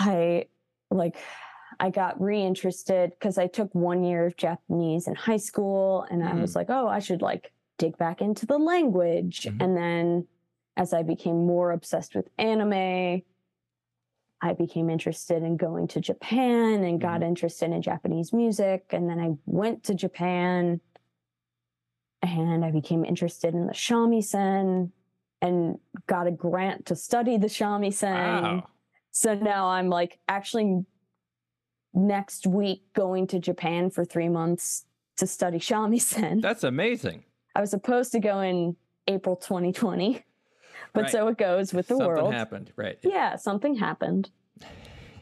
I 0.00 0.46
like 0.90 1.16
I 1.78 1.90
got 1.90 2.20
reinterested 2.20 3.10
because 3.10 3.38
I 3.38 3.46
took 3.46 3.72
one 3.74 4.02
year 4.02 4.26
of 4.26 4.36
Japanese 4.36 5.06
in 5.06 5.14
high 5.14 5.36
school 5.36 6.06
and 6.10 6.24
I 6.24 6.34
was 6.34 6.56
like, 6.56 6.66
oh, 6.68 6.88
I 6.88 6.98
should 6.98 7.22
like 7.22 7.52
dig 7.78 7.96
back 7.96 8.20
into 8.20 8.44
the 8.46 8.58
language. 8.58 9.42
Mhm. 9.42 9.62
And 9.62 9.76
then 9.76 10.26
as 10.76 10.92
I 10.92 11.02
became 11.02 11.46
more 11.46 11.70
obsessed 11.70 12.14
with 12.14 12.28
anime, 12.38 13.22
I 14.42 14.52
became 14.54 14.90
interested 14.90 15.42
in 15.42 15.56
going 15.56 15.86
to 15.88 16.00
Japan 16.00 16.82
and 16.82 17.00
got 17.00 17.22
interested 17.22 17.70
in 17.70 17.82
Japanese 17.82 18.32
music. 18.32 18.86
And 18.90 19.08
then 19.08 19.20
I 19.20 19.36
went 19.46 19.84
to 19.84 19.94
Japan 19.94 20.80
and 22.22 22.64
I 22.64 22.70
became 22.70 23.04
interested 23.04 23.54
in 23.54 23.66
the 23.66 23.74
shamisen 23.74 24.90
and 25.42 25.78
got 26.06 26.26
a 26.26 26.30
grant 26.30 26.86
to 26.86 26.96
study 26.96 27.36
the 27.38 27.48
shamisen. 27.48 28.42
Wow. 28.42 28.68
So 29.12 29.34
now 29.34 29.68
I'm 29.68 29.88
like 29.88 30.18
actually 30.28 30.84
next 31.92 32.46
week 32.46 32.82
going 32.94 33.26
to 33.28 33.38
Japan 33.38 33.90
for 33.90 34.04
three 34.04 34.28
months 34.28 34.84
to 35.16 35.26
study 35.26 35.58
shamisen. 35.58 36.40
That's 36.42 36.64
amazing. 36.64 37.24
I 37.54 37.60
was 37.60 37.70
supposed 37.70 38.12
to 38.12 38.20
go 38.20 38.40
in 38.40 38.76
April 39.08 39.36
2020, 39.36 40.24
but 40.92 41.02
Right. 41.02 41.10
so 41.10 41.28
it 41.28 41.36
goes 41.38 41.74
with 41.74 41.88
the 41.88 41.94
Something 41.94 42.06
world. 42.06 42.18
Something 42.20 42.38
happened. 42.38 42.72
Right. 42.76 42.98
Yeah, 43.02 43.36
something 43.36 43.74
happened. 43.76 44.30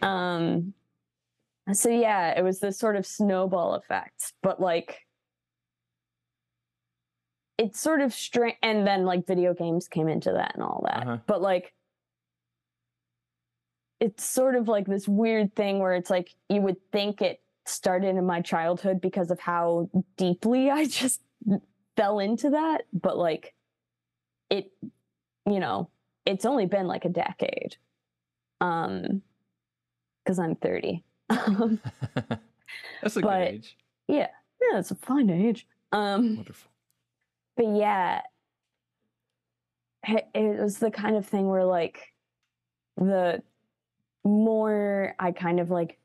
Um, 0.00 0.74
so 1.72 1.88
yeah, 1.88 2.38
it 2.38 2.44
was 2.44 2.60
this 2.60 2.78
sort 2.78 2.94
of 2.94 3.04
snowball 3.04 3.74
effect, 3.74 4.32
but 4.44 4.60
like 4.60 5.00
it's 7.58 7.80
sort 7.80 8.00
of 8.00 8.14
strange. 8.14 8.56
And 8.62 8.86
then 8.86 9.04
like 9.04 9.26
video 9.26 9.54
games 9.54 9.88
came 9.88 10.06
into 10.06 10.30
that 10.32 10.52
and 10.54 10.62
all 10.62 10.82
that, 10.86 11.02
Uh-huh. 11.02 11.16
but 11.26 11.42
like 11.42 11.74
it's 14.00 14.24
sort 14.24 14.54
of 14.54 14.68
like 14.68 14.86
this 14.86 15.08
weird 15.08 15.54
thing 15.56 15.78
where 15.80 15.94
it's 15.94 16.10
like 16.10 16.34
you 16.48 16.60
would 16.60 16.76
think 16.92 17.20
it 17.22 17.40
started 17.66 18.16
in 18.16 18.24
my 18.26 18.40
childhood 18.40 19.00
because 19.00 19.30
of 19.30 19.40
how 19.40 19.88
deeply 20.16 20.70
I 20.70 20.86
just 20.86 21.20
fell 21.96 22.18
into 22.20 22.50
that, 22.50 22.82
but 22.92 23.16
like 23.18 23.54
it, 24.50 24.70
you 25.46 25.58
know, 25.60 25.90
it's 26.24 26.44
only 26.44 26.66
been 26.66 26.86
like 26.86 27.04
a 27.04 27.08
decade. 27.10 27.76
Um, 28.60 29.22
because 30.24 30.38
I'm 30.38 30.56
30. 30.56 31.02
Um, 31.30 31.80
That's 33.02 33.16
a 33.16 33.20
But- 33.20 33.38
good 33.38 33.48
age. 33.54 33.76
yeah, 34.08 34.28
yeah, 34.60 34.78
it's 34.78 34.90
a 34.90 34.94
fine 34.94 35.30
age. 35.30 35.66
Um, 35.92 36.36
Wonderful. 36.36 36.70
but 37.56 37.66
yeah 37.76 38.20
it 40.06 40.60
was 40.62 40.78
the 40.78 40.90
kind 40.90 41.16
of 41.16 41.26
thing 41.26 41.48
where 41.48 41.64
like 41.64 42.12
the 42.96 43.42
more 44.28 45.14
i 45.18 45.32
kind 45.32 45.58
of 45.60 45.70
like 45.70 45.98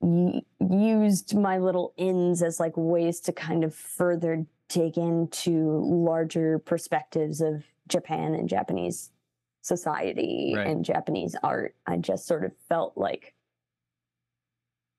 y- 0.00 0.42
used 0.60 1.34
my 1.36 1.58
little 1.58 1.92
ins 1.96 2.42
as 2.42 2.60
like 2.60 2.72
ways 2.76 3.20
to 3.20 3.32
kind 3.32 3.64
of 3.64 3.74
further 3.74 4.44
dig 4.68 4.96
into 4.98 5.80
larger 5.84 6.58
perspectives 6.58 7.40
of 7.40 7.64
japan 7.88 8.34
and 8.34 8.48
japanese 8.48 9.10
society 9.62 10.52
Right. 10.56 10.66
and 10.66 10.84
japanese 10.84 11.36
art 11.42 11.74
i 11.86 11.96
just 11.96 12.26
sort 12.26 12.44
of 12.44 12.52
felt 12.68 12.96
like 12.96 13.34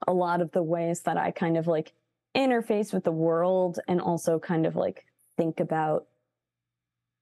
a 0.07 0.13
lot 0.13 0.41
of 0.41 0.51
the 0.51 0.63
ways 0.63 1.01
that 1.01 1.17
i 1.17 1.31
kind 1.31 1.57
of 1.57 1.67
like 1.67 1.93
interface 2.35 2.93
with 2.93 3.03
the 3.03 3.11
world 3.11 3.79
and 3.87 4.01
also 4.01 4.39
kind 4.39 4.65
of 4.65 4.75
like 4.75 5.05
think 5.37 5.59
about 5.59 6.07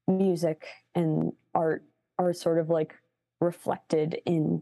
music 0.07 0.65
and 0.95 1.33
art 1.53 1.83
are 2.17 2.33
sort 2.33 2.59
of 2.59 2.69
like 2.69 2.95
reflected 3.39 4.19
in 4.25 4.61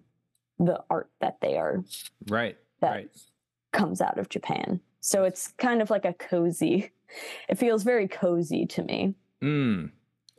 the 0.60 0.84
art 0.90 1.10
that 1.22 1.40
they 1.42 1.58
are 1.58 1.84
Right. 2.28 2.58
that 2.82 2.92
Right. 2.92 3.10
comes 3.72 4.02
out 4.02 4.18
of 4.18 4.30
Japan. 4.30 4.82
So 5.00 5.24
it's 5.24 5.48
kind 5.58 5.82
of 5.82 5.90
like 5.90 6.06
a 6.06 6.14
cozy. 6.14 6.92
It 7.48 7.58
feels 7.58 7.84
very 7.84 8.08
cozy 8.08 8.66
to 8.68 8.84
me. 8.84 9.16
Mm. 9.42 9.92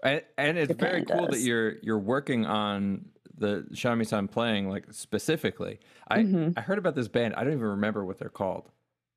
And, 0.05 0.23
and 0.39 0.59
it's 0.59 0.73
very 0.75 1.01
Japan 1.01 1.19
cool 1.19 1.29
that 1.29 1.41
you're 1.41 1.77
you're 1.83 1.99
working 1.99 2.47
on 2.47 3.07
the 3.37 3.67
shamisen 3.73 4.31
playing 4.31 4.69
like 4.69 4.85
specifically. 4.93 5.81
I 6.09 6.19
Mhm. 6.21 6.55
I 6.57 6.61
heard 6.61 6.79
about 6.79 6.95
this 6.95 7.09
band. 7.09 7.35
I 7.35 7.45
don't 7.45 7.55
even 7.55 7.65
remember 7.65 8.05
what 8.05 8.19
they're 8.19 8.29
called. 8.29 8.71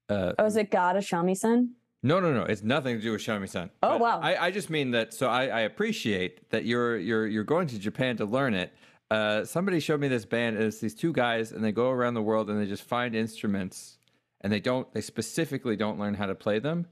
Uh, 0.10 0.34
Oh, 0.40 0.46
is 0.46 0.56
it 0.56 0.72
God 0.72 0.96
of 0.96 1.04
Shamisen? 1.04 1.70
No, 2.06 2.20
no, 2.20 2.34
no. 2.34 2.44
It's 2.44 2.64
nothing 2.64 2.98
to 2.98 3.02
do 3.02 3.14
with 3.14 3.22
shamisen. 3.22 3.70
Oh, 3.82 3.92
But 3.92 4.00
wow. 4.02 4.20
I, 4.22 4.48
I 4.48 4.52
just 4.52 4.70
mean 4.70 4.92
that. 4.92 5.14
So 5.14 5.28
I, 5.30 5.48
I 5.48 5.60
appreciate 5.62 6.50
that 6.50 6.66
you're 6.66 6.98
you're 6.98 7.28
you're 7.28 7.44
going 7.46 7.68
to 7.68 7.80
Japan 7.80 8.18
to 8.18 8.26
learn 8.26 8.54
it. 8.54 8.74
Uh, 9.14 9.46
somebody 9.46 9.80
showed 9.80 10.00
me 10.00 10.08
this 10.08 10.26
band. 10.26 10.56
and 10.58 10.66
It's 10.66 10.80
these 10.80 10.96
two 10.96 11.14
guys, 11.14 11.52
and 11.52 11.64
they 11.64 11.72
go 11.72 11.90
around 11.90 12.16
the 12.16 12.22
world 12.22 12.50
and 12.50 12.60
they 12.60 12.66
just 12.66 12.84
find 12.84 13.16
instruments, 13.16 13.98
and 14.42 14.52
they 14.52 14.60
don't. 14.60 14.92
They 14.94 15.02
specifically 15.02 15.76
don't 15.76 16.00
learn 16.00 16.16
how 16.16 16.26
to 16.26 16.36
play 16.36 16.60
them, 16.60 16.88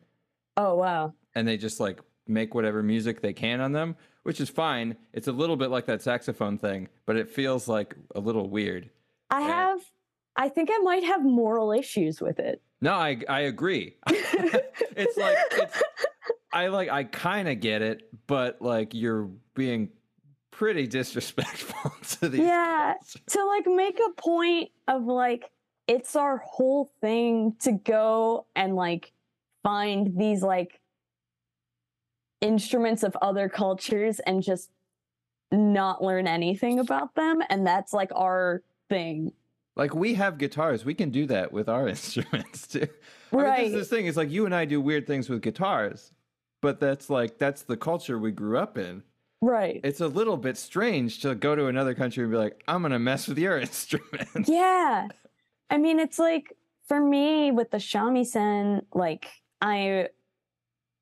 Oh 0.57 0.75
wow. 0.75 1.13
and 1.35 1.47
they 1.47 1.57
just 1.57 1.79
like 1.79 1.99
make 2.27 2.53
whatever 2.53 2.83
music 2.83 3.21
they 3.21 3.33
can 3.33 3.59
on 3.59 3.71
them, 3.71 3.95
which 4.23 4.39
is 4.39 4.49
fine. 4.49 4.95
It's 5.13 5.27
a 5.27 5.31
little 5.31 5.55
bit 5.57 5.69
like 5.71 5.85
that 5.87 6.01
saxophone 6.01 6.57
thing, 6.57 6.89
but 7.05 7.15
it 7.15 7.29
feels 7.29 7.67
like 7.67 7.95
a 8.15 8.19
little 8.19 8.49
weird. 8.49 8.89
I 9.29 9.41
have 9.41 9.79
I 10.35 10.47
think 10.49 10.69
I 10.71 10.77
might 10.79 11.03
have 11.03 11.23
moral 11.23 11.71
issues 11.71 12.21
with 12.21 12.39
it. 12.39 12.61
No, 12.81 12.93
I 12.93 13.17
I 13.27 13.41
agree. 13.41 13.95
it's 14.07 15.17
like 15.17 15.37
it's 15.53 15.83
I 16.53 16.67
like 16.67 16.89
I 16.89 17.03
kind 17.05 17.47
of 17.49 17.59
get 17.59 17.81
it, 17.81 18.07
but 18.27 18.61
like 18.61 18.93
you're 18.93 19.29
being 19.55 19.89
pretty 20.61 20.85
disrespectful 20.85 21.91
to 22.07 22.29
these. 22.29 22.41
Yeah. 22.41 22.93
guys. 22.93 23.17
to 23.29 23.43
like 23.45 23.65
make 23.65 23.99
a 23.99 24.21
point 24.21 24.69
of 24.87 25.05
like 25.05 25.49
it's 25.87 26.15
our 26.15 26.37
whole 26.37 26.91
thing 27.01 27.55
to 27.61 27.71
go 27.71 28.45
and 28.55 28.75
like 28.75 29.11
find 29.63 30.15
these 30.19 30.43
like 30.43 30.79
instruments 32.41 33.01
of 33.01 33.17
other 33.23 33.49
cultures 33.49 34.19
and 34.19 34.43
just 34.43 34.69
not 35.51 36.03
learn 36.03 36.27
anything 36.27 36.77
about 36.77 37.15
them 37.15 37.41
and 37.49 37.65
that's 37.65 37.91
like 37.91 38.11
our 38.15 38.61
thing 38.87 39.33
Like 39.75 39.95
we 39.95 40.13
have 40.13 40.37
guitars, 40.37 40.85
we 40.85 40.93
can 40.93 41.09
do 41.09 41.25
that 41.25 41.51
with 41.51 41.69
our 41.69 41.87
instruments 41.95 42.67
too. 42.67 42.87
I 43.33 43.35
mean, 43.35 43.45
right 43.45 43.63
this, 43.71 43.73
this 43.73 43.89
thing 43.89 44.05
is 44.05 44.15
like 44.15 44.29
you 44.29 44.45
and 44.45 44.53
I 44.53 44.65
do 44.65 44.79
weird 44.79 45.07
things 45.07 45.27
with 45.27 45.41
guitars, 45.41 46.11
but 46.61 46.79
that's 46.79 47.09
like 47.09 47.39
that's 47.39 47.63
the 47.63 47.77
culture 47.77 48.19
we 48.19 48.31
grew 48.31 48.59
up 48.59 48.77
in. 48.77 49.01
Right 49.41 49.81
It's 49.83 50.01
a 50.01 50.07
little 50.07 50.37
bit 50.37 50.55
strange 50.57 51.19
to 51.21 51.33
go 51.33 51.55
to 51.55 51.65
another 51.67 51.95
country 51.95 52.23
and 52.23 52.31
be 52.31 52.37
like, 52.37 52.61
I'm 52.67 52.81
gonna 52.83 52.99
mess 52.99 53.27
with 53.27 53.37
your 53.39 53.57
instrument. 53.67 54.47
yeah 54.47 55.07
i 55.69 55.77
mean 55.77 55.99
it's 55.99 56.19
like 56.19 56.55
for 56.87 56.99
me 56.99 57.51
with 57.51 57.71
the 57.71 57.77
shamisen, 57.77 58.81
like 58.93 59.27
I 59.61 60.09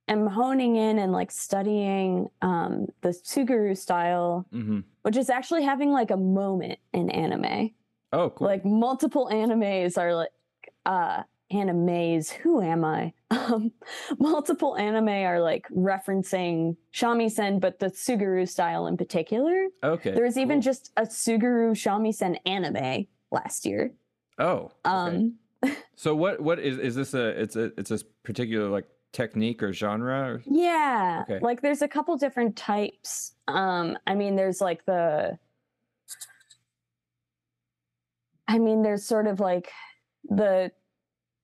am 0.08 0.28
honing 0.28 0.76
in 0.76 1.00
and 1.00 1.12
like 1.12 1.32
studying 1.32 2.30
um 2.42 2.88
the 3.02 3.10
Tsugaru 3.10 3.76
style, 3.78 4.46
Mm-hmm. 4.54 4.82
which 5.02 5.18
is 5.18 5.30
actually 5.30 5.64
having 5.64 5.92
like 5.92 6.12
a 6.12 6.18
moment 6.18 6.78
in 6.94 7.10
anime. 7.10 7.72
Oh, 8.14 8.30
cool. 8.30 8.48
Like 8.48 8.64
multiple 8.66 9.30
animes 9.32 9.98
are 9.98 10.14
like 10.14 10.30
uh 10.86 11.24
animes. 11.52 12.30
Who 12.30 12.62
am 12.62 12.86
I? 12.86 13.14
Um 13.32 13.72
multiple 14.18 14.76
anime 14.76 15.10
are 15.10 15.40
like 15.40 15.68
referencing 15.70 16.76
shamisen, 16.94 17.60
but 17.60 17.80
the 17.80 17.88
Tsugaru 17.88 18.48
style 18.50 18.88
in 18.88 18.98
particular. 18.98 19.68
okay. 19.84 20.12
There 20.12 20.24
was 20.24 20.38
even 20.38 20.58
cool. 20.58 20.64
just 20.64 20.92
a 20.98 21.04
Tsugaru 21.04 21.72
shamisen 21.72 22.38
anime 22.46 23.06
last 23.32 23.66
year. 23.66 23.92
Oh. 24.40 24.72
okay. 24.86 24.96
Um 24.96 25.36
So 25.96 26.16
what 26.16 26.40
what 26.42 26.60
is 26.60 26.78
is 26.80 26.96
this 26.96 27.14
a 27.14 27.28
it's 27.42 27.56
a 27.56 27.72
it's 27.78 27.92
a 27.92 28.00
particular 28.24 28.68
like 28.70 28.86
technique 29.12 29.62
or 29.62 29.74
genre 29.74 30.22
or 30.22 30.44
Yeah. 30.46 31.24
Okay. 31.30 31.40
Like 31.42 31.62
there's 31.62 31.82
a 31.82 31.88
couple 31.88 32.16
different 32.18 32.56
types. 32.56 33.34
Um 33.48 33.98
I 34.08 34.16
mean 34.16 34.36
there's 34.36 34.62
like 34.62 34.86
the 34.86 35.38
I 38.48 38.58
mean 38.58 38.82
there's 38.82 39.06
sort 39.06 39.28
of 39.28 39.40
like 39.40 39.72
the 40.28 40.72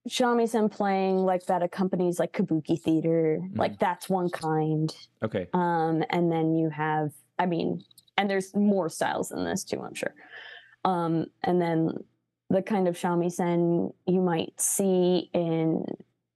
shamisen 0.06 0.70
playing 0.70 1.18
like 1.18 1.46
that 1.46 1.62
accompanies 1.62 2.18
like 2.18 2.32
kabuki 2.32 2.80
theater. 2.80 3.40
Like 3.54 3.78
that's 3.78 4.08
one 4.08 4.30
kind. 4.30 4.94
okay. 5.22 5.48
Um 5.52 6.04
and 6.10 6.30
then 6.30 6.54
you 6.54 6.70
have 6.70 7.12
I 7.38 7.46
mean 7.46 7.82
and 8.16 8.30
there's 8.30 8.54
more 8.54 8.88
styles 8.88 9.28
than 9.30 9.44
this 9.44 9.64
too, 9.64 9.80
I'm 9.82 9.94
sure. 9.94 10.14
Um 10.84 11.26
and 11.42 11.60
then 11.60 11.90
the 12.50 12.62
kind 12.62 12.86
of 12.88 12.96
shamisen 12.96 13.92
you 14.06 14.20
might 14.20 14.52
see 14.60 15.30
in 15.32 15.84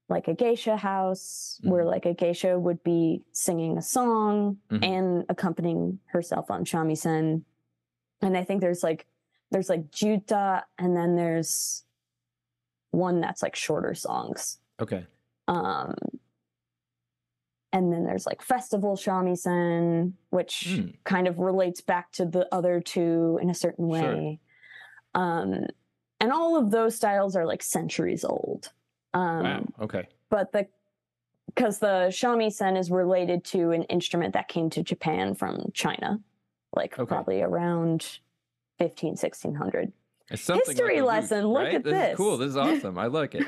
like 0.09 0.27
a 0.27 0.35
geisha 0.35 0.77
house 0.77 1.61
where 1.62 1.85
Mhm. 1.85 1.91
like 1.91 2.05
a 2.07 2.14
geisha 2.14 2.59
would 2.59 2.83
be 2.83 3.23
singing 3.33 3.79
a 3.79 3.83
song 3.83 4.59
Mhm. 4.71 4.85
and 4.85 5.25
accompanying 5.29 6.01
herself 6.07 6.51
on 6.51 6.64
shamisen 6.64 7.43
and 8.21 8.37
i 8.37 8.43
think 8.43 8.61
there's 8.61 8.83
like 8.83 9.07
there's 9.53 9.68
like 9.68 9.89
jiuta 9.93 10.64
and 10.79 10.97
then 10.97 11.14
there's 11.14 11.85
one 12.93 13.20
that's 13.20 13.43
like 13.43 13.55
shorter 13.57 13.95
songs 13.95 14.59
Okay. 14.80 15.07
um 15.49 15.95
and 17.72 17.93
then 17.93 18.05
there's 18.05 18.26
like 18.26 18.43
festival 18.43 18.97
shamisen 18.97 20.12
which 20.30 20.64
Mm. 20.68 20.97
kind 21.05 21.28
of 21.28 21.38
relates 21.38 21.80
back 21.80 22.11
to 22.12 22.24
the 22.24 22.49
other 22.53 22.80
two 22.80 23.38
in 23.43 23.51
a 23.51 23.55
certain 23.55 23.88
Sure. 23.88 24.16
way 24.16 24.41
um 25.14 25.66
and 26.20 26.32
all 26.32 26.57
of 26.57 26.70
those 26.70 26.97
styles 26.97 27.36
are 27.36 27.47
like 27.47 27.62
centuries 27.62 28.24
old 28.24 28.72
um 29.14 29.43
wow. 29.45 29.66
Okay. 29.80 30.09
but 30.30 30.53
the 30.53 30.66
because 31.47 31.78
the 31.80 32.07
shamisen 32.11 32.78
is 32.78 32.91
related 32.91 33.45
to 33.45 33.70
an 33.70 33.82
instrument 33.84 34.34
that 34.34 34.49
came 34.49 34.70
to 34.70 34.82
japan 34.82 35.34
from 35.34 35.70
china 35.74 36.20
like 36.74 36.99
Okay. 36.99 37.09
probably 37.09 37.41
around 37.43 38.18
15 38.78 39.11
1600 39.11 39.93
It's 40.31 40.43
something 40.43 40.62
like 40.66 40.76
History 40.76 40.97
lute, 41.01 41.07
lesson, 41.09 41.47
look 41.47 41.64
right? 41.64 41.74
at 41.74 41.85
this. 41.85 41.93
this. 41.93 42.11
is 42.12 42.16
cool. 42.16 42.37
This 42.39 42.49
is 42.51 42.57
awesome. 42.57 42.99
I 42.99 43.07
like 43.07 43.35
it. 43.35 43.47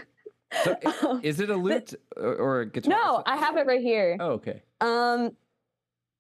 So 0.65 0.77
Um, 1.09 1.21
is 1.23 1.41
it 1.41 1.49
a 1.49 1.57
lute 1.57 1.95
or, 2.17 2.35
or 2.37 2.61
a 2.61 2.67
guitar? 2.67 2.91
no 2.91 3.23
i 3.25 3.37
have 3.39 3.57
it 3.57 3.67
right 3.67 3.81
here 3.81 4.19
Oh, 4.21 4.33
okay. 4.33 4.63
um 4.83 5.35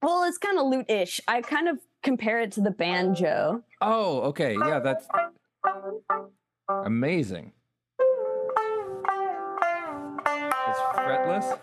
well 0.00 0.24
it's 0.24 0.38
kind 0.38 0.58
of 0.58 0.66
lute-ish 0.68 1.20
i 1.28 1.42
kind 1.42 1.68
of 1.68 1.78
compare 2.02 2.40
it 2.40 2.50
to 2.52 2.62
the 2.62 2.70
banjo 2.70 3.62
Oh, 3.82 4.20
okay. 4.30 4.54
Yeah, 4.56 4.78
that's 4.80 5.06
amazing. 6.68 7.52
It's 10.24 10.78
fretless. 10.96 11.58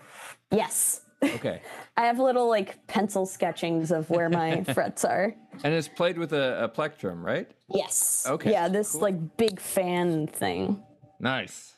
yes 0.52 1.00
Okay, 1.22 1.60
i 1.96 2.06
have 2.06 2.18
little 2.18 2.48
like 2.48 2.86
pencil 2.86 3.26
sketchings 3.26 3.90
of 3.90 4.08
where 4.10 4.28
my 4.28 4.62
frets 4.74 5.04
are 5.04 5.34
and 5.64 5.74
it's 5.74 5.88
played 5.88 6.16
with 6.18 6.32
a, 6.32 6.64
a 6.64 6.68
plectrum, 6.68 7.24
right? 7.24 7.50
yes 7.74 8.24
Okay, 8.28 8.50
yeah 8.50 8.68
this 8.68 8.92
cool. 8.92 9.02
like 9.02 9.36
big 9.36 9.60
fan 9.60 10.26
thing 10.26 10.82
Nice. 11.20 11.74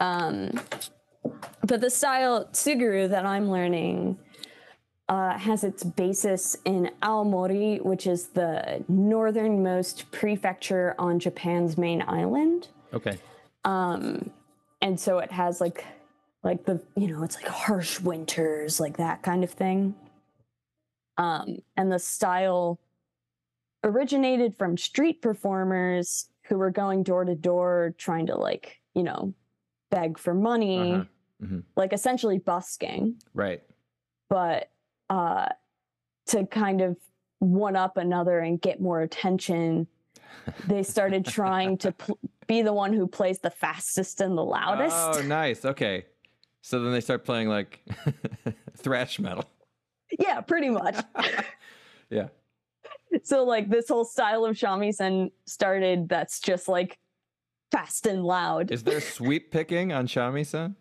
Um, 0.00 0.58
but 1.66 1.80
the 1.80 1.90
style 1.90 2.46
Tsugaru 2.46 3.08
that 3.10 3.26
I'm 3.26 3.50
learning 3.50 4.18
uh, 5.08 5.36
has 5.38 5.64
its 5.64 5.84
basis 5.84 6.56
in 6.64 6.90
Aomori, 7.02 7.82
which 7.82 8.06
is 8.06 8.28
the 8.28 8.84
northernmost 8.88 10.10
prefecture 10.10 10.94
on 10.98 11.18
Japan's 11.18 11.76
main 11.78 12.02
island. 12.06 12.68
Okay. 12.94 13.18
Um, 13.64 14.30
and 14.80 14.98
so 14.98 15.18
it 15.18 15.32
has 15.32 15.60
like, 15.60 15.84
like 16.42 16.64
the 16.64 16.80
you 16.96 17.08
know, 17.08 17.22
it's 17.22 17.36
like 17.36 17.46
harsh 17.48 18.00
winters, 18.00 18.80
like 18.80 18.96
that 18.96 19.22
kind 19.22 19.42
of 19.44 19.50
thing. 19.50 19.94
Um, 21.16 21.58
and 21.76 21.90
the 21.90 21.98
style 21.98 22.78
originated 23.84 24.56
from 24.56 24.76
street 24.76 25.20
performers 25.22 26.28
who 26.44 26.56
were 26.58 26.70
going 26.70 27.02
door 27.02 27.24
to 27.24 27.34
door 27.34 27.94
trying 27.98 28.26
to 28.26 28.36
like, 28.36 28.80
you 28.94 29.02
know, 29.02 29.34
beg 29.90 30.18
for 30.18 30.34
money, 30.34 30.92
Uh-huh. 30.94 31.04
Mhm. 31.44 31.64
like 31.76 31.92
essentially 31.92 32.38
busking, 32.38 33.20
Right. 33.34 33.62
but 34.28 34.70
uh 35.10 35.48
to 36.26 36.44
kind 36.46 36.80
of 36.82 36.96
one 37.38 37.74
up 37.76 37.96
another 37.96 38.40
and 38.40 38.60
get 38.60 38.80
more 38.80 39.00
attention, 39.00 39.86
they 40.66 40.82
started 40.82 41.24
trying 41.24 41.78
to 41.78 41.92
pl- 41.92 42.18
be 42.46 42.60
the 42.62 42.72
one 42.72 42.92
who 42.92 43.06
plays 43.06 43.38
the 43.38 43.50
fastest 43.50 44.20
and 44.20 44.36
the 44.36 44.44
loudest. 44.44 44.96
Oh, 44.96 45.22
nice. 45.22 45.64
Okay. 45.64 46.04
So 46.62 46.82
then 46.82 46.92
they 46.92 47.00
start 47.00 47.24
playing 47.24 47.48
like 47.48 47.80
thrash 48.76 49.18
metal. 49.18 49.44
Yeah, 50.18 50.40
pretty 50.40 50.70
much. 50.70 50.96
Yeah. 52.10 52.28
so 53.22 53.44
like 53.44 53.68
this 53.68 53.86
whole 53.88 54.06
style 54.06 54.46
of 54.46 54.56
shamisen 54.56 55.30
started 55.44 56.08
that's 56.08 56.40
just 56.40 56.66
like 56.66 56.98
fast 57.70 58.06
and 58.06 58.24
loud. 58.24 58.70
Is 58.70 58.82
there 58.82 59.02
sweep 59.02 59.50
picking 59.50 59.92
on 59.92 60.06
shamisen? 60.06 60.74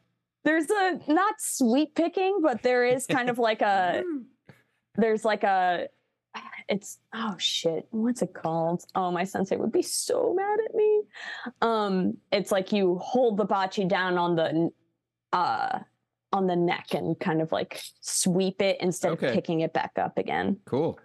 There's 0.45 0.69
a 0.69 1.01
not 1.09 1.35
sweet 1.39 1.95
picking, 1.95 2.39
but 2.41 2.63
there 2.63 2.85
is 2.85 3.05
kind 3.07 3.29
of 3.29 3.39
like 3.39 3.61
a 3.61 4.03
there's 4.95 5.25
like 5.25 5.43
a 5.43 5.87
it's 6.69 6.99
oh 7.13 7.35
shit 7.37 7.87
what's 7.91 8.21
it 8.21 8.33
called 8.33 8.83
oh 8.95 9.09
my 9.11 9.23
sensei 9.23 9.55
would 9.55 9.71
be 9.71 9.81
so 9.81 10.33
mad 10.35 10.59
at 10.65 10.75
me 10.75 11.01
um 11.61 12.15
it's 12.31 12.51
like 12.51 12.71
you 12.71 12.97
hold 12.97 13.37
the 13.37 13.45
bachi 13.45 13.85
down 13.85 14.17
on 14.17 14.35
the 14.35 14.69
uh 15.41 15.79
on 16.33 16.47
the 16.47 16.55
neck 16.55 16.87
and 16.93 17.17
kind 17.19 17.41
of 17.41 17.51
like 17.51 17.81
sweep 18.01 18.61
it 18.61 18.75
instead 18.81 19.11
Okay. 19.13 19.27
of 19.27 19.33
picking 19.33 19.59
it 19.61 19.71
back 19.73 19.93
up 19.97 20.17
again 20.17 20.57
Cool. 20.65 20.99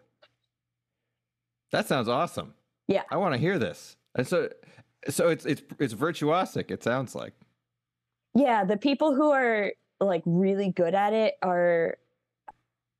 That 1.70 1.86
sounds 1.88 2.08
awesome. 2.08 2.52
Yeah. 2.88 3.02
I 3.10 3.16
want 3.16 3.32
to 3.34 3.38
hear 3.40 3.58
this. 3.58 3.96
And 4.14 4.26
so 4.26 4.48
so 5.08 5.28
it's 5.28 5.44
it's 5.46 5.62
it's 5.78 5.94
virtuosic, 5.94 6.70
it 6.70 6.82
sounds 6.82 7.14
like. 7.14 7.32
yeah 8.34 8.64
the 8.64 8.76
people 8.88 9.14
who 9.14 9.30
are 9.30 9.72
like 10.00 10.22
really 10.26 10.70
good 10.70 10.94
at 10.94 11.12
it 11.12 11.34
are 11.42 11.96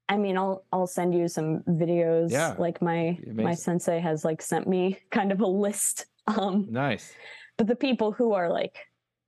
i 0.08 0.16
mean 0.16 0.36
i'll 0.36 0.64
i'll 0.72 0.86
send 0.86 1.14
you 1.14 1.26
some 1.28 1.60
videos 1.84 2.30
Yeah, 2.30 2.54
like 2.58 2.78
my 2.82 3.18
my 3.48 3.54
sensei 3.54 3.98
has 4.00 4.24
like 4.24 4.40
sent 4.42 4.66
me 4.68 4.82
kind 5.18 5.30
of 5.32 5.40
a 5.40 5.46
list 5.66 6.06
um 6.26 6.66
Nice. 6.70 7.12
but 7.56 7.66
the 7.66 7.76
people 7.76 8.12
who 8.12 8.32
are 8.38 8.48
like 8.60 8.76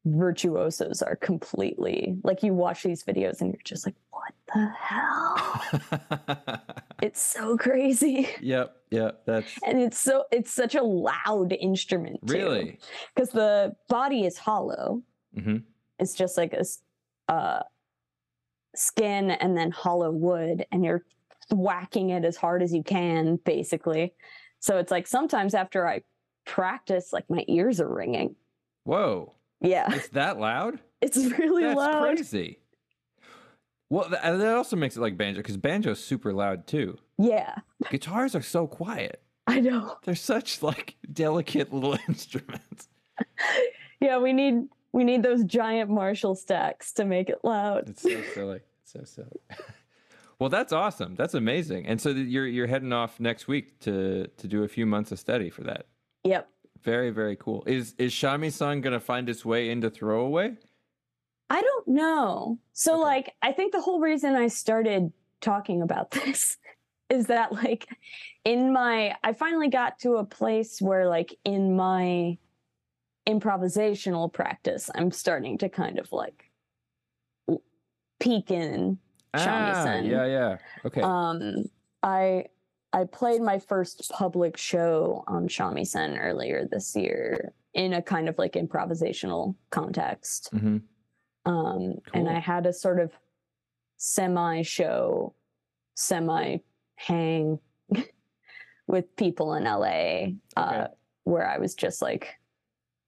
virtuosos 0.04 1.00
are 1.02 1.16
completely 1.16 2.16
like 2.22 2.42
you 2.42 2.52
watch 2.52 2.82
these 2.82 3.02
videos 3.04 3.40
and 3.40 3.52
you're 3.52 3.60
just 3.64 3.86
like 3.86 3.94
what 4.10 4.32
the 4.54 4.70
hell? 4.80 6.60
It's 7.02 7.20
so 7.20 7.58
crazy. 7.58 8.28
Yep, 8.40 8.76
yep, 8.90 9.22
that's 9.26 9.58
and 9.66 9.78
it's 9.78 9.98
so 9.98 10.24
it's 10.30 10.50
such 10.50 10.74
a 10.74 10.82
loud 10.82 11.52
instrument 11.52 12.20
really. 12.22 12.78
because 13.14 13.28
the 13.28 13.76
body 13.88 14.24
is 14.24 14.38
hollow. 14.38 15.02
Hmm 15.38 15.58
it's 15.98 16.14
just 16.14 16.36
like 16.36 16.52
a 16.52 17.32
uh, 17.32 17.62
skin 18.74 19.30
and 19.30 19.56
then 19.56 19.70
hollow 19.70 20.10
wood 20.10 20.66
and 20.72 20.84
you're 20.84 21.04
whacking 21.50 22.10
it 22.10 22.24
as 22.24 22.36
hard 22.36 22.62
as 22.62 22.72
you 22.72 22.82
can 22.82 23.36
basically. 23.44 24.14
So 24.60 24.78
it's 24.78 24.90
like 24.90 25.06
sometimes 25.06 25.54
after 25.54 25.86
i 25.86 26.02
practice 26.46 27.12
like 27.12 27.28
my 27.30 27.44
ears 27.48 27.80
are 27.80 27.92
ringing. 27.92 28.36
Whoa. 28.84 29.34
Yeah 29.64 29.92
It's 29.94 30.08
that 30.10 30.38
loud? 30.38 30.78
it's 31.00 31.16
really 31.16 31.64
That's 31.64 31.76
loud 31.76 32.14
crazy. 32.16 32.58
Well, 33.90 34.08
th- 34.08 34.20
that 34.22 34.54
also 34.56 34.76
makes 34.76 34.96
it 34.96 35.00
like 35.00 35.16
banjo 35.16 35.40
because 35.40 35.56
banjo's 35.56 36.02
super 36.02 36.32
loud 36.32 36.66
too. 36.66 36.98
yeah 37.18 37.56
Guitars 37.90 38.34
are 38.34 38.42
so 38.42 38.66
quiet. 38.66 39.22
i 39.46 39.60
know 39.60 39.96
They're 40.04 40.14
such 40.14 40.62
like 40.62 40.96
delicate 41.12 41.72
little 41.72 41.96
instruments. 42.08 42.88
yeah 44.00 44.18
we 44.18 44.32
need 44.32 44.68
we 44.92 45.04
need 45.04 45.22
those 45.22 45.44
giant 45.44 45.90
marshall 45.90 46.34
stacks 46.34 46.92
to 46.94 47.04
make 47.04 47.28
it 47.28 47.40
loud 47.44 47.88
It's 47.90 48.02
so 48.02 48.22
silly. 48.34 48.60
It's 48.82 48.92
so 48.92 49.02
silly. 49.04 49.40
well, 50.38 50.48
that's 50.50 50.72
awesome. 50.72 51.14
That's 51.16 51.34
amazing. 51.34 51.86
And 51.86 52.00
so 52.00 52.10
you're 52.10 52.46
you're 52.46 52.66
heading 52.68 52.92
off 52.92 53.18
next 53.18 53.48
week 53.48 53.80
to 53.80 54.28
to 54.36 54.46
do 54.48 54.62
a 54.62 54.68
few 54.68 54.86
months 54.86 55.10
of 55.12 55.18
study 55.18 55.50
for 55.50 55.62
that. 55.64 55.86
yep 56.24 56.48
Very, 56.84 57.10
very 57.10 57.36
cool. 57.36 57.64
Is 57.66 57.94
is 57.98 58.12
Shamisen 58.12 58.82
gonna 58.82 59.00
find 59.00 59.28
its 59.28 59.44
way 59.44 59.70
into 59.70 59.88
throwaway? 59.88 60.56
I 61.48 61.62
don't 61.62 61.88
know. 61.88 62.58
So 62.72 62.94
Okay. 62.94 63.02
like 63.02 63.34
I 63.42 63.52
think 63.52 63.72
the 63.72 63.80
whole 63.80 64.00
reason 64.00 64.34
I 64.34 64.48
started 64.48 65.12
talking 65.40 65.80
about 65.82 66.10
this 66.12 66.58
is 67.08 67.26
that 67.26 67.52
like 67.52 67.86
in 68.44 68.72
my 68.72 69.14
I 69.24 69.32
finally 69.32 69.68
got 69.68 69.98
to 70.00 70.16
a 70.16 70.24
place 70.24 70.80
where 70.80 71.08
like 71.08 71.34
in 71.44 71.74
my 71.74 72.36
improvisational 73.26 74.30
practice 74.30 74.90
I'm 74.94 75.10
starting 75.10 75.56
to 75.58 75.70
kind 75.70 75.98
of 75.98 76.12
like 76.12 76.50
peek 78.20 78.50
in 78.50 78.98
Ah, 79.32 79.38
Shamisen. 79.40 80.10
yeah, 80.10 80.24
yeah. 80.26 80.56
Okay. 80.84 81.00
um 81.00 81.64
I 82.02 82.46
I 82.94 83.04
played 83.04 83.42
my 83.42 83.58
first 83.58 84.10
public 84.10 84.56
show 84.56 85.24
on 85.26 85.48
shamisen 85.48 86.18
earlier 86.18 86.66
this 86.70 86.94
year 86.96 87.52
in 87.74 87.92
a 87.92 88.00
kind 88.00 88.28
of 88.28 88.38
like 88.38 88.52
improvisational 88.52 89.56
context. 89.70 90.48
Hmm 90.52 90.78
um 91.46 91.94
and 92.12 92.28
i 92.28 92.38
had 92.38 92.66
a 92.66 92.72
sort 92.72 92.98
of 92.98 93.12
semi 93.96 94.62
show 94.62 95.34
semi 95.94 96.58
hang 96.96 97.58
with 98.86 99.14
people 99.16 99.54
in 99.54 99.64
la 99.64 100.62
uh 100.62 100.86
where 101.24 101.46
i 101.46 101.58
was 101.58 101.74
just 101.74 102.02
like 102.02 102.34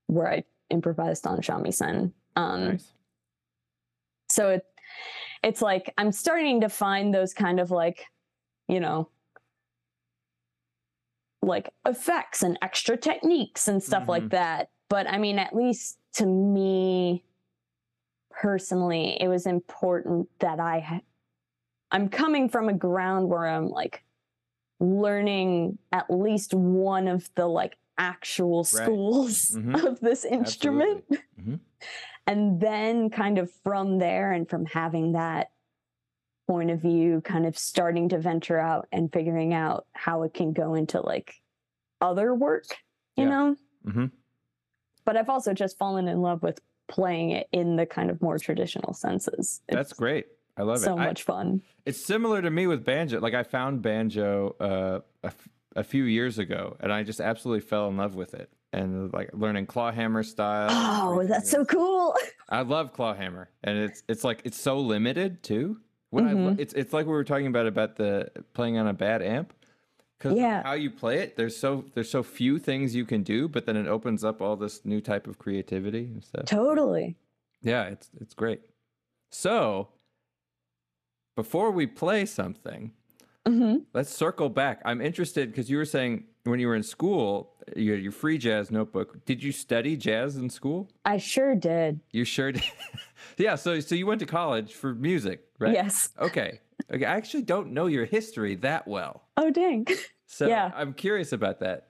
where 0.06 0.30
i 0.30 0.44
improvised 0.70 1.26
on 1.26 1.40
shamisen. 1.40 2.12
Um 2.34 2.64
Nice. 2.70 2.92
so 4.28 4.50
it 4.50 4.64
it's 5.42 5.62
like 5.62 5.92
i'm 5.96 6.12
starting 6.12 6.60
to 6.62 6.68
find 6.68 7.14
those 7.14 7.32
kind 7.32 7.60
of 7.60 7.70
like 7.70 8.04
you 8.68 8.80
know 8.80 9.08
like 11.42 11.72
effects 11.86 12.42
and 12.42 12.58
extra 12.62 12.96
techniques 12.96 13.68
and 13.68 13.82
stuff 13.82 14.04
Mhm. 14.04 14.08
like 14.08 14.28
that 14.30 14.70
but 14.88 15.06
i 15.08 15.18
mean 15.18 15.38
at 15.38 15.54
least 15.54 15.98
to 16.14 16.26
me 16.26 17.22
personally 18.30 19.16
it 19.20 19.28
was 19.28 19.46
important 19.46 20.28
that 20.40 20.60
i 20.60 20.80
ha- 20.80 21.00
i'm 21.90 22.08
coming 22.08 22.48
from 22.48 22.68
a 22.68 22.72
ground 22.72 23.28
where 23.28 23.46
i'm 23.46 23.68
like 23.68 24.02
learning 24.80 25.78
at 25.92 26.10
least 26.10 26.52
one 26.52 27.08
of 27.08 27.28
the 27.34 27.46
like 27.46 27.76
actual 27.98 28.62
schools 28.64 29.52
Mhm. 29.52 29.84
of 29.86 30.00
this 30.00 30.24
instrument 30.24 31.04
Mhm. 31.40 31.60
and 32.26 32.60
then 32.60 33.08
kind 33.08 33.38
of 33.38 33.50
from 33.64 33.98
there 33.98 34.32
and 34.32 34.48
from 34.50 34.66
having 34.66 35.12
that 35.12 35.50
point 36.46 36.70
of 36.70 36.80
view 36.80 37.20
kind 37.22 37.46
of 37.46 37.58
starting 37.58 38.08
to 38.10 38.18
venture 38.18 38.58
out 38.58 38.86
and 38.92 39.12
figuring 39.12 39.52
out 39.52 39.86
how 39.94 40.22
it 40.22 40.32
can 40.32 40.52
go 40.52 40.74
into 40.74 41.00
like 41.00 41.34
other 42.00 42.34
work 42.34 42.64
you 43.16 43.24
Yeah. 43.24 43.30
know 43.30 43.56
Mhm. 43.86 44.10
but 45.04 45.16
i've 45.16 45.28
also 45.28 45.52
just 45.54 45.76
fallen 45.78 46.06
in 46.08 46.20
love 46.22 46.42
with 46.42 46.60
playing 46.88 47.30
it 47.30 47.48
in 47.52 47.74
the 47.76 47.86
kind 47.86 48.10
of 48.10 48.22
more 48.22 48.38
traditional 48.38 48.92
senses 48.94 49.60
That's 49.68 49.92
great. 49.92 50.26
I 50.58 50.62
love 50.62 50.78
so 50.78 50.92
it. 50.92 50.96
so 50.96 50.96
much 50.96 51.22
fun 51.24 51.62
It's 51.84 52.02
similar 52.04 52.40
to 52.40 52.50
me 52.50 52.66
with 52.66 52.84
banjo. 52.84 53.20
Like 53.20 53.34
I 53.34 53.42
found 53.42 53.82
banjo 53.82 54.54
uh, 54.60 55.00
a, 55.22 55.26
f- 55.26 55.48
a 55.74 55.84
few 55.84 56.04
years 56.04 56.38
ago, 56.38 56.76
and 56.80 56.90
I 56.92 57.02
just 57.02 57.20
absolutely 57.20 57.60
fell 57.60 57.88
in 57.88 57.96
love 57.98 58.14
with 58.14 58.32
it. 58.34 58.48
And 58.72 59.12
like 59.12 59.28
learning 59.34 59.66
clawhammer 59.66 60.22
style. 60.22 60.68
oh 60.70 61.24
that's 61.26 61.50
so 61.50 61.64
cool 61.66 62.14
I 62.48 62.62
love 62.62 62.92
clawhammer, 62.94 63.50
and 63.64 63.76
it's 63.78 64.02
it's 64.08 64.22
like 64.24 64.42
it's 64.44 64.58
so 64.58 64.78
limited 64.78 65.42
too. 65.42 65.78
What 66.10 66.24
I 66.24 66.54
it's 66.58 66.72
it's 66.74 66.92
like 66.92 67.06
we 67.06 67.12
were 67.12 67.24
talking 67.24 67.46
about 67.46 67.66
about 67.66 67.96
the 67.96 68.30
playing 68.54 68.78
on 68.78 68.86
a 68.86 68.92
bad 68.94 69.22
amp. 69.22 69.52
Because 70.18 70.38
Yeah. 70.38 70.62
how 70.62 70.72
you 70.72 70.90
play 70.90 71.18
it, 71.18 71.36
there's 71.36 71.56
so 71.56 71.84
there's 71.94 72.10
so 72.10 72.22
few 72.22 72.58
things 72.58 72.94
you 72.94 73.04
can 73.04 73.22
do, 73.22 73.48
but 73.48 73.66
then 73.66 73.76
it 73.76 73.86
opens 73.86 74.24
up 74.24 74.40
all 74.40 74.56
this 74.56 74.84
new 74.84 75.00
type 75.00 75.26
of 75.26 75.38
creativity 75.38 76.04
and 76.06 76.24
stuff. 76.24 76.46
totally 76.46 77.16
Yeah, 77.60 77.84
it's 77.84 78.08
it's 78.20 78.32
great. 78.34 78.62
So 79.30 79.88
before 81.36 81.70
we 81.70 81.86
play 81.86 82.24
something, 82.24 82.92
hmm 83.46 83.76
let's 83.92 84.10
circle 84.10 84.48
back. 84.48 84.80
I'm 84.84 85.00
interested 85.00 85.50
because 85.50 85.68
you 85.68 85.76
were 85.76 85.84
saying 85.84 86.24
when 86.44 86.60
you 86.60 86.68
were 86.68 86.76
in 86.76 86.82
school, 86.82 87.52
you 87.76 87.92
had 87.92 88.00
your 88.02 88.12
free 88.12 88.38
jazz 88.38 88.70
notebook. 88.70 89.24
Did 89.26 89.42
you 89.42 89.52
study 89.52 89.96
jazz 89.96 90.36
in 90.36 90.48
school? 90.48 90.88
i 91.04 91.18
sure 91.18 91.54
did 91.54 92.00
You 92.12 92.24
sure 92.24 92.52
did. 92.52 92.62
yeah, 93.38 93.54
so 93.54 93.80
so 93.80 93.94
you 93.94 94.06
went 94.06 94.20
to 94.20 94.26
college 94.26 94.74
for 94.74 94.94
music, 94.94 95.44
right? 95.58 95.72
yes 95.72 96.10
Okay. 96.20 96.60
Okay. 96.92 97.04
I 97.04 97.16
actually 97.16 97.42
don't 97.42 97.72
know 97.72 97.86
your 97.86 98.04
history 98.04 98.54
that 98.56 98.86
well. 98.86 99.22
oh 99.36 99.50
dang 99.50 99.86
So 100.26 100.46
Yeah. 100.48 100.72
I'm 100.74 100.92
curious 100.92 101.32
about 101.32 101.60
that. 101.60 101.88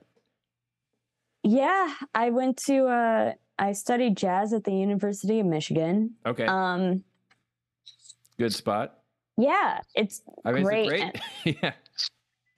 yeah 1.43 1.93
i 2.13 2.29
went 2.29 2.57
to 2.57 2.85
uh 2.87 3.33
i 3.59 3.71
studied 3.73 4.15
jazz 4.17 4.53
at 4.53 4.63
the 4.63 4.73
university 4.73 5.39
of 5.39 5.45
michigan 5.45 6.13
Okay. 6.25 6.45
um 6.45 7.03
Good 8.37 8.53
spot. 8.53 8.99
yeah 9.37 9.79
it's 9.95 10.21
I 10.45 10.51
mean, 10.51 10.63
Great. 10.63 10.87
great? 10.87 11.21
yeah. 11.63 11.73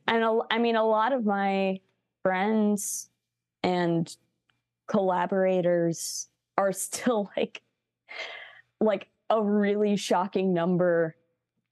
and 0.07 0.23
a, 0.23 0.39
I 0.51 0.57
mean 0.57 0.75
a 0.75 0.83
lot 0.83 1.13
of 1.13 1.23
my 1.25 1.79
friends 2.23 3.09
and 3.63 4.13
collaborators 4.87 6.27
are 6.57 6.73
still 6.73 7.31
like 7.37 7.61
like 8.79 9.07
a 9.29 9.43
really 9.43 9.95
shocking 9.95 10.53
number 10.53 11.15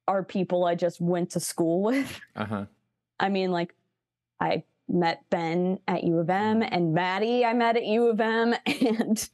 are 0.08 0.24
people 0.24 0.66
I 0.66 0.76
just 0.76 1.02
went 1.02 1.32
to 1.32 1.40
school 1.40 1.82
with. 1.90 2.20
Uh 2.36 2.46
huh. 2.46 2.66
I 3.20 3.30
mean 3.30 3.52
like 3.52 3.74
I 4.40 4.64
met 4.88 5.24
Ben 5.30 5.80
at 5.88 6.04
U 6.04 6.20
of 6.20 6.30
M 6.30 6.62
and 6.62 6.94
Maddie 6.94 7.44
I 7.44 7.54
met 7.54 7.76
at 7.76 7.86
U 7.86 8.08
of 8.08 8.20
M 8.22 8.54
and 8.66 9.30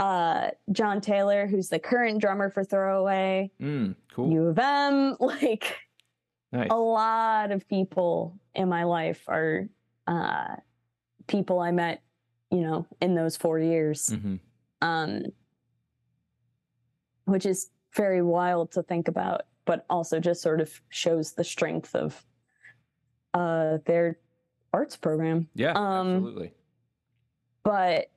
uh 0.00 0.48
John 0.72 1.00
Taylor 1.00 1.46
who's 1.46 1.68
the 1.68 1.78
current 1.78 2.20
drummer 2.20 2.50
for 2.50 2.64
Throwaway 2.64 3.50
Mm, 3.60 3.94
cool. 4.12 4.32
U 4.32 4.46
of 4.48 4.58
M 4.58 5.16
like 5.20 5.76
nice. 6.52 6.68
a 6.70 6.76
lot 6.76 7.52
of 7.52 7.68
people 7.68 8.38
in 8.54 8.68
my 8.68 8.84
life 8.84 9.22
are 9.28 9.68
uh, 10.06 10.56
people 11.26 11.58
I 11.60 11.70
met, 11.70 12.02
you 12.50 12.60
know, 12.60 12.86
in 13.00 13.14
those 13.14 13.36
four 13.36 13.58
years, 13.58 14.10
hmm 14.10 14.36
um, 14.82 15.22
which 17.24 17.46
is 17.46 17.70
very 17.94 18.22
wild 18.22 18.72
to 18.72 18.82
think 18.82 19.08
about, 19.08 19.42
but 19.64 19.84
also 19.88 20.20
just 20.20 20.42
sort 20.42 20.60
of 20.60 20.80
shows 20.88 21.32
the 21.32 21.44
strength 21.44 21.94
of 21.94 22.24
uh, 23.32 23.78
their 23.86 24.18
arts 24.72 24.96
program. 24.96 25.48
Yeah. 25.54 25.72
um, 25.72 26.16
absolutely. 26.16 26.52
But 27.62 28.10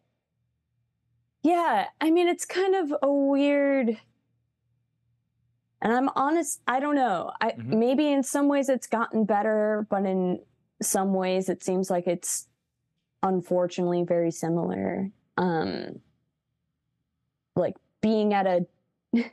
yeah, 1.44 1.88
I 2.02 2.12
mean, 2.12 2.28
it's 2.28 2.46
kind 2.46 2.76
of 2.76 2.94
a 3.02 3.12
weird. 3.12 3.98
And 5.82 5.94
I'm 5.94 6.10
honest, 6.16 6.62
I 6.68 6.80
don't 6.80 6.96
know. 6.96 7.32
I 7.40 7.52
Mhm. 7.52 7.66
maybe 7.78 8.12
in 8.12 8.24
some 8.24 8.48
ways 8.48 8.68
it's 8.68 8.88
gotten 8.88 9.26
better, 9.26 9.86
but 9.90 10.06
in 10.06 10.42
some 10.82 11.14
ways 11.14 11.50
it 11.50 11.64
seems 11.64 11.90
like 11.90 12.08
it's 12.08 12.48
unfortunately 13.24 14.04
very 14.04 14.32
similar. 14.32 15.12
Um 15.38 16.02
like 17.56 17.76
being 18.02 18.34
at 18.34 18.46
a 18.48 18.66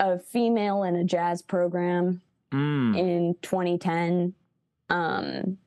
a 0.00 0.18
female 0.18 0.82
in 0.82 0.96
a 0.96 1.04
jazz 1.04 1.42
program 1.42 2.20
Mm. 2.52 2.96
in 2.96 3.34
2010 3.42 4.32
um 4.88 5.58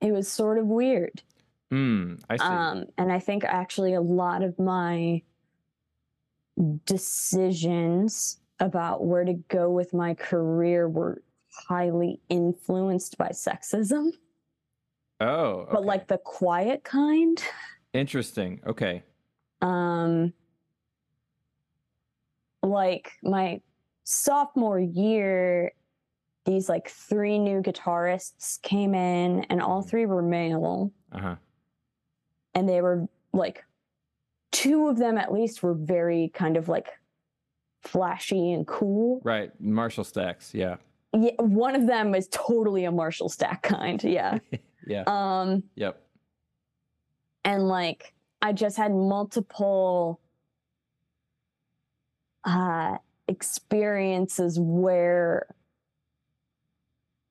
it 0.00 0.12
was 0.12 0.28
sort 0.28 0.58
of 0.58 0.66
weird 0.66 1.22
Mm. 1.70 2.22
I 2.30 2.36
see. 2.36 2.44
um 2.44 2.84
and 2.96 3.12
i 3.12 3.18
think 3.18 3.44
actually 3.44 3.92
a 3.94 4.00
lot 4.00 4.42
of 4.42 4.58
my 4.58 5.20
decisions 6.86 8.38
about 8.60 9.04
where 9.04 9.24
to 9.24 9.34
go 9.48 9.70
with 9.70 9.92
my 9.92 10.14
career 10.14 10.88
were 10.88 11.22
highly 11.68 12.20
influenced 12.28 13.18
by 13.18 13.28
sexism 13.28 14.10
oh. 15.20 15.66
but 15.70 15.84
like 15.84 16.08
the 16.08 16.18
quiet 16.18 16.84
kind 16.84 17.42
interesting. 17.92 18.60
Okay. 18.66 19.02
um 19.60 20.32
like 22.62 23.12
my 23.22 23.60
sophomore 24.04 24.78
year 24.80 25.72
these 26.44 26.68
like 26.68 26.88
three 26.88 27.38
new 27.38 27.60
guitarists 27.62 28.60
came 28.62 28.94
in 28.94 29.44
and 29.44 29.62
all 29.62 29.82
Mhm. 29.82 29.88
three 29.88 30.06
were 30.06 30.22
male 30.22 30.92
Uh 31.12 31.18
huh. 31.18 31.36
and 32.54 32.68
they 32.68 32.80
were 32.80 33.06
like 33.32 33.64
two 34.50 34.88
of 34.88 34.98
them 34.98 35.16
at 35.18 35.32
least 35.32 35.62
were 35.62 35.74
very 35.74 36.28
kind 36.34 36.56
of 36.56 36.68
like 36.68 36.88
flashy 37.80 38.52
and 38.52 38.66
cool 38.66 39.20
Right. 39.24 39.50
Marshall 39.60 40.04
Stacks. 40.04 40.52
Yeah. 40.54 40.76
yeah, 41.16 41.32
one 41.38 41.74
of 41.74 41.86
them 41.86 42.14
is 42.14 42.28
totally 42.30 42.84
a 42.84 42.92
marshall 42.92 43.28
stack 43.28 43.62
kind 43.62 44.02
yeah 44.18 44.38
Yeah. 44.86 45.04
um 45.06 45.62
yep. 45.76 46.02
and 47.44 47.68
like 47.68 48.14
i 48.40 48.52
just 48.52 48.76
had 48.76 48.92
multiple 48.92 50.20
uh 52.44 52.96
experiences 53.28 54.58
where 54.60 55.46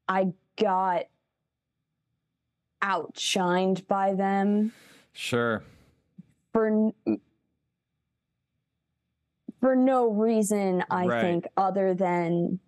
i 0.08 0.28
got 0.60 1.04
outshined 2.84 3.86
by 3.88 4.14
them 4.14 4.72
Sure. 5.14 5.62
for 6.54 6.92
for 9.60 9.76
no 9.76 10.10
reason 10.12 10.84
i 10.90 11.06
Right. 11.06 11.22
think 11.22 11.48
other 11.58 11.94
than 11.94 12.60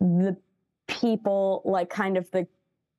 the 0.00 0.36
people 0.86 1.62
like 1.64 1.88
kind 1.90 2.16
of 2.16 2.30
the 2.30 2.46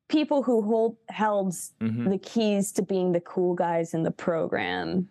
people 0.10 0.42
who 0.44 0.62
hold 0.62 0.98
held 1.10 1.54
hmm 1.80 2.10
the 2.10 2.18
keys 2.18 2.72
to 2.74 2.82
being 2.82 3.12
the 3.12 3.22
cool 3.22 3.54
guys 3.54 3.94
in 3.94 4.04
the 4.04 4.12
program 4.12 5.10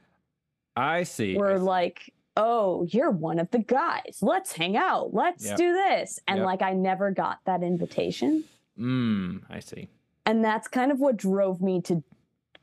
I 0.79 1.05
see. 1.05 1.35
I 1.37 1.39
were 1.39 1.57
see. 1.57 1.63
like 1.63 2.13
oh 2.37 2.87
you're 2.91 3.11
one 3.11 3.39
of 3.39 3.51
the 3.51 3.59
guys 3.59 4.19
let's 4.21 4.53
hang 4.53 4.77
out 4.77 5.15
let's 5.15 5.45
Yep. 5.47 5.57
do 5.57 5.73
this 5.73 6.21
and 6.29 6.39
Yep. 6.39 6.47
like 6.47 6.63
i 6.63 6.73
never 6.73 7.11
got 7.11 7.39
that 7.47 7.63
invitation 7.63 8.45
Mm, 8.79 9.43
I 9.49 9.61
see. 9.61 9.89
and 10.27 10.45
that's 10.45 10.69
kind 10.69 10.93
of 10.93 11.01
what 11.01 11.17
drove 11.17 11.63
me 11.63 11.81
to 11.83 12.03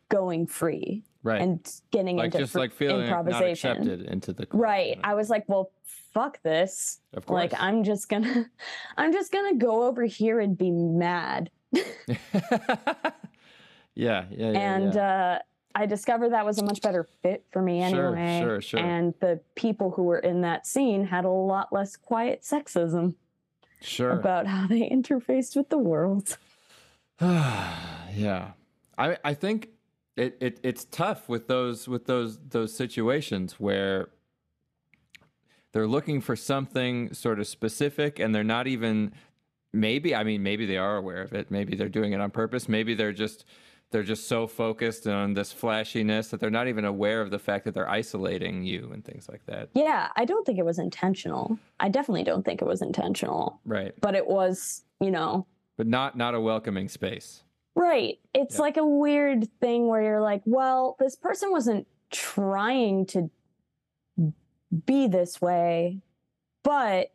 going 0.10 0.46
free 0.46 1.04
Right. 1.24 1.42
and 1.42 1.60
getting 1.92 2.18
like 2.18 2.26
into 2.26 2.40
just 2.40 2.52
fr- 2.54 2.60
like 2.60 2.74
feeling 2.74 3.10
not 3.10 3.28
accepted 3.44 4.02
into 4.04 4.32
the 4.34 4.46
club, 4.46 4.62
right 4.62 4.90
you 4.90 4.96
know? 4.98 5.02
i 5.06 5.14
was 5.16 5.30
like 5.30 5.46
well 5.48 5.72
fuck 6.14 6.40
this 6.44 7.00
Of 7.14 7.26
course. 7.26 7.40
like 7.52 7.54
i'm 7.60 7.84
just 7.84 8.10
gonna 8.10 8.46
i'm 8.98 9.12
just 9.12 9.32
gonna 9.32 9.56
go 9.56 9.84
over 9.84 10.04
here 10.06 10.40
and 10.40 10.56
be 10.58 10.70
mad 10.70 11.50
yeah, 11.72 11.82
yeah, 13.96 14.26
yeah. 14.32 14.52
and 14.52 14.94
yeah. 14.94 15.02
uh 15.02 15.40
i 15.76 15.86
discovered 15.86 16.30
that 16.30 16.46
was 16.46 16.58
a 16.60 16.64
much 16.64 16.82
better 16.82 17.08
fit 17.22 17.46
for 17.52 17.62
me 17.62 17.82
anyway. 17.82 18.40
Sure, 18.40 18.62
sure, 18.62 18.62
sure. 18.62 18.80
and 18.80 19.14
the 19.20 19.40
people 19.56 19.92
who 19.92 20.04
were 20.04 20.20
in 20.20 20.42
that 20.42 20.68
scene 20.68 21.06
had 21.06 21.26
a 21.26 21.30
lot 21.30 21.72
less 21.72 21.96
quiet 21.96 22.42
sexism 22.42 23.16
sure. 23.82 24.12
about 24.12 24.48
how 24.48 24.68
they 24.68 24.90
interfaced 24.90 25.56
with 25.56 25.70
the 25.70 25.78
world 25.78 26.38
yeah. 27.22 28.52
I 28.98 29.18
I 29.24 29.34
think 29.34 29.70
it, 30.16 30.38
it 30.40 30.60
it's 30.64 30.86
tough 30.86 31.30
with 31.30 31.48
those 31.48 31.88
with 31.88 32.06
those 32.06 32.40
those 32.50 32.74
situations 32.76 33.60
where 33.60 34.10
they're 35.72 35.88
looking 35.88 36.22
for 36.22 36.36
something 36.36 37.14
sort 37.14 37.40
of 37.40 37.48
specific 37.48 38.20
and 38.20 38.34
they're 38.34 38.44
not 38.44 38.68
even 38.68 39.14
maybe 39.72 40.16
I 40.16 40.24
mean 40.24 40.44
maybe 40.44 40.66
they 40.66 40.78
are 40.78 40.98
aware 40.98 41.22
of 41.22 41.34
it. 41.34 41.50
Maybe 41.50 41.76
they're 41.76 41.90
doing 41.90 42.14
it 42.14 42.20
on 42.20 42.32
purpose. 42.32 42.68
Maybe 42.68 42.94
they're 42.94 43.14
just 43.14 43.46
they're 43.94 44.04
just 44.04 44.28
so 44.28 44.46
focused 44.48 45.08
on 45.08 45.34
this 45.34 45.54
flashiness 45.54 46.28
that 46.28 46.40
they're 46.42 46.50
not 46.50 46.68
even 46.68 46.84
aware 46.84 47.22
of 47.22 47.32
the 47.32 47.40
fact 47.40 47.64
that 47.64 47.74
they're 47.74 47.90
isolating 47.90 48.64
you 48.64 48.92
and 48.94 49.06
things 49.06 49.30
like 49.30 49.46
that. 49.46 49.70
yeah 49.76 50.10
i 50.18 50.26
don't 50.26 50.46
think 50.46 50.60
it 50.60 50.66
was 50.66 50.80
intentional 50.80 51.58
i 51.80 51.88
definitely 51.88 52.24
don't 52.26 52.44
think 52.44 52.62
it 52.62 52.66
was 52.68 52.82
intentional 52.82 53.62
Right. 53.66 53.94
but 54.02 54.16
it 54.16 54.28
was 54.28 54.84
you 55.00 55.12
know 55.12 55.46
But 55.78 55.88
not 55.88 56.18
not 56.18 56.36
a 56.36 56.42
welcoming 56.42 56.90
space. 56.90 57.44
Right. 57.76 58.20
It's 58.36 58.56
Yeah. 58.58 58.62
like 58.62 58.78
a 58.78 58.86
weird 58.86 59.48
thing 59.60 59.88
where 59.88 60.04
you're 60.04 60.22
like, 60.22 60.44
well, 60.46 60.96
this 61.00 61.16
person 61.16 61.50
wasn't 61.52 61.88
trying 62.12 63.08
to 63.08 63.32
be 64.86 65.08
this 65.08 65.42
way, 65.42 66.00
but 66.62 67.12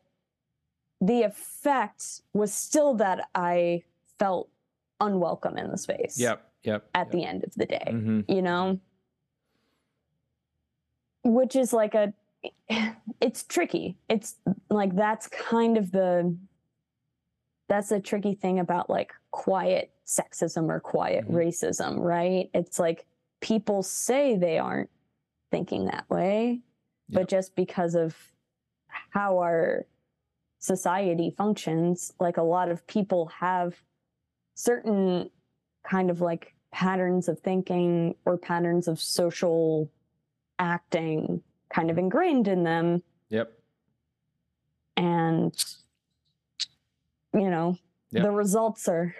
the 1.00 1.22
effect 1.22 2.22
was 2.32 2.52
still 2.52 2.94
that 2.94 3.28
I 3.36 3.84
felt 4.18 4.48
unwelcome 5.00 5.56
in 5.58 5.70
the 5.70 5.78
space 5.78 6.18
Yep. 6.18 6.44
Yep. 6.64 6.90
at 6.94 7.10
the 7.12 7.24
end 7.24 7.44
of 7.44 7.54
the 7.54 7.66
day, 7.66 7.86
hmm 7.90 8.20
you 8.28 8.42
know? 8.42 8.78
Which 11.24 11.56
is 11.56 11.72
like 11.72 11.94
a, 11.94 12.12
it's 13.20 13.44
tricky. 13.44 13.98
It's 14.08 14.36
like 14.70 14.94
that's 14.94 15.26
kind 15.28 15.76
of 15.76 15.90
the, 15.92 16.36
that's 17.68 17.90
a 17.92 18.00
tricky 18.00 18.34
thing 18.34 18.58
about 18.58 18.88
like 18.88 19.12
quiet 19.30 19.92
sexism 20.06 20.68
or 20.70 20.80
quiet 20.80 21.26
Mhm. 21.26 21.34
racism, 21.34 21.98
right? 21.98 22.50
It's 22.54 22.78
like 22.78 23.06
people 23.40 23.82
say 23.82 24.36
they 24.36 24.58
aren't 24.58 24.90
thinking 25.50 25.86
that 25.86 26.08
way, 26.08 26.62
but 27.10 27.28
just 27.28 27.54
because 27.54 27.94
of 27.94 28.16
how 29.10 29.38
our 29.38 29.86
society 30.58 31.30
functions, 31.30 32.12
like 32.20 32.36
a 32.36 32.42
lot 32.42 32.70
of 32.70 32.86
people 32.86 33.26
have 33.26 33.74
certain 34.54 35.30
kind 35.84 36.10
of 36.10 36.20
like 36.20 36.54
patterns 36.72 37.28
of 37.28 37.38
thinking 37.40 38.14
or 38.24 38.36
patterns 38.36 38.88
of 38.88 39.00
social 39.00 39.90
acting 40.58 41.42
kind 41.72 41.90
of 41.90 41.98
ingrained 41.98 42.48
in 42.48 42.62
them 42.64 43.02
Yep. 43.30 43.52
and 44.96 45.54
you 47.34 47.50
know 47.50 47.76
Yeah. 48.10 48.22
the 48.22 48.30
results 48.30 48.88
are 48.88 49.14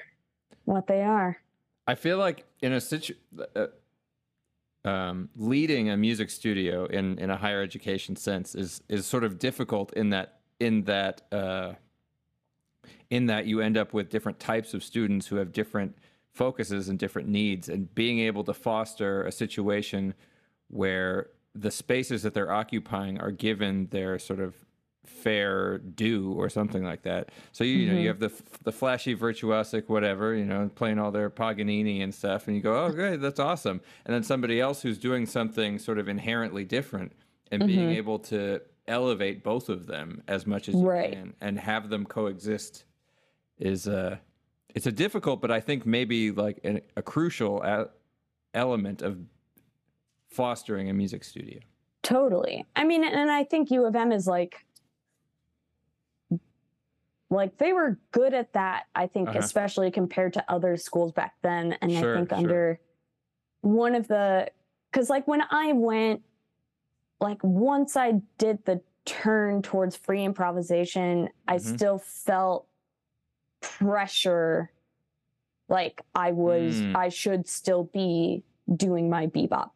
what 0.64 0.86
they 0.86 1.02
are 1.02 1.38
I 1.86 1.94
feel 1.94 2.18
like 2.18 2.44
in 2.60 2.72
a 2.74 2.80
situ, 2.82 3.14
uh, 3.56 3.68
um, 4.84 5.30
leading 5.36 5.88
a 5.88 5.96
music 5.96 6.28
studio 6.28 6.84
in 6.84 7.18
in 7.18 7.30
a 7.30 7.36
higher 7.36 7.62
education 7.62 8.14
sense 8.16 8.54
is 8.54 8.82
is 8.88 9.06
sort 9.06 9.24
of 9.24 9.38
difficult 9.38 9.92
in 9.94 10.10
that 10.10 10.40
in 10.60 10.84
that 10.84 11.22
uh, 11.32 11.74
in 13.10 13.26
that 13.26 13.46
you 13.46 13.60
end 13.60 13.76
up 13.78 13.94
with 13.94 14.10
different 14.10 14.38
types 14.38 14.74
of 14.74 14.82
students 14.84 15.26
who 15.26 15.36
have 15.36 15.52
different 15.52 15.96
focuses 16.34 16.88
and 16.88 16.98
different 16.98 17.28
needs, 17.28 17.68
and 17.68 17.92
being 17.94 18.20
able 18.20 18.44
to 18.44 18.54
foster 18.54 19.24
a 19.24 19.32
situation 19.32 20.14
where 20.68 21.30
the 21.54 21.70
spaces 21.70 22.22
that 22.22 22.34
they're 22.34 22.52
occupying 22.52 23.18
are 23.20 23.30
given 23.32 23.88
their 23.90 24.18
sort 24.18 24.38
of 24.40 24.54
fair 25.06 25.78
due 25.78 26.32
or 26.34 26.48
something 26.50 26.84
like 26.84 27.02
that. 27.02 27.30
So 27.52 27.64
you, 27.64 27.72
you 27.78 27.92
know 27.92 27.98
you 27.98 28.08
have 28.08 28.18
the 28.20 28.30
the 28.62 28.72
flashy 28.72 29.16
virtuosic 29.16 29.88
whatever 29.88 30.34
you 30.34 30.44
know 30.44 30.70
playing 30.74 30.98
all 30.98 31.10
their 31.10 31.30
Paganini 31.30 32.02
and 32.02 32.14
stuff, 32.14 32.46
and 32.46 32.54
you 32.54 32.62
go 32.62 32.84
oh 32.84 32.90
great 32.90 33.16
that's 33.20 33.40
awesome, 33.40 33.80
and 34.04 34.14
then 34.14 34.22
somebody 34.22 34.60
else 34.60 34.82
who's 34.82 34.98
doing 34.98 35.24
something 35.26 35.78
sort 35.78 35.98
of 35.98 36.08
inherently 36.08 36.64
different 36.64 37.12
and 37.50 37.66
being 37.66 37.90
able 37.90 38.18
to 38.18 38.60
elevate 38.86 39.42
both 39.42 39.68
of 39.70 39.86
them 39.86 40.22
as 40.28 40.46
much 40.46 40.68
as 40.68 40.74
you 40.74 40.86
Right. 40.86 41.12
can 41.12 41.34
and 41.40 41.58
have 41.58 41.88
them 41.88 42.04
coexist 42.04 42.84
is 43.58 43.88
uh 43.88 44.18
it's 44.78 44.86
a 44.86 44.92
difficult 44.92 45.40
but 45.40 45.50
I 45.50 45.58
think 45.58 45.84
maybe 45.84 46.30
like 46.30 46.60
an, 46.62 46.80
a 46.96 47.02
crucial 47.02 47.60
a- 47.64 47.88
element 48.54 49.02
of 49.02 49.18
fostering 50.30 50.88
a 50.88 50.94
music 50.94 51.24
studio. 51.24 51.58
totally 52.04 52.64
i 52.76 52.84
mean 52.84 53.02
and 53.02 53.28
i 53.30 53.42
think 53.42 53.70
u 53.72 53.84
of 53.84 53.96
m 53.96 54.12
is 54.12 54.26
like 54.28 54.54
like 57.30 57.58
they 57.58 57.72
were 57.72 57.98
good 58.12 58.32
at 58.34 58.52
that 58.52 58.84
i 58.94 59.06
think 59.06 59.28
Uh-huh. 59.28 59.38
especially 59.40 59.90
compared 59.90 60.32
to 60.34 60.44
other 60.48 60.76
schools 60.76 61.10
back 61.12 61.34
then 61.42 61.72
and 61.82 61.90
Sure, 61.92 62.14
i 62.14 62.18
think 62.18 62.28
sure. 62.30 62.38
under 62.38 62.80
one 63.62 63.94
of 63.96 64.06
the 64.06 64.48
because 64.92 65.10
like 65.10 65.26
when 65.26 65.42
i 65.50 65.72
went 65.72 66.22
like 67.20 67.42
once 67.42 67.96
i 67.96 68.12
did 68.38 68.64
the 68.64 68.80
turn 69.04 69.60
towards 69.62 69.96
free 69.96 70.24
improvisation 70.24 71.28
i 71.48 71.56
Mhm. 71.56 71.74
still 71.76 71.98
felt 71.98 72.66
pressure 73.78 74.70
like 75.68 76.00
i 76.14 76.32
was 76.32 76.74
Mm. 76.80 76.96
i 76.96 77.08
should 77.08 77.46
still 77.48 77.84
be 77.84 78.42
doing 78.76 79.08
my 79.10 79.26
bebop 79.26 79.70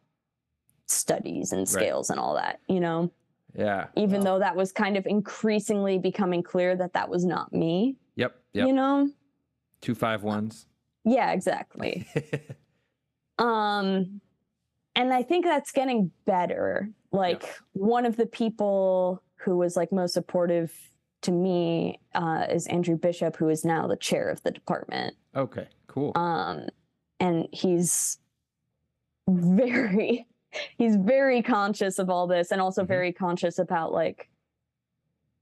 studies 0.87 1.51
and 1.51 1.67
scales 1.67 2.09
and 2.09 2.19
all 2.19 2.35
that 2.35 2.59
you 2.67 2.79
know 2.79 3.11
Yeah. 3.55 3.87
even 3.95 4.21
well, 4.21 4.33
though 4.35 4.39
that 4.39 4.55
was 4.55 4.71
kind 4.71 4.97
of 4.97 5.05
increasingly 5.05 5.97
becoming 5.99 6.43
clear 6.43 6.75
that 6.75 6.93
that 6.93 7.09
was 7.09 7.23
not 7.25 7.53
me 7.53 7.95
Yep. 8.15 8.35
Yep. 8.53 8.67
you 8.67 8.73
know 8.73 9.09
Two 9.81 9.95
five 9.95 10.23
ones. 10.23 10.67
yeah 11.05 11.31
exactly 11.31 12.07
um 13.39 14.21
and 14.95 15.13
i 15.13 15.23
think 15.23 15.45
that's 15.45 15.71
getting 15.71 16.11
better 16.25 16.89
like 17.11 17.55
one 17.73 18.05
of 18.05 18.15
the 18.15 18.25
people 18.25 19.21
who 19.37 19.57
was 19.57 19.75
like 19.75 19.91
most 19.91 20.13
supportive 20.13 20.71
to 21.23 21.31
me 21.31 21.99
uh, 22.15 22.45
is 22.49 22.67
andrew 22.67 22.95
bishop 22.97 23.35
who 23.37 23.49
is 23.49 23.65
now 23.65 23.87
the 23.87 23.97
chair 23.97 24.29
of 24.29 24.41
the 24.43 24.51
department 24.51 25.15
okay. 25.35 25.67
Cool. 25.87 26.11
um 26.15 26.67
and 27.19 27.47
he's 27.51 28.17
very 29.27 30.27
he's 30.77 30.95
very 30.97 31.41
conscious 31.41 31.97
of 31.99 32.09
all 32.09 32.27
this 32.27 32.51
and 32.51 32.61
also 32.61 32.83
Mhm. 32.83 32.87
very 32.87 33.11
conscious 33.13 33.57
about 33.59 33.91
like 33.91 34.29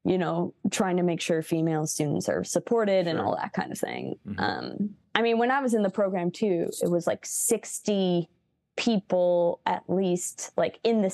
you 0.03 0.17
know 0.17 0.53
trying 0.71 0.97
to 0.97 1.03
make 1.03 1.21
sure 1.21 1.41
female 1.41 1.85
students 1.85 2.27
are 2.29 2.43
supported 2.43 3.07
and 3.07 3.19
all 3.19 3.35
that 3.35 3.53
kind 3.53 3.71
of 3.71 3.77
thing 3.77 4.15
Mhm. 4.27 4.39
um 4.39 4.95
i 5.15 5.21
mean 5.21 5.37
when 5.37 5.51
i 5.51 5.59
was 5.61 5.73
in 5.73 5.83
the 5.83 5.89
program 5.89 6.31
too 6.31 6.69
it 6.81 6.89
was 6.89 7.05
like 7.07 7.25
60 7.25 8.29
people 8.77 9.59
at 9.65 9.83
least 9.89 10.51
like 10.57 10.79
in 10.83 11.01
the 11.01 11.09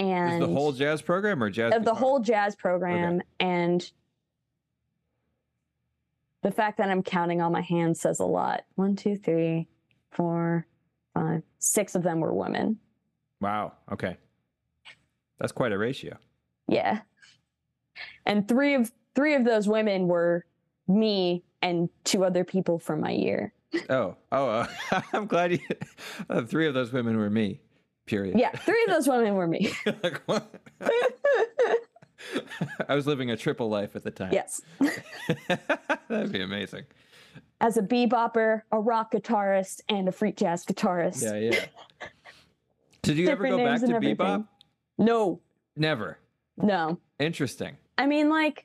60s 0.00 0.26
Is 0.28 0.32
and 0.34 0.42
the 0.42 0.46
whole 0.48 0.72
jazz 0.72 1.02
program 1.02 1.42
or 1.42 1.50
jazz? 1.50 1.72
of 1.74 1.84
the 1.84 1.90
guitar? 1.92 2.00
whole 2.00 2.20
jazz 2.20 2.54
program 2.56 3.20
and 3.38 3.90
the 6.42 6.50
fact 6.50 6.78
that 6.78 6.88
i'm 6.90 7.02
counting 7.02 7.40
on 7.40 7.52
my 7.52 7.60
hands 7.60 8.00
says 8.00 8.18
a 8.20 8.24
lot 8.24 8.62
one 8.76 8.96
two 8.96 9.16
three 9.16 9.66
four 10.10 10.66
five 11.14 11.42
six 11.58 11.94
of 11.94 12.02
them 12.02 12.20
were 12.20 12.32
women 12.34 12.78
Wow. 13.42 13.72
Okay. 13.90 14.18
That's 15.38 15.52
quite 15.52 15.72
a 15.72 15.78
ratio. 15.78 16.18
yeah 16.68 17.00
and 18.26 18.46
three 18.46 18.74
of 18.74 18.92
three 19.14 19.34
of 19.34 19.44
those 19.44 19.66
women 19.66 20.08
were 20.08 20.44
me 20.88 21.42
and 21.62 21.88
two 22.04 22.24
other 22.24 22.44
people 22.44 22.78
from 22.78 23.00
my 23.00 23.10
year 23.12 23.52
Oh, 23.88 24.16
oh, 24.32 24.48
uh, 24.48 24.66
I'm 25.12 25.26
glad 25.26 25.52
you. 25.52 25.58
Uh, 26.28 26.42
three 26.42 26.66
of 26.66 26.74
those 26.74 26.92
women 26.92 27.16
were 27.16 27.30
me. 27.30 27.60
Period. 28.10 28.36
Yeah, 28.36 28.50
three 28.50 28.82
of 28.88 28.90
those 28.90 29.06
women 29.06 29.34
were 29.36 29.46
me. 29.46 29.70
I 32.88 32.94
was 32.96 33.06
living 33.06 33.30
a 33.30 33.36
triple 33.36 33.68
life 33.70 33.94
at 33.94 34.02
the 34.02 34.10
time. 34.10 34.32
yes. 34.32 34.60
That'd 36.08 36.32
be 36.32 36.42
amazing. 36.42 36.86
As 37.60 37.76
a 37.76 37.82
bebopper, 37.82 38.62
a 38.72 38.80
rock 38.80 39.12
guitarist, 39.12 39.82
and 39.88 40.08
a 40.08 40.12
freak 40.12 40.36
jazz 40.36 40.64
guitarist. 40.64 41.22
Yeah, 41.22 41.36
yeah. 41.36 42.08
Did 43.02 43.16
you 43.16 43.28
ever 43.28 43.46
go 43.46 43.58
back 43.58 43.78
to 43.78 43.84
and 43.84 43.94
bebop? 43.94 44.20
everything. 44.20 44.48
No, 44.98 45.40
Never. 45.76 46.18
no. 46.56 46.98
Interesting. 47.20 47.76
I 47.96 48.06
mean, 48.06 48.28
like, 48.28 48.64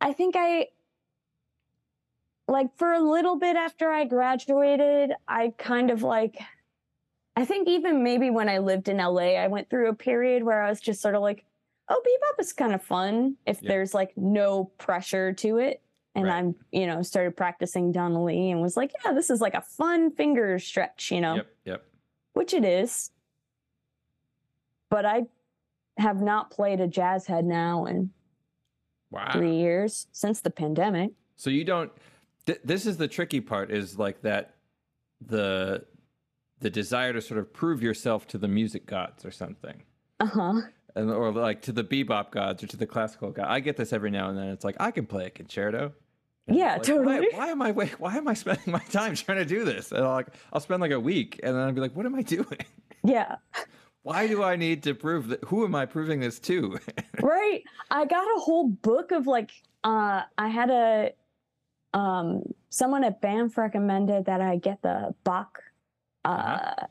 I 0.00 0.12
think 0.12 0.36
I, 0.38 0.68
like, 2.46 2.68
for 2.76 2.92
a 2.92 3.00
little 3.00 3.40
bit 3.40 3.56
after 3.56 3.90
I 3.90 4.04
graduated, 4.04 5.14
I 5.26 5.52
kind 5.58 5.90
of 5.90 6.04
like, 6.04 6.38
I 7.36 7.44
think 7.44 7.68
even 7.68 8.02
maybe 8.02 8.30
when 8.30 8.48
I 8.48 8.58
lived 8.58 8.88
in 8.88 8.98
LA, 8.98 9.36
I 9.36 9.48
went 9.48 9.70
through 9.70 9.88
a 9.88 9.94
period 9.94 10.42
where 10.42 10.62
I 10.62 10.68
was 10.68 10.80
just 10.80 11.00
sort 11.00 11.14
of 11.14 11.22
like, 11.22 11.44
oh, 11.88 12.00
bebop 12.04 12.40
is 12.40 12.52
kind 12.52 12.74
of 12.74 12.82
fun 12.82 13.36
if 13.46 13.62
Yeah. 13.62 13.70
there's 13.70 13.94
like 13.94 14.16
no 14.16 14.66
pressure 14.78 15.32
to 15.34 15.58
it. 15.58 15.82
And 16.14 16.24
Right. 16.26 16.34
I'm, 16.34 16.54
you 16.70 16.86
know, 16.86 17.00
started 17.00 17.36
practicing 17.36 17.90
Donna 17.90 18.22
Lee 18.22 18.50
and 18.50 18.60
was 18.60 18.76
like, 18.76 18.92
yeah, 19.04 19.12
this 19.12 19.30
is 19.30 19.40
like 19.40 19.54
a 19.54 19.62
fun 19.62 20.10
finger 20.10 20.58
stretch, 20.58 21.10
you 21.10 21.22
know, 21.22 21.36
Yep, 21.36 21.56
yep. 21.64 21.84
which 22.34 22.52
it 22.52 22.64
is. 22.64 23.10
But 24.90 25.06
I 25.06 25.26
have 25.96 26.20
not 26.20 26.50
played 26.50 26.80
a 26.80 26.86
jazz 26.86 27.26
head 27.26 27.46
now 27.46 27.86
in 27.86 28.10
Wow. 29.10 29.30
three 29.32 29.56
years 29.56 30.06
since 30.12 30.40
the 30.42 30.50
pandemic. 30.50 31.12
So 31.36 31.48
you 31.48 31.64
don't. 31.64 31.90
Th- 32.46 32.60
this 32.64 32.84
is 32.86 32.96
the 32.98 33.08
tricky 33.08 33.40
part. 33.40 33.70
Is 33.70 33.98
like 33.98 34.20
that 34.22 34.54
the 35.24 35.84
the 36.62 36.70
desire 36.70 37.12
to 37.12 37.20
sort 37.20 37.38
of 37.38 37.52
prove 37.52 37.82
yourself 37.82 38.26
to 38.28 38.38
the 38.38 38.48
music 38.48 38.86
gods 38.86 39.24
or 39.24 39.30
something. 39.30 39.82
Uh 40.20 40.26
huh. 40.26 40.60
and 40.94 41.10
or 41.10 41.32
like 41.32 41.62
to 41.62 41.72
the 41.72 41.82
bebop 41.84 42.30
gods 42.30 42.62
or 42.62 42.66
to 42.68 42.76
the 42.76 42.86
classical 42.86 43.30
god. 43.30 43.46
I 43.48 43.60
get 43.60 43.76
this 43.76 43.92
every 43.92 44.10
now 44.10 44.28
and 44.28 44.38
then. 44.38 44.48
It's 44.48 44.64
like 44.64 44.76
I 44.80 44.90
can 44.90 45.04
play 45.06 45.26
a 45.26 45.30
concerto. 45.30 45.92
And 46.46 46.56
Yeah, 46.56 46.72
like, 46.74 46.78
why- 46.78 46.84
totally. 46.84 47.28
Why, 47.32 47.48
am 47.48 47.62
I 47.62 47.70
wait, 47.72 48.00
why 48.00 48.16
am 48.16 48.28
I 48.28 48.34
spending 48.34 48.72
my 48.72 48.78
time 48.90 49.14
trying 49.16 49.38
to 49.38 49.44
do 49.44 49.64
this? 49.64 49.92
And 49.92 50.04
I'll 50.04 50.12
like 50.12 50.28
I'll 50.52 50.60
spend 50.60 50.80
like 50.80 50.90
a 50.92 51.00
week 51.00 51.40
and 51.42 51.54
then 51.54 51.62
I'll 51.62 51.72
be 51.72 51.80
like, 51.80 51.94
what 51.96 52.06
am 52.06 52.14
I 52.14 52.22
doing? 52.22 52.58
Yeah. 53.04 53.36
Why 54.04 54.26
do 54.26 54.42
I 54.42 54.56
need 54.56 54.82
to 54.82 54.94
prove 54.96 55.28
that? 55.28 55.44
Who 55.44 55.64
am 55.64 55.76
I 55.76 55.86
proving 55.86 56.18
this 56.18 56.40
to? 56.40 56.76
right. 57.22 57.62
I 57.88 58.04
got 58.04 58.24
a 58.24 58.40
whole 58.40 58.66
book 58.68 59.12
of 59.12 59.28
like, 59.28 59.52
uh, 59.84 60.22
I 60.36 60.48
had 60.48 60.70
a, 60.70 61.12
um, 61.94 62.42
someone 62.68 63.04
at 63.04 63.20
Banff 63.20 63.56
recommended 63.56 64.24
that 64.24 64.40
I 64.40 64.56
get 64.56 64.82
the 64.82 65.14
Bach, 65.22 65.60
uh, 66.24 66.28
Uh-huh. 66.28 66.86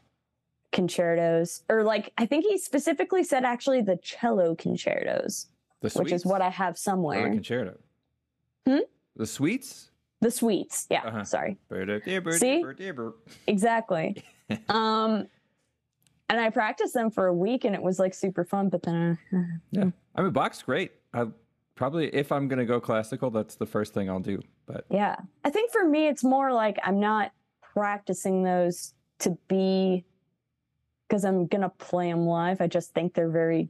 concertos, 0.71 1.63
or 1.69 1.84
like, 1.84 2.13
I 2.17 2.25
think 2.25 2.45
he 2.45 2.57
specifically 2.57 3.23
said 3.23 3.43
actually 3.43 3.82
the 3.82 3.97
cello 3.97 4.55
concertos, 4.55 5.47
the 5.82 5.89
which 5.99 6.11
is 6.11 6.25
what 6.25 6.41
I 6.41 6.49
have 6.49 6.77
somewhere. 6.77 7.29
concerto. 7.29 7.77
Hmm? 8.67 8.79
The 9.15 9.25
suites. 9.25 9.91
The 10.21 10.32
suites. 10.32 10.88
Yeah. 10.89 11.01
Uh-huh. 11.05 11.23
Sorry. 11.23 11.57
See? 12.38 12.61
Exactly. 13.47 14.23
um, 14.69 15.27
and 16.29 16.39
I 16.39 16.49
practiced 16.49 16.93
them 16.93 17.09
for 17.11 17.27
a 17.27 17.34
week 17.34 17.65
and 17.65 17.75
it 17.75 17.82
was 17.82 17.99
like 17.99 18.13
super 18.13 18.45
fun, 18.45 18.69
but 18.69 18.84
then, 18.84 19.17
uh, 19.34 19.38
Yeah, 19.71 19.89
I 20.15 20.21
mean 20.21 20.32
Bach's 20.32 20.61
great. 20.61 20.91
I 21.13 21.25
probably 21.75 22.07
if 22.15 22.32
I'm 22.32 22.47
gonna 22.47 22.65
go 22.65 22.79
classical, 22.79 23.29
that's 23.32 23.55
the 23.55 23.65
first 23.65 23.93
thing 23.93 24.09
I'll 24.09 24.19
do. 24.21 24.41
But 24.65 24.86
Yeah. 24.89 25.17
I 25.43 25.49
think 25.49 25.71
for 25.71 25.84
me, 25.84 26.07
it's 26.07 26.23
more 26.23 26.53
like 26.53 26.77
I'm 26.84 26.99
not 27.01 27.34
practicing 27.73 28.43
those 28.43 28.93
to 29.22 29.38
be 29.47 30.03
because 31.07 31.26
I'm 31.26 31.47
going 31.47 31.61
to 31.61 31.69
play 31.69 32.09
them 32.11 32.26
live. 32.26 32.61
I 32.61 32.67
just 32.67 32.93
think 32.93 33.13
they're 33.13 33.30
very, 33.30 33.69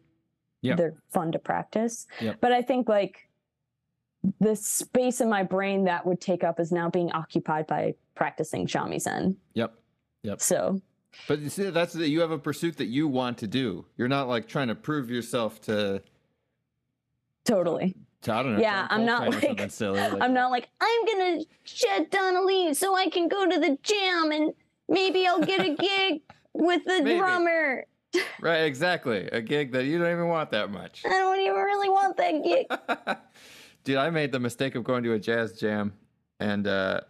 Yeah. 0.62 0.76
they're 0.76 0.93
fun 1.12 1.32
to 1.32 1.39
practice. 1.39 2.06
Yep. 2.22 2.38
But 2.41 2.52
I 2.52 2.62
think 2.62 2.88
like 2.89 3.28
the 4.39 4.56
space 4.56 5.22
in 5.22 5.30
my 5.30 5.41
brain 5.43 5.86
that 5.86 6.06
would 6.06 6.22
take 6.22 6.43
up 6.43 6.60
is 6.60 6.72
now 6.72 6.89
being 6.89 7.12
occupied 7.14 7.66
by 7.68 7.95
practicing 8.16 8.68
shamisen. 8.68 9.36
yep. 9.56 9.74
Yep. 10.24 10.39
So 10.41 10.80
But 11.28 11.39
you 11.39 11.49
see, 11.49 11.70
that's 11.72 11.93
that 11.93 12.10
you 12.10 12.22
have 12.22 12.30
a 12.32 12.38
pursuit 12.38 12.78
that 12.78 12.86
you 12.86 13.08
want 13.08 13.39
to 13.39 13.47
do. 13.47 13.86
You're 13.97 14.08
not 14.08 14.28
like 14.28 14.47
trying 14.47 14.68
to 14.68 14.76
prove 14.76 15.10
yourself 15.10 15.60
to, 15.62 16.04
totally. 17.45 17.95
to 18.22 18.34
I 18.34 18.43
don't 18.43 18.56
know. 18.56 18.62
Yeah, 18.62 18.86
I'm 18.91 19.06
not 19.06 19.30
like- 19.43 19.72
silly. 19.72 19.99
Like, 19.99 20.22
I'm 20.22 20.34
not 20.34 20.52
like, 20.52 20.70
I'm 20.80 21.06
going 21.06 21.39
to 21.39 21.45
shed 21.64 22.10
Donna 22.12 22.43
Lee 22.43 22.74
so 22.76 22.95
I 22.95 23.10
can 23.10 23.28
go 23.28 23.49
to 23.49 23.60
the 23.60 23.78
gym 23.82 24.32
and 24.32 24.54
maybe 24.92 25.26
I'll 25.26 25.42
get 25.42 25.62
a 25.66 25.76
gig 25.76 26.22
with 26.54 26.84
the 26.86 27.02
Maybe. 27.02 27.18
drummer. 27.18 27.86
right. 28.42 28.62
Exactly. 28.64 29.28
A 29.32 29.42
gig 29.42 29.72
that 29.72 29.86
you 29.86 29.98
don't 29.98 30.12
even 30.12 30.28
want 30.28 30.52
that 30.52 30.70
much. 30.70 31.02
I 31.06 31.10
don't 31.10 31.39
even 31.39 31.54
really 31.56 31.89
want 31.89 32.18
that 32.18 32.44
gig. 32.44 33.18
Dude, 33.84 33.98
I 33.98 34.10
made 34.10 34.32
the 34.32 34.39
mistake 34.39 34.76
of 34.76 34.84
going 34.84 35.04
to 35.04 35.14
a 35.14 35.20
jazz 35.20 35.58
jam, 35.60 35.94
and 36.39 36.68
uh, 36.68 37.02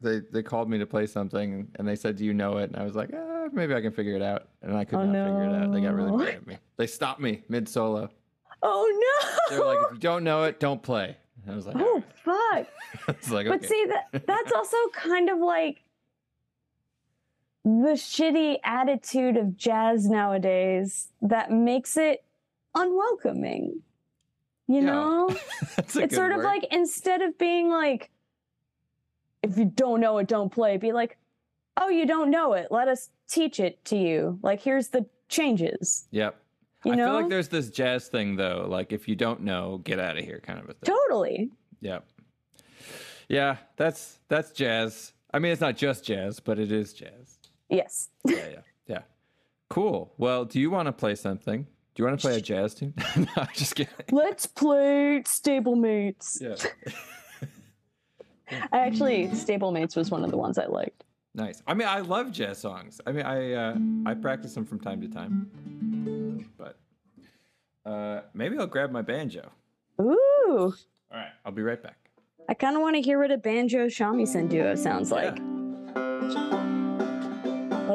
they 0.00 0.20
they 0.32 0.42
called 0.42 0.70
me 0.70 0.78
to 0.78 0.86
play 0.86 1.06
something, 1.06 1.68
and 1.74 1.86
they 1.88 1.96
said, 1.96 2.16
"Do 2.16 2.24
you 2.24 2.32
know 2.32 2.58
it?" 2.58 2.70
And 2.70 2.76
I 2.76 2.84
was 2.84 2.94
like, 2.94 3.10
ah, 3.14 3.48
"Maybe 3.52 3.74
I 3.74 3.80
can 3.82 3.92
figure 3.92 4.14
it 4.14 4.22
out." 4.22 4.48
And 4.62 4.76
I 4.76 4.84
could 4.84 5.00
Oh, 5.00 5.04
not 5.06 5.26
figure 5.26 5.44
it 5.44 5.54
out. 5.62 5.72
They 5.72 5.80
got 5.80 5.94
really 5.94 6.12
no. 6.12 6.16
mad 6.18 6.28
at 6.28 6.46
me. 6.46 6.56
They 6.76 6.86
stopped 6.86 7.20
me 7.20 7.42
mid 7.48 7.68
solo. 7.68 8.08
Oh 8.62 9.20
no! 9.20 9.28
They 9.50 9.56
no! 9.60 9.66
were 9.68 9.74
like, 9.74 9.86
"If 9.88 9.92
you 9.94 9.98
don't 10.00 10.24
know 10.24 10.44
it, 10.44 10.60
don't 10.60 10.82
play." 10.82 11.16
And 11.42 11.52
I 11.52 11.56
was 11.56 11.66
like, 11.66 11.76
oh 11.78 12.02
fuck! 12.24 12.66
I 13.08 13.14
was 13.20 13.30
like, 13.30 13.46
But 13.46 13.64
see 13.64 13.86
that 13.88 14.24
that's 14.26 14.52
also 14.52 14.76
kind 14.94 15.28
of 15.28 15.38
like 15.38 15.82
the 17.66 17.94
shitty 17.96 18.58
attitude 18.62 19.36
of 19.36 19.56
jazz 19.56 20.08
nowadays 20.08 21.08
that 21.20 21.50
makes 21.50 21.96
it 21.96 22.22
unwelcoming. 22.76 23.82
You 24.68 24.76
Yeah. 24.76 24.80
know? 24.82 25.36
It's 25.96 26.14
sort 26.14 26.30
of 26.30 26.42
like 26.42 26.64
instead 26.70 27.22
of 27.22 27.36
being 27.38 27.68
like 27.68 28.10
if 29.42 29.58
you 29.58 29.64
don't 29.64 30.00
know 30.00 30.18
it, 30.18 30.28
don't 30.28 30.50
play, 30.50 30.76
be 30.76 30.92
like, 30.92 31.16
oh, 31.76 31.88
you 31.88 32.06
don't 32.06 32.30
know 32.30 32.52
it. 32.54 32.68
Let 32.70 32.86
us 32.88 33.10
teach 33.28 33.58
it 33.60 33.84
to 33.86 33.96
you. 33.96 34.38
Like 34.42 34.60
here's 34.60 34.88
the 34.88 35.06
changes. 35.28 36.06
Yep. 36.12 36.36
You 36.84 36.92
I 36.92 36.94
know? 36.94 37.06
feel 37.06 37.14
like 37.22 37.28
there's 37.30 37.48
this 37.48 37.70
jazz 37.70 38.06
thing 38.06 38.36
though, 38.36 38.66
like 38.68 38.92
if 38.92 39.08
you 39.08 39.16
don't 39.16 39.40
know, 39.42 39.78
get 39.78 39.98
out 39.98 40.16
of 40.16 40.24
here 40.24 40.38
kind 40.40 40.60
of 40.60 40.66
a 40.66 40.74
thing. 40.74 40.94
Totally. 40.94 41.50
Yep. 41.80 42.06
Yeah, 43.28 43.56
that's 43.76 44.20
that's 44.28 44.52
jazz. 44.52 45.12
I 45.34 45.40
mean, 45.40 45.50
it's 45.50 45.60
not 45.60 45.76
just 45.76 46.04
jazz, 46.04 46.38
but 46.38 46.60
it 46.60 46.70
is 46.70 46.92
jazz. 46.92 47.35
Yes. 47.68 48.08
Yeah, 48.24 48.36
yeah, 48.36 48.60
yeah. 48.86 49.02
Cool. 49.68 50.12
Well, 50.18 50.44
do 50.44 50.60
you 50.60 50.70
want 50.70 50.86
to 50.86 50.92
play 50.92 51.14
something? 51.14 51.62
Do 51.62 52.02
you 52.02 52.04
want 52.06 52.20
to 52.20 52.26
play 52.26 52.36
a 52.36 52.40
jazz 52.40 52.74
tune? 52.74 52.94
no, 53.16 53.26
I'm 53.36 53.48
just 53.54 53.74
kidding. 53.74 53.92
Let's 54.12 54.46
play 54.46 55.22
stablemates. 55.24 56.40
Yeah. 56.40 56.56
I 58.72 58.78
actually, 58.78 59.26
stablemates 59.28 59.96
was 59.96 60.10
one 60.10 60.22
of 60.22 60.30
the 60.30 60.36
ones 60.36 60.58
I 60.58 60.66
liked. 60.66 61.04
Nice. 61.34 61.62
I 61.66 61.74
mean, 61.74 61.88
I 61.88 62.00
love 62.00 62.32
jazz 62.32 62.58
songs. 62.58 63.00
I 63.06 63.12
mean, 63.12 63.26
I 63.26 63.52
uh, 63.52 63.76
I 64.06 64.14
practice 64.14 64.54
them 64.54 64.64
from 64.64 64.80
time 64.80 65.02
to 65.02 65.08
time. 65.08 66.50
But 66.56 66.78
uh, 67.84 68.22
maybe 68.32 68.56
I'll 68.58 68.66
grab 68.66 68.90
my 68.90 69.02
banjo. 69.02 69.50
Ooh, 70.00 70.14
All 70.48 70.72
right, 71.12 71.28
I'll 71.44 71.52
be 71.52 71.62
right 71.62 71.82
back. 71.82 72.10
I 72.48 72.54
kind 72.54 72.76
of 72.76 72.82
want 72.82 72.96
to 72.96 73.02
hear 73.02 73.18
what 73.18 73.30
a 73.30 73.36
banjo 73.36 73.86
shamisen 73.86 74.48
duo 74.48 74.74
sounds 74.76 75.10
like. 75.10 75.36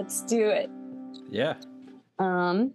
Let's 0.01 0.21
do 0.23 0.49
it. 0.49 0.67
Yeah. 1.29 1.53
Um, 2.17 2.73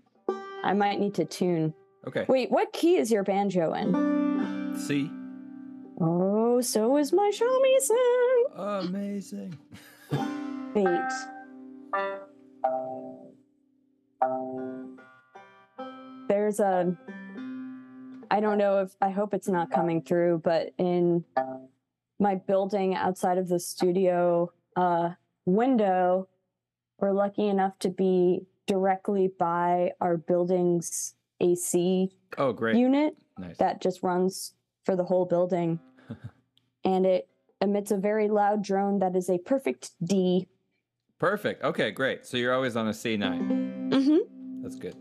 I 0.63 0.75
might 0.75 1.01
need 1.01 1.13
to 1.15 1.25
tune. 1.25 1.75
Okay. 2.07 2.25
Wait, 2.29 2.53
what 2.53 2.73
key 2.73 2.99
is 2.99 3.11
your 3.11 3.25
banjo 3.25 3.73
in? 3.73 4.77
C. 4.79 5.11
Oh, 6.01 6.61
so 6.61 6.97
is 6.99 7.13
my 7.13 7.33
shamisen. 7.35 8.87
Amazing. 8.87 9.59
Wait. 10.73 10.87
There's 16.29 16.61
a. 16.61 16.97
I 18.31 18.39
don't 18.39 18.57
know 18.57 18.83
if 18.83 18.95
I 19.03 19.11
hope 19.11 19.35
it's 19.35 19.49
not 19.49 19.73
coming 19.73 20.01
through, 20.01 20.43
but 20.45 20.71
in 20.79 21.25
my 22.21 22.37
building 22.37 22.95
outside 22.95 23.37
of 23.37 23.49
the 23.49 23.59
studio 23.59 24.53
uh, 24.77 25.11
window, 25.45 26.29
we're 26.99 27.13
lucky 27.13 27.47
enough 27.49 27.79
to 27.81 27.91
be 27.91 28.47
directly 28.67 29.29
by 29.39 29.93
our 30.01 30.17
building's 30.17 31.15
AC 31.41 32.11
Oh, 32.39 32.53
great. 32.53 32.77
unit 32.77 33.17
nice. 33.39 33.57
that 33.59 33.81
just 33.81 34.03
runs 34.03 34.55
for 34.85 34.97
the 34.97 35.05
whole 35.05 35.25
building. 35.27 35.79
and 36.85 37.05
it 37.07 37.29
emits 37.61 37.91
a 37.91 37.97
very 37.97 38.29
loud 38.29 38.63
drone 38.63 38.99
that 39.01 39.15
is 39.17 39.29
a 39.29 39.39
perfect 39.39 39.91
D. 40.03 40.49
Perfect. 41.19 41.63
Okay, 41.65 41.91
great. 41.91 42.27
So 42.27 42.37
you're 42.37 42.55
always 42.55 42.77
on 42.77 42.89
a 42.89 42.93
C9. 42.93 43.91
Mm-hmm. 43.91 44.63
That's 44.63 44.77
good. 44.77 44.95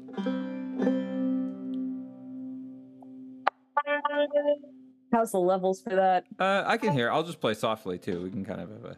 How's 5.12 5.32
the 5.32 5.40
levels 5.40 5.82
for 5.82 5.96
that? 5.96 6.26
Uh, 6.40 6.64
I 6.66 6.78
can 6.78 6.94
hear. 6.94 7.10
I'll 7.12 7.24
just 7.24 7.40
play 7.40 7.54
softly 7.54 7.98
too. 7.98 8.22
We 8.22 8.30
can 8.30 8.44
kind 8.46 8.62
of 8.62 8.70
have 8.70 8.86
a. 8.86 8.98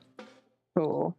Cool. 0.75 1.15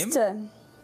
Used 0.00 0.12
to 0.14 0.36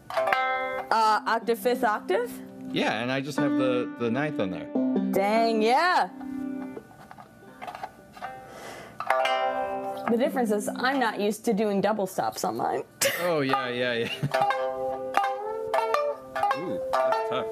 uh, 0.09 1.21
octave 1.25 1.59
fifth 1.59 1.83
octave. 1.83 2.31
Yeah, 2.71 3.01
and 3.01 3.11
I 3.11 3.19
just 3.21 3.37
have 3.37 3.51
the 3.51 3.93
the 3.99 4.09
ninth 4.09 4.39
on 4.39 4.49
there. 4.51 4.67
Dang, 5.11 5.61
yeah. 5.61 6.09
The 10.09 10.17
difference 10.17 10.51
is 10.51 10.69
I'm 10.75 10.99
not 10.99 11.19
used 11.19 11.45
to 11.45 11.53
doing 11.53 11.81
double 11.81 12.07
stops 12.07 12.43
on 12.43 12.57
mine. 12.57 12.83
Oh 13.21 13.41
yeah, 13.41 13.69
yeah, 13.69 13.93
yeah. 13.93 14.09
Ooh, 16.57 16.79
that's 16.91 17.29
tough. 17.29 17.45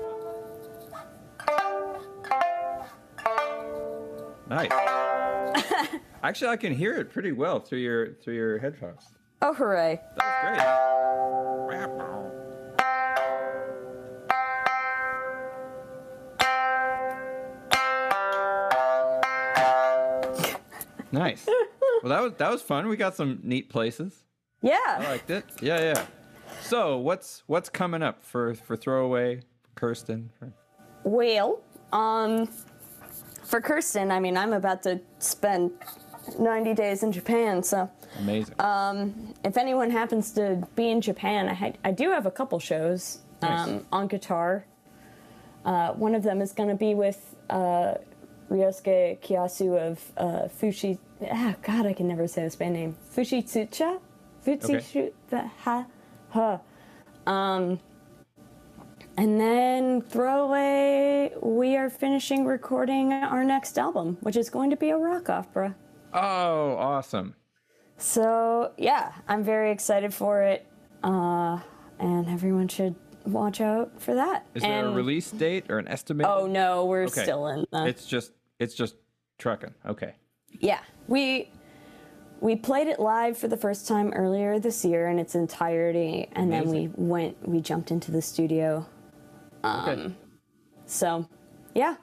Nice. 4.50 4.72
Actually, 6.24 6.50
I 6.50 6.58
can 6.58 6.74
hear 6.74 6.96
it 6.96 7.12
pretty 7.12 7.32
well 7.32 7.60
through 7.60 7.80
your 7.80 8.14
through 8.16 8.34
your 8.36 8.58
headphones. 8.58 9.06
Oh, 9.42 9.54
hooray. 9.54 10.02
That 10.18 10.26
was 10.26 11.68
great. 11.68 11.82
Nice. 21.12 21.46
Well, 22.02 22.10
that 22.10 22.22
was 22.22 22.34
that 22.38 22.50
was 22.50 22.62
fun. 22.62 22.88
We 22.88 22.96
got 22.98 23.16
some 23.16 23.40
neat 23.44 23.70
places. 23.70 24.24
Yeah. 24.62 24.78
I 24.86 25.04
liked 25.04 25.30
it. 25.30 25.46
Yeah, 25.62 25.80
yeah. 25.82 26.06
So, 26.62 26.98
what's 26.98 27.44
what's 27.48 27.70
coming 27.70 28.02
up 28.02 28.24
for 28.24 28.56
for 28.56 28.76
throwaway, 28.76 29.42
Kirsten? 29.76 30.32
Well, 31.04 31.62
um, 31.92 32.48
for 33.44 33.60
Kirsten, 33.60 34.12
I 34.12 34.20
mean, 34.20 34.38
I'm 34.38 34.54
about 34.54 34.84
to 34.84 35.02
spend 35.20 35.72
90 36.40 36.74
days 36.74 37.04
in 37.04 37.12
Japan, 37.12 37.62
so 37.64 37.90
Amazing. 38.20 38.56
Um, 38.60 39.34
if 39.44 39.58
anyone 39.58 39.90
happens 39.90 40.32
to 40.34 40.68
be 40.76 40.90
in 40.90 41.02
Japan, 41.02 41.48
I, 41.50 41.54
had, 41.54 41.78
I 41.84 41.92
do 41.92 42.12
have 42.12 42.26
a 42.26 42.32
couple 42.32 42.60
shows 42.60 43.20
Nice. 43.42 43.68
um, 43.70 43.86
on 43.92 44.08
guitar. 44.08 44.66
Uh, 45.66 45.94
one 45.94 46.16
of 46.16 46.24
them 46.24 46.42
is 46.42 46.52
going 46.54 46.70
to 46.70 46.76
be 46.76 46.94
with 46.96 47.36
uh, 47.50 47.96
Ryosuke 48.50 49.20
Kiyasu 49.22 49.78
of 49.80 50.12
uh, 50.18 50.48
Fushi. 50.62 50.98
Ah, 51.32 51.56
God, 51.62 51.86
I 51.86 51.94
can 51.94 52.08
never 52.08 52.28
say 52.28 52.44
this 52.44 52.56
band 52.56 52.74
name. 52.74 52.98
Fushitsusha? 53.16 54.00
Fushitsu. 54.46 55.12
Ha. 55.60 55.86
Ha. 56.32 56.60
Um, 57.28 57.80
and 59.18 59.40
then 59.40 60.02
throwaway, 60.02 61.32
we 61.42 61.78
are 61.78 61.90
finishing 61.90 62.46
recording 62.46 63.14
our 63.14 63.44
next 63.44 63.78
album, 63.78 64.18
which 64.22 64.36
is 64.36 64.50
going 64.50 64.70
to 64.72 64.76
be 64.78 64.90
a 64.90 64.98
rock 64.98 65.30
opera. 65.30 65.76
oh, 66.14 66.76
awesome. 66.78 67.36
So 68.02 68.72
yeah, 68.78 69.12
I'm 69.28 69.44
very 69.44 69.72
excited 69.72 70.14
for 70.14 70.42
it, 70.42 70.66
uh, 71.04 71.60
and 72.00 72.28
everyone 72.28 72.68
should 72.68 72.96
watch 73.26 73.62
out 73.62 74.02
for 74.02 74.16
that. 74.16 74.46
Is 74.56 74.64
there 74.64 74.88
a 74.88 74.92
release 74.92 75.30
date 75.30 75.66
or 75.70 75.78
an 75.78 75.88
estimate? 75.88 76.26
Oh 76.28 76.48
no, 76.48 76.86
we're 76.86 77.04
Okay. 77.04 77.22
still 77.24 77.48
in. 77.48 77.66
The, 77.72 77.86
It's 77.86 78.06
just 78.06 78.32
it's 78.60 78.74
just 78.74 78.96
trucking. 79.38 79.74
Okay. 79.86 80.16
yeah, 80.60 80.80
we 81.08 81.52
we 82.40 82.56
played 82.56 82.88
it 82.88 83.00
live 83.00 83.38
for 83.38 83.48
the 83.48 83.58
first 83.58 83.88
time 83.88 84.12
earlier 84.14 84.58
this 84.58 84.84
year 84.84 85.08
in 85.08 85.20
its 85.20 85.36
entirety, 85.36 86.28
and 86.34 86.52
then 86.52 86.68
we 86.70 86.90
went 86.96 87.48
we 87.48 87.62
jumped 87.62 87.92
into 87.92 88.12
the 88.12 88.22
studio. 88.22 88.86
Um, 89.64 89.90
Okay. 89.90 90.16
So 90.88 91.28
yeah, 91.76 91.98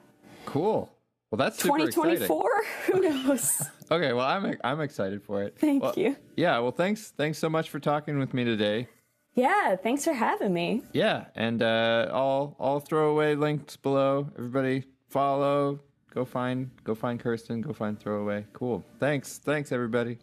Cool. 0.45 0.89
Well, 1.31 1.37
that's 1.37 1.57
2024. 1.61 2.49
Who 2.87 3.01
knows? 3.01 3.61
Okay, 3.91 4.13
well, 4.13 4.27
I'm 4.27 4.55
I'm 4.63 4.81
excited 4.81 5.23
for 5.23 5.41
it. 5.41 5.57
Thank 5.57 5.81
Well, 5.81 5.95
you. 5.97 6.15
Yeah, 6.35 6.59
well, 6.59 6.71
thanks 6.71 7.09
thanks 7.17 7.39
so 7.39 7.49
much 7.49 7.71
for 7.71 7.79
talking 7.79 8.19
with 8.19 8.35
me 8.35 8.43
today. 8.43 8.87
yeah, 9.33 9.75
thanks 9.77 10.03
for 10.05 10.13
having 10.13 10.53
me. 10.53 10.83
Yeah, 10.93 11.25
and 11.33 11.63
uh, 11.63 12.07
I'll 12.13 12.55
I'll 12.59 12.79
throw 12.81 13.09
away 13.09 13.33
links 13.33 13.77
below. 13.77 14.29
Everybody 14.37 14.83
follow. 15.07 15.79
Go 16.13 16.23
find 16.23 16.69
go 16.83 16.93
find 16.93 17.19
Kirsten. 17.19 17.61
Go 17.61 17.73
find 17.73 17.99
Throwaway. 17.99 18.45
Cool. 18.53 18.83
Thanks. 18.99 19.39
Thanks 19.39 19.71
everybody. 19.71 20.19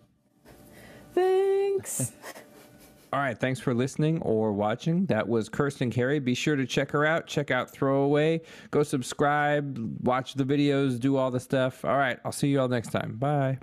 Thanks. 1.12 2.12
All 3.12 3.20
right, 3.20 3.38
thanks 3.38 3.60
for 3.60 3.72
listening 3.72 4.20
or 4.22 4.52
watching. 4.52 5.06
That 5.06 5.28
was 5.28 5.48
Kirsten 5.48 5.90
Carey. 5.90 6.18
Be 6.18 6.34
sure 6.34 6.56
to 6.56 6.66
check 6.66 6.90
her 6.90 7.06
out. 7.06 7.26
Check 7.26 7.50
out 7.50 7.70
Throwaway. 7.70 8.42
Go 8.70 8.82
subscribe, 8.82 9.78
watch 10.02 10.34
the 10.34 10.44
videos, 10.44 10.98
do 11.00 11.16
all 11.16 11.30
the 11.30 11.40
stuff. 11.40 11.84
All 11.84 11.96
right, 11.96 12.18
I'll 12.24 12.32
see 12.32 12.48
you 12.48 12.60
all 12.60 12.68
next 12.68 12.90
time. 12.90 13.16
Bye. 13.16 13.58